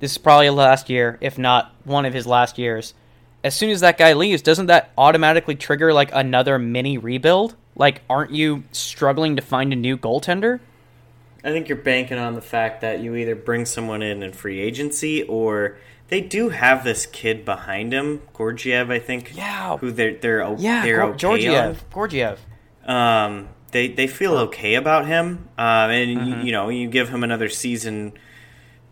[0.00, 2.94] This is probably last year, if not one of his last years.
[3.42, 7.56] As soon as that guy leaves, doesn't that automatically trigger like another mini rebuild?
[7.76, 10.60] Like, aren't you struggling to find a new goaltender?
[11.44, 14.60] I think you're banking on the fact that you either bring someone in in free
[14.60, 15.76] agency or
[16.08, 19.36] they do have this kid behind him, Georgiev, I think.
[19.36, 19.76] Yeah.
[19.76, 21.18] Who they're they're Yeah, they're Gor- okay.
[21.18, 22.40] Georgiev.
[22.86, 23.24] on.
[23.34, 26.40] Um, they they feel okay about him, um, and you, Mm-hmm.
[26.46, 28.12] you know you give him another season,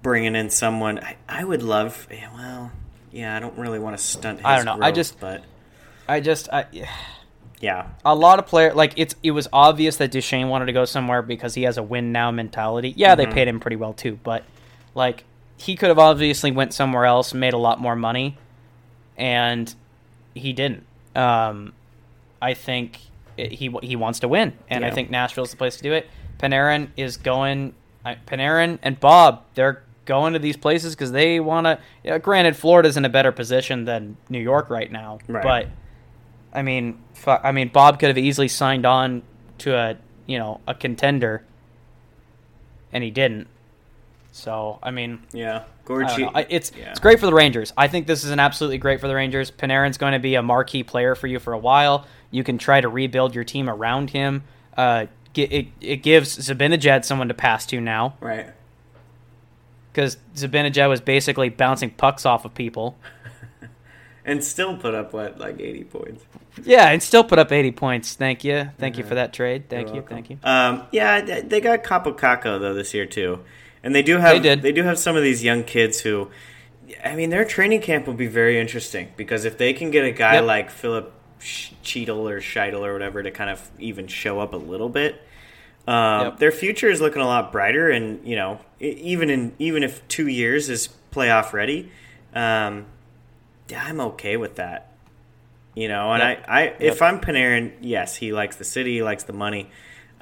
[0.03, 0.99] bringing in someone.
[1.01, 2.07] I, I would love.
[2.11, 2.73] yeah, Well,
[3.13, 4.39] yeah, I don't really want to stunt.
[4.39, 5.43] His I don't know, I just- but
[6.09, 6.67] I just, I,
[7.61, 10.85] yeah, a lot of player like it's it was obvious that Duchesne wanted to go
[10.85, 12.93] somewhere because he has a win now mentality.
[12.97, 13.33] Yeah, they Mhm.
[13.33, 14.45] paid him pretty well too, but
[14.95, 15.25] like
[15.57, 18.37] he could have obviously went somewhere else, and made a lot more money,
[19.17, 19.75] and
[20.35, 20.85] he didn't.
[21.15, 21.73] Um,
[22.43, 22.99] I think
[23.37, 24.95] it, he he wants to win, and I Yeah.
[24.95, 26.09] think Nashville's the place to do it.
[26.39, 27.75] Panarin is going.
[28.05, 31.79] I- Panarin and Bob, they're going to these places because they want to.
[32.05, 35.43] Yeah, granted, Florida's in a better position than New York right now, Right.
[35.43, 35.67] but
[36.53, 39.23] I mean, fu- I mean, Bob could have easily signed on
[39.59, 39.97] to a
[40.27, 41.43] you know a contender,
[42.93, 43.49] and he didn't.
[44.33, 45.63] So I mean, yeah.
[45.65, 46.31] I Gorgie.
[46.35, 46.91] I- it's yeah.
[46.91, 47.73] it's great for the Rangers.
[47.77, 49.51] I think this is an absolutely great for the Rangers.
[49.51, 52.07] Panarin's going to be a marquee player for you for a while.
[52.31, 54.45] You can try to rebuild your team around him.
[54.77, 58.47] Uh, it it gives Zibanejad someone to pass to now right.
[59.93, 62.97] because Zibanejad was basically bouncing pucks off of people.
[64.29, 66.25] And still put up what like eighty points.
[66.65, 68.15] Yeah, and still put up 80 points.
[68.15, 68.71] Thank you.
[68.77, 69.69] Thank you for that trade.
[69.69, 70.01] Thank You're you.
[70.01, 70.17] welcome.
[70.17, 70.39] Thank you.
[70.43, 73.39] Um, yeah, they- they got Kaapo Kakko though this year too,
[73.85, 74.75] and they do have They did.
[74.75, 76.29] do have some of these young kids who,
[77.05, 80.11] I mean, their training camp will be very interesting because if they can get a
[80.11, 80.45] guy Yep.
[80.45, 84.89] like Philip Cheadle or Scheidel or whatever to kind of even show up a little
[84.89, 85.21] bit,
[85.87, 86.39] um, Yep.
[86.39, 87.91] their future is looking a lot brighter.
[87.91, 91.91] And you know, even in even if two years is playoff ready,
[92.35, 92.87] um,
[93.69, 94.93] yeah, I'm okay with that.
[95.75, 96.45] You know, and Yep.
[96.49, 99.71] I, I if I'm Panarin, yes, he likes the city, he likes the money.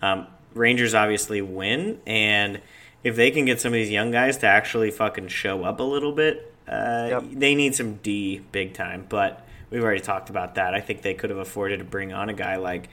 [0.03, 2.61] Um, Rangers obviously win, and
[3.03, 5.83] if they can get some of these young guys to actually fucking show up a
[5.83, 7.25] little bit, uh, Yep.
[7.33, 9.07] they need some D big time.
[9.09, 10.73] But we've already talked about that.
[10.73, 12.89] I think they could have afforded to bring on a guy like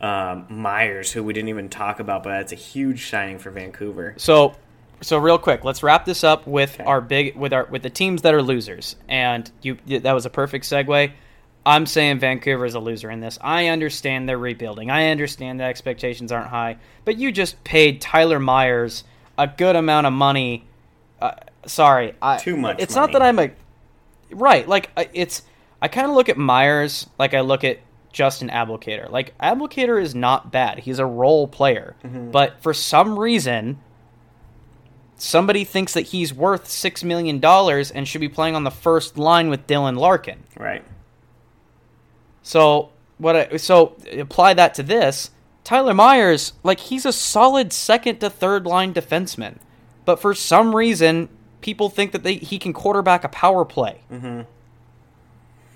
[0.00, 4.14] um, Myers, who we didn't even talk about, but that's a huge signing for Vancouver.
[4.18, 4.54] So,
[5.00, 6.84] so real quick, let's wrap this up with Okay.
[6.84, 8.96] our big with our with the teams that are losers.
[9.08, 11.12] And you that was a perfect segue.
[11.64, 13.38] I'm saying Vancouver is a loser in this.
[13.40, 14.90] I understand they're rebuilding.
[14.90, 19.02] I understand the expectations aren't high, but you just paid Tyler Myers
[19.38, 20.64] a good amount of money.
[21.20, 21.32] Uh,
[21.66, 23.06] sorry, I, Too much It's money.
[23.06, 23.50] not that I'm a
[24.30, 24.68] right.
[24.68, 25.42] Like it's
[25.80, 27.80] I kind of look at Myers like I look at
[28.12, 29.10] Justin Abdelkader.
[29.10, 30.80] Like Abdelkader is not bad.
[30.80, 31.96] He's a role player,
[32.32, 33.78] but for some reason,
[35.16, 39.18] somebody thinks that he's worth six million dollars and should be playing on the first
[39.18, 40.44] line with Dylan Larkin.
[40.56, 40.84] Right.
[42.42, 43.36] So what?
[43.36, 45.30] I, so apply that to this.
[45.64, 49.58] Tyler Myers, like he's a solid second to third line defenseman,
[50.04, 51.28] but for some reason,
[51.60, 54.42] people think that they, he can quarterback a power play, mm-hmm.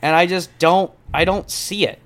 [0.02, 0.90] And I just don't.
[1.12, 1.98] I don't see it.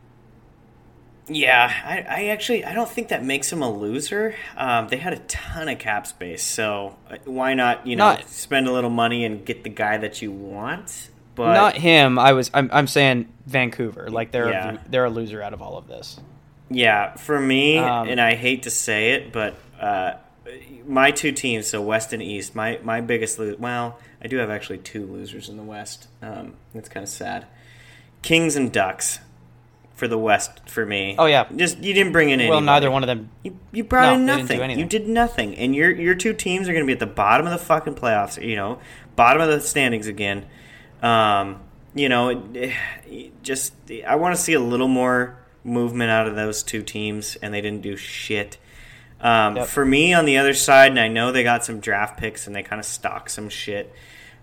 [1.27, 4.35] Yeah, I, I actually I don't think that makes him a loser.
[4.59, 8.29] Um, they had a ton of cap space, so uh, why not you know Not-
[8.29, 11.09] spend a little money and get the guy that you want?
[11.35, 12.19] But Not him.
[12.19, 12.51] I was.
[12.53, 12.69] I'm.
[12.73, 14.11] I'm saying Vancouver.
[14.11, 14.75] Like they're Yeah.
[14.75, 16.21] a, they're a loser out of all of this.
[16.71, 20.15] yeah, for me, Um, and I hate to say it, but uh,
[20.87, 24.51] my two teams, so West and East, my my biggest lo- well, I do have
[24.51, 26.07] actually two losers in the West.
[26.23, 27.47] Um, that's kind of sad.
[28.25, 29.19] Kings and Ducks
[29.95, 31.15] for the West for me.
[31.19, 31.47] Oh, yeah.
[31.55, 32.51] just you didn't bring in any.
[32.51, 33.31] Well, neither one of them.
[33.43, 34.79] You, you brought No, in they didn't do nothing.
[34.79, 37.47] You did nothing, and your your two teams are going to be at the bottom
[37.47, 38.43] of the fucking playoffs.
[38.43, 38.81] You know,
[39.15, 40.47] bottom of the standings again.
[41.03, 41.61] Um,
[41.95, 42.73] you know, it,
[43.07, 43.75] it just
[44.07, 47.61] I want to see a little more movement out of those two teams, and they
[47.61, 48.59] didn't do shit.
[49.21, 49.69] Um, Yep.
[49.69, 52.55] For me, on the other side, and I know they got some draft picks and
[52.57, 53.93] they kind of stock some shit.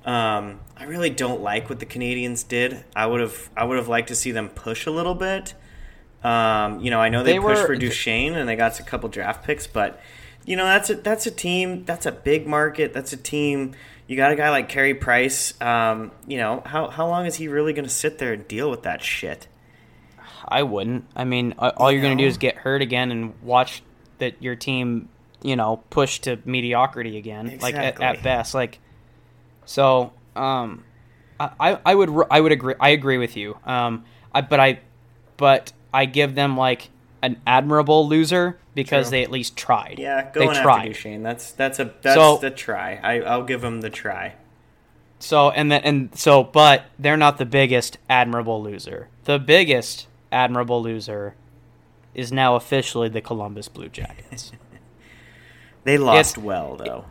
[0.06, 2.84] Um, I really don't like what the Canadiens did.
[2.95, 5.53] I would have I would have liked to see them push a little bit.
[6.23, 8.84] Um, you know, I know they, They pushed were- for Duchene and they got a
[8.84, 9.99] couple draft picks, but
[10.45, 12.94] you know that's a that's a team that's a big market.
[12.94, 13.73] That's a team.
[14.07, 15.53] You got a guy like Carey Price.
[15.61, 18.69] Um, you know how how long is he really going to sit there and deal
[18.69, 19.48] with that shit?
[20.48, 21.06] I wouldn't.
[21.15, 23.84] I mean, all you're going to do is get hurt again and watch
[24.18, 25.07] that your team,
[25.44, 27.60] you know, push to mediocrity again.
[27.61, 28.80] Like at, at best, like
[29.65, 30.13] so.
[30.35, 30.83] Um,
[31.39, 32.75] I, I would I would agree.
[32.79, 33.57] I agree with you.
[33.65, 34.79] Um, I but I,
[35.38, 36.89] but I give them like
[37.23, 39.11] an admirable loser because True.
[39.11, 39.95] they at least tried.
[39.97, 40.85] Yeah, they going after tried.
[40.89, 41.23] Duchene.
[41.23, 42.99] That's that's a that's So- the try.
[43.01, 44.35] I, I'll give them the try.
[45.17, 49.07] So and then and so, but they're not the biggest admirable loser.
[49.23, 51.33] The biggest admirable loser
[52.13, 54.51] is now officially the Columbus Blue Jackets.
[55.83, 57.05] They lost It's- well though.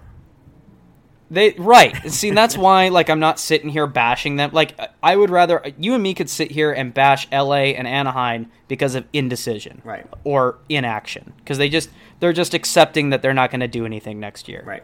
[1.30, 2.10] They right.
[2.10, 4.50] See, that's why like I'm not sitting here bashing them.
[4.52, 8.50] Like I would rather you and me could sit here and bash LA and Anaheim
[8.68, 10.06] because of indecision, Right.
[10.24, 11.88] or inaction, because they just
[12.18, 14.62] they're just accepting that they're not going to do anything next year.
[14.66, 14.82] Right.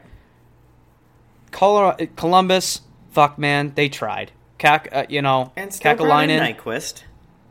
[1.51, 4.33] Colorado, Columbus, fuck man, they tried.
[4.59, 7.03] Kak, uh, you know, And Kekalainen, Nyquist.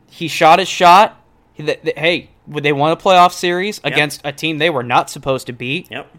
[0.09, 1.21] he shot his shot.
[1.53, 4.83] He, th- th- hey, would they won a playoff series against a team they were
[4.83, 5.89] not supposed to beat?
[5.91, 6.11] Yep.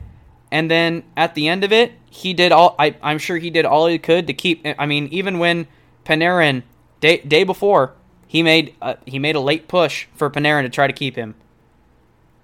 [0.51, 2.74] And then at the end of it, he did all.
[2.78, 4.66] I, I'm sure he did all he could to keep.
[4.78, 5.66] I mean, even when
[6.05, 6.62] Panarin
[7.01, 7.93] day day before,
[8.26, 11.34] he made a, he made a late push for Panarin to try to keep him,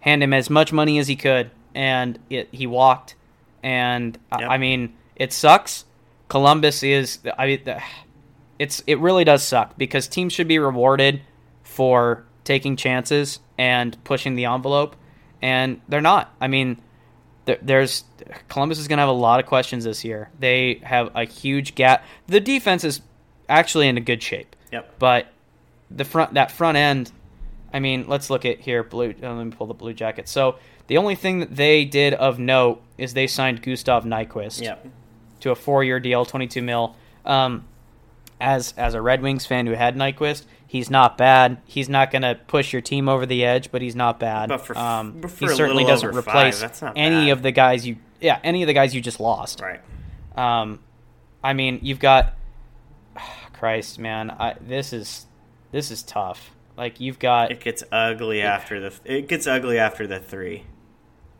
[0.01, 3.15] hand him as much money as he could, and it, he walked.
[3.63, 4.51] And I- Yep.
[4.51, 5.85] I mean, it sucks.
[6.29, 7.19] Columbus is.
[7.39, 7.83] I mean, the-
[8.59, 11.23] it's it really does suck because teams should be rewarded
[11.63, 14.97] for taking chances and pushing the envelope,
[15.41, 16.35] and they're not.
[16.41, 16.81] I mean,
[17.45, 18.05] there's
[18.49, 20.31] Columbus is going to have a lot of questions this year.
[20.39, 22.05] They have a huge gap.
[22.29, 23.01] The defense is
[23.49, 24.99] actually in a good shape, Yep.
[24.99, 25.27] but
[25.91, 27.13] the front that front end.
[27.75, 28.83] I mean, let's look at here.
[28.83, 29.15] Blue.
[29.23, 30.31] uh, let me pull the Blue Jackets.
[30.31, 30.57] So
[30.89, 34.87] the only thing that they did of note is they signed Gustav Nyquist Yep.
[35.41, 36.95] to a four-year deal, 22 mil.
[37.25, 37.65] Um,
[38.43, 41.59] as as a Red Wings fan who had Nyquist, he's not bad.
[41.65, 44.49] He's not going to push your team over the edge, but he's not bad.
[44.51, 47.33] But for- um, but for he certainly doesn't five, replace not any bad.
[47.33, 49.61] of the guys you yeah any of the guys you just lost.
[49.61, 49.81] Right.
[50.37, 50.81] Um,
[51.45, 52.35] I mean, you've got
[53.53, 54.31] Christ, man.
[54.31, 55.27] I, this is
[55.71, 56.51] this is tough.
[56.77, 58.93] Like you've got It gets ugly after the.
[59.05, 60.65] It gets ugly after the three.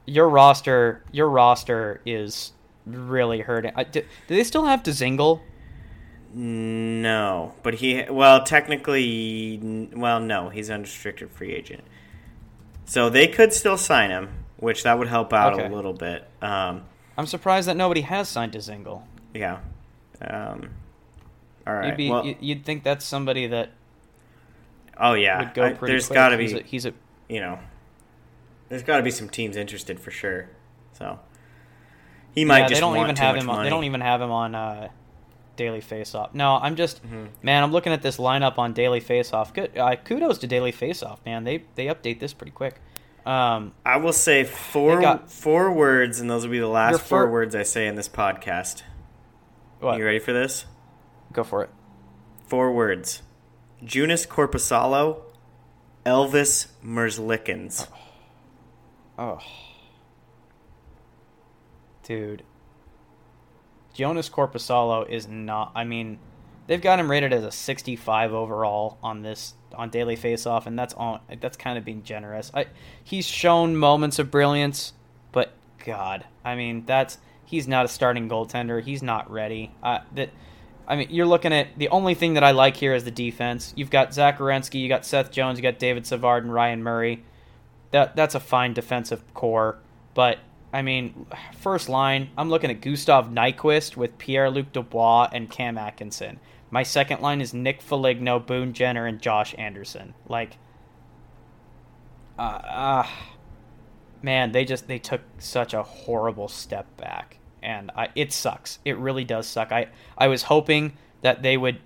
[0.07, 1.05] your roster.
[1.11, 2.53] Your roster is
[2.85, 3.73] really hurting.
[3.91, 5.41] Do, do they still have Dzingel?
[6.35, 8.05] No, but he.
[8.09, 11.85] Well, technically, well, no, he's unrestricted free agent.
[12.85, 15.67] So they could still sign him, which that would help out Okay.
[15.67, 16.27] a little bit.
[16.41, 16.85] Um,
[17.19, 19.03] I'm surprised that nobody has signed Dzingel.
[19.35, 19.59] yeah.
[20.21, 20.71] Um,
[21.67, 23.71] all You'd be well, you- you'd think that's somebody that
[24.99, 25.41] oh yeah.
[25.41, 26.61] would go I- there's got to He's be.
[26.61, 26.93] a, he's a
[27.29, 27.59] you know,
[28.69, 30.49] there's got to be some teams interested for sure.
[30.93, 31.19] So
[32.35, 33.51] he might yeah, just they don't even have him.
[33.51, 34.89] On, they don't even have him on uh,
[35.63, 36.35] Daily Faceoff.
[36.35, 37.27] No, I'm just Mm-hmm.
[37.43, 37.63] man.
[37.63, 39.55] I'm looking at this lineup on Daily Faceoff.
[39.55, 39.77] Good.
[39.79, 41.45] Uh, kudos to Daily Faceoff, man.
[41.45, 42.81] They they update this pretty quick.
[43.25, 46.99] Um, I will say four got- four words, and those will be the last Your
[46.99, 48.83] four words I say in this podcast.
[49.79, 49.99] what?
[49.99, 50.67] You ready for this?
[51.33, 51.71] Go for it.
[52.49, 53.23] Four words:
[53.85, 55.23] Joonas Korpisalo,
[56.05, 57.87] Elvis Merzlikins.
[59.17, 59.39] Oh.
[62.03, 62.43] Dude.
[63.97, 65.73] Joonas Korpisalo is not.
[65.75, 66.19] I mean,
[66.67, 70.95] they've got him rated as a 65 overall on this on daily faceoff, and that's
[70.95, 71.21] on.
[71.41, 72.51] That's kind of being generous.
[72.55, 72.67] I
[73.03, 74.93] he's shown moments of brilliance,
[75.33, 75.53] but
[75.85, 78.83] God, I mean that's he's not a starting goaltender.
[78.83, 79.75] He's not ready.
[79.83, 80.31] Uh, that.
[80.85, 83.73] I mean, you're looking at the only thing that I like here is the defense.
[83.77, 87.25] You've got Zach Werenski, you got Seth Jones, you got David Savard and Ryan Murray.
[87.93, 89.79] That that's a fine defensive core,
[90.15, 90.39] but
[90.73, 91.27] I mean,
[91.59, 96.41] first line, I'm looking at Gustav Nyquist with Pierre Luc Dubois and Cam Atkinson.
[96.71, 100.15] My second line is Nick Foligno, Boone Jenner, and Josh Anderson.
[100.27, 100.57] Like,
[102.39, 103.07] uh, uh,
[104.23, 108.79] man, they just they took such a horrible step back, and I, it sucks.
[108.87, 109.73] It really does suck.
[109.73, 111.81] I I was hoping that they would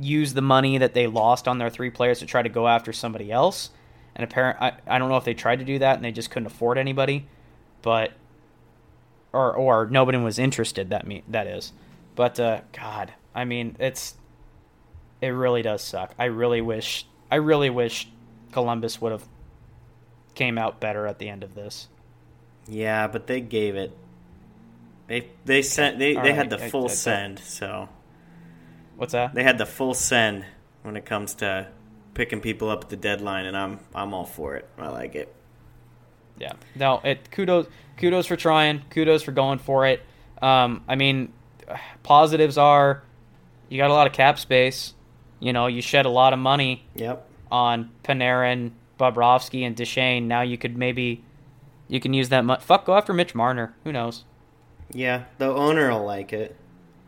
[0.00, 2.92] use the money that they lost on their three players to try to go after
[2.92, 3.70] somebody else.
[4.16, 6.30] And apparent, I, I don't know if they tried to do that and they just
[6.30, 7.28] couldn't afford anybody
[7.82, 8.12] but
[9.32, 10.90] or or nobody was interested.
[10.90, 11.72] That me that is,
[12.14, 14.14] but uh, God, I mean, it's
[15.20, 16.14] it really does suck.
[16.18, 18.08] I really wish I really wish
[18.52, 19.24] Columbus would have
[20.34, 21.88] came out better at the end of this.
[22.66, 23.96] Yeah, but they gave it.
[25.06, 26.34] They they sent they, they right.
[26.34, 27.38] had the full I, I, send.
[27.40, 27.88] So
[28.96, 29.34] what's that?
[29.34, 30.44] They had the full send
[30.82, 31.68] when it comes to
[32.14, 34.68] picking people up at the deadline, and I'm I'm all for it.
[34.78, 35.34] I like it.
[36.38, 36.52] Yeah.
[36.74, 37.66] No, it kudos
[37.96, 38.82] kudos for trying.
[38.90, 40.02] Kudos for going for it.
[40.40, 41.32] Um, I mean,
[42.02, 43.02] positives are
[43.68, 44.94] you got a lot of cap space.
[45.40, 46.84] You know, you shed a lot of money.
[46.94, 47.26] Yep.
[47.50, 50.28] On Panarin, Bobrovsky, and Duchene.
[50.28, 51.24] Now you could maybe
[51.88, 52.44] you can use that.
[52.44, 53.74] Mu- Fuck, go after Mitch Marner.
[53.84, 54.24] Who knows?
[54.92, 56.56] Yeah, the owner will like it.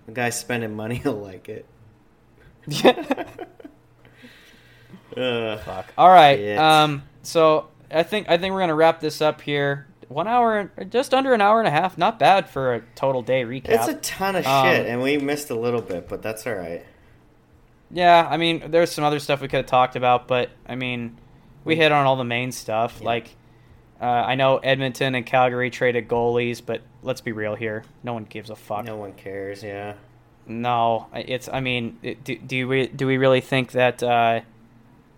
[0.06, 1.66] The guy spending money will like it.
[5.16, 5.92] uh, Fuck.
[5.98, 6.38] All right.
[6.38, 6.58] Shit.
[6.58, 7.02] Um.
[7.22, 9.86] So I think I think we're gonna wrap this up here.
[10.08, 11.96] One hour, just under an hour and a half.
[11.96, 13.68] Not bad for a total day recap.
[13.68, 16.54] It's a ton of um, shit, and we missed a little bit, but that's all
[16.54, 16.84] right.
[17.92, 21.16] Yeah, I mean, there's some other stuff we could have talked about, but I mean,
[21.64, 22.98] we hit on all the main stuff.
[23.00, 23.06] Yeah.
[23.06, 23.36] Like,
[24.00, 27.84] uh, I know Edmonton and Calgary traded goalies, but let's be real here.
[28.02, 28.84] No one gives a fuck.
[28.84, 29.62] No one cares.
[29.62, 29.94] Yeah.
[30.46, 31.48] No, it's.
[31.48, 34.40] I mean, do, do we do we really think that uh,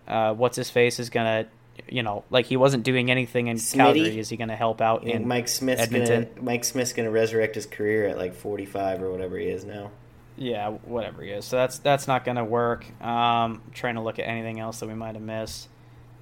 [0.07, 1.47] uh, what's his face is gonna
[1.89, 3.77] you know, like he wasn't doing anything in Smitty?
[3.77, 4.19] Calgary.
[4.19, 6.29] Is he going to help out in Mike Smith's Edmonton?
[6.35, 9.63] Gonna, Mike Smith's going to resurrect his career at like 45 or whatever he is
[9.63, 9.91] now.
[10.35, 11.45] Yeah, whatever he is.
[11.45, 12.85] So that's that's not going to work.
[13.01, 15.69] Um, trying to look at anything else that we might have missed.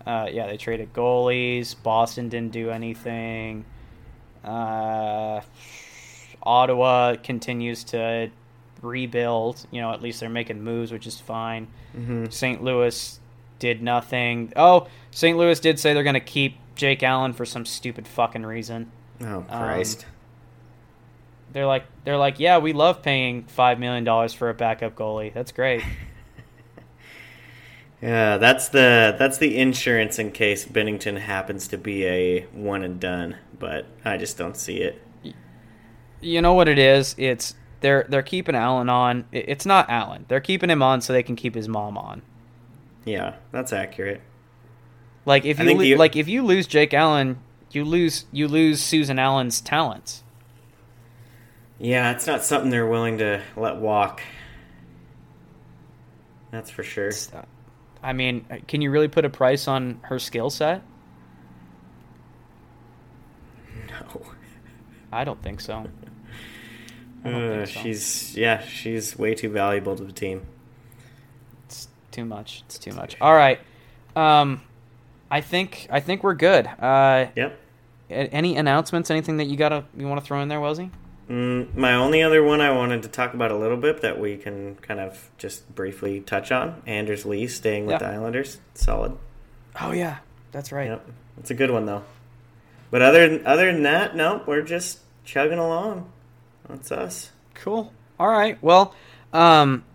[0.06, 1.76] Uh, yeah, they traded goalies.
[1.82, 3.66] Boston didn't do anything.
[4.44, 5.42] Uh,
[6.44, 8.32] Ottawa continues to
[8.82, 9.66] rebuild.
[9.72, 11.68] You know, at least they're making moves, which is fine.
[11.96, 12.26] Mm-hmm.
[12.30, 12.64] St.
[12.64, 13.20] Louis
[13.62, 14.52] did nothing.
[14.58, 15.38] Oh, St.
[15.38, 18.92] Louis did say they're going to keep Jake Allen for some stupid fucking reason.
[19.22, 20.04] Oh Christ.
[20.04, 20.12] Um,
[21.54, 25.32] they're like they're like, "Yeah, we love paying 5 million dollars for a backup goalie.
[25.32, 25.84] That's great."
[28.02, 33.00] yeah, that's the that's the insurance in case Binnington happens to be a one and
[33.00, 35.00] done, but I just don't see it.
[36.20, 37.14] You know what it is?
[37.18, 39.26] It's they're they're keeping Allen on.
[39.32, 40.26] It's not Allen.
[40.30, 42.24] They're keeping him on so they can keep his mom on.
[43.06, 44.22] Yeah, that's accurate.
[45.26, 45.96] Like if you lo- the...
[45.96, 47.40] like if you lose Jake Allen,
[47.72, 50.24] you lose you lose Susan Allen's talents.
[51.80, 54.22] Yeah, it's not something they're willing to let walk.
[56.52, 57.12] That's for sure.
[57.34, 57.42] Uh,
[58.04, 60.84] I mean, can you really put a price on her skill set?
[63.88, 64.22] No.
[65.12, 65.88] I don't think so.
[67.24, 67.82] Don't uh, think so.
[67.82, 70.46] She's yeah, she's way too valuable to the team
[72.12, 72.64] too much.
[72.66, 73.18] It's too much.
[73.22, 73.60] All right.
[74.16, 74.62] Um,
[75.30, 76.68] I think I think we're good.
[76.68, 77.58] Uh, yep.
[78.10, 79.10] Any announcements?
[79.10, 80.92] Anything that you gotta you want to throw in there, Wellesley?
[81.30, 84.36] Mm, my only other one I wanted to talk about a little bit that we
[84.36, 88.60] can kind of just briefly touch on: Anders Lee staying with the Islanders.
[88.74, 89.18] Solid.
[89.80, 90.18] Oh yeah,
[90.52, 90.90] that's right.
[90.90, 91.10] Yep.
[91.38, 92.04] It's a good one though.
[92.90, 96.12] But other other than that, no, we're just chugging along.
[96.68, 97.32] That's us.
[97.54, 97.94] Cool.
[98.20, 98.62] All right.
[98.62, 98.94] Well,
[99.32, 99.86] um,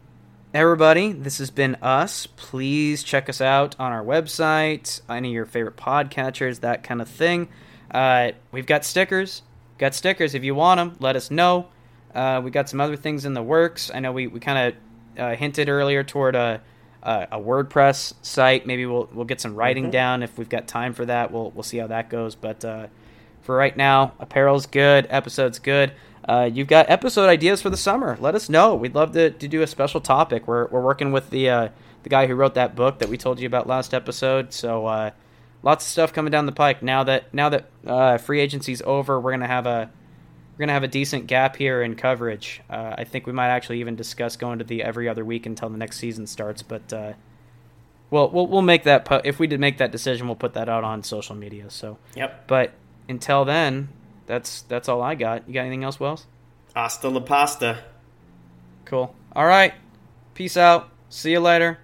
[0.56, 2.26] everybody, this has been us.
[2.26, 7.08] Please check us out on our website, any of your favorite podcatchers, that kind of
[7.10, 7.48] thing.
[7.90, 9.42] Uh, we've got stickers.
[9.76, 10.34] Got stickers.
[10.34, 11.68] If you want them, let us know.
[12.14, 13.90] Uh, we got some other things in the works.
[13.92, 14.74] I know we, we kind
[15.16, 16.62] of uh, hinted earlier toward a,
[17.02, 18.66] a, a, WordPress site.
[18.66, 19.90] Maybe we'll we'll get some writing mm-hmm.
[19.92, 21.32] down if we've got time for that.
[21.32, 22.34] We'll we'll see how that goes.
[22.34, 22.86] But uh,
[23.42, 25.92] for right now, apparel's good, episode's good.
[26.28, 28.16] Uh, you've got episode ideas for the summer.
[28.20, 28.74] Let us know.
[28.74, 30.46] We'd love to, to do a special topic.
[30.48, 31.68] We're, we're working with the uh,
[32.02, 34.52] the guy who wrote that book that we told you about last episode.
[34.52, 35.10] So uh,
[35.62, 36.82] lots of stuff coming down the pike.
[36.82, 39.88] Now that now that uh, free agency's over, we're gonna have a
[40.54, 42.60] we're gonna have a decent gap here in coverage.
[42.68, 45.68] Uh, I think we might actually even discuss going to the every other week until
[45.68, 46.62] the next season starts.
[46.62, 47.12] But uh,
[48.10, 50.82] well, we'll we'll make that if we did make that decision, we'll put that out
[50.82, 51.70] on social media.
[51.70, 52.46] So Yep.
[52.48, 52.72] but
[53.08, 53.88] until then,
[54.26, 55.48] that's that's all I got.
[55.48, 56.26] You got anything else, Wells?
[56.74, 57.84] Hasta la pasta.
[58.84, 59.14] Cool.
[59.34, 59.74] All right.
[60.34, 60.90] Peace out.
[61.08, 61.78] See you later.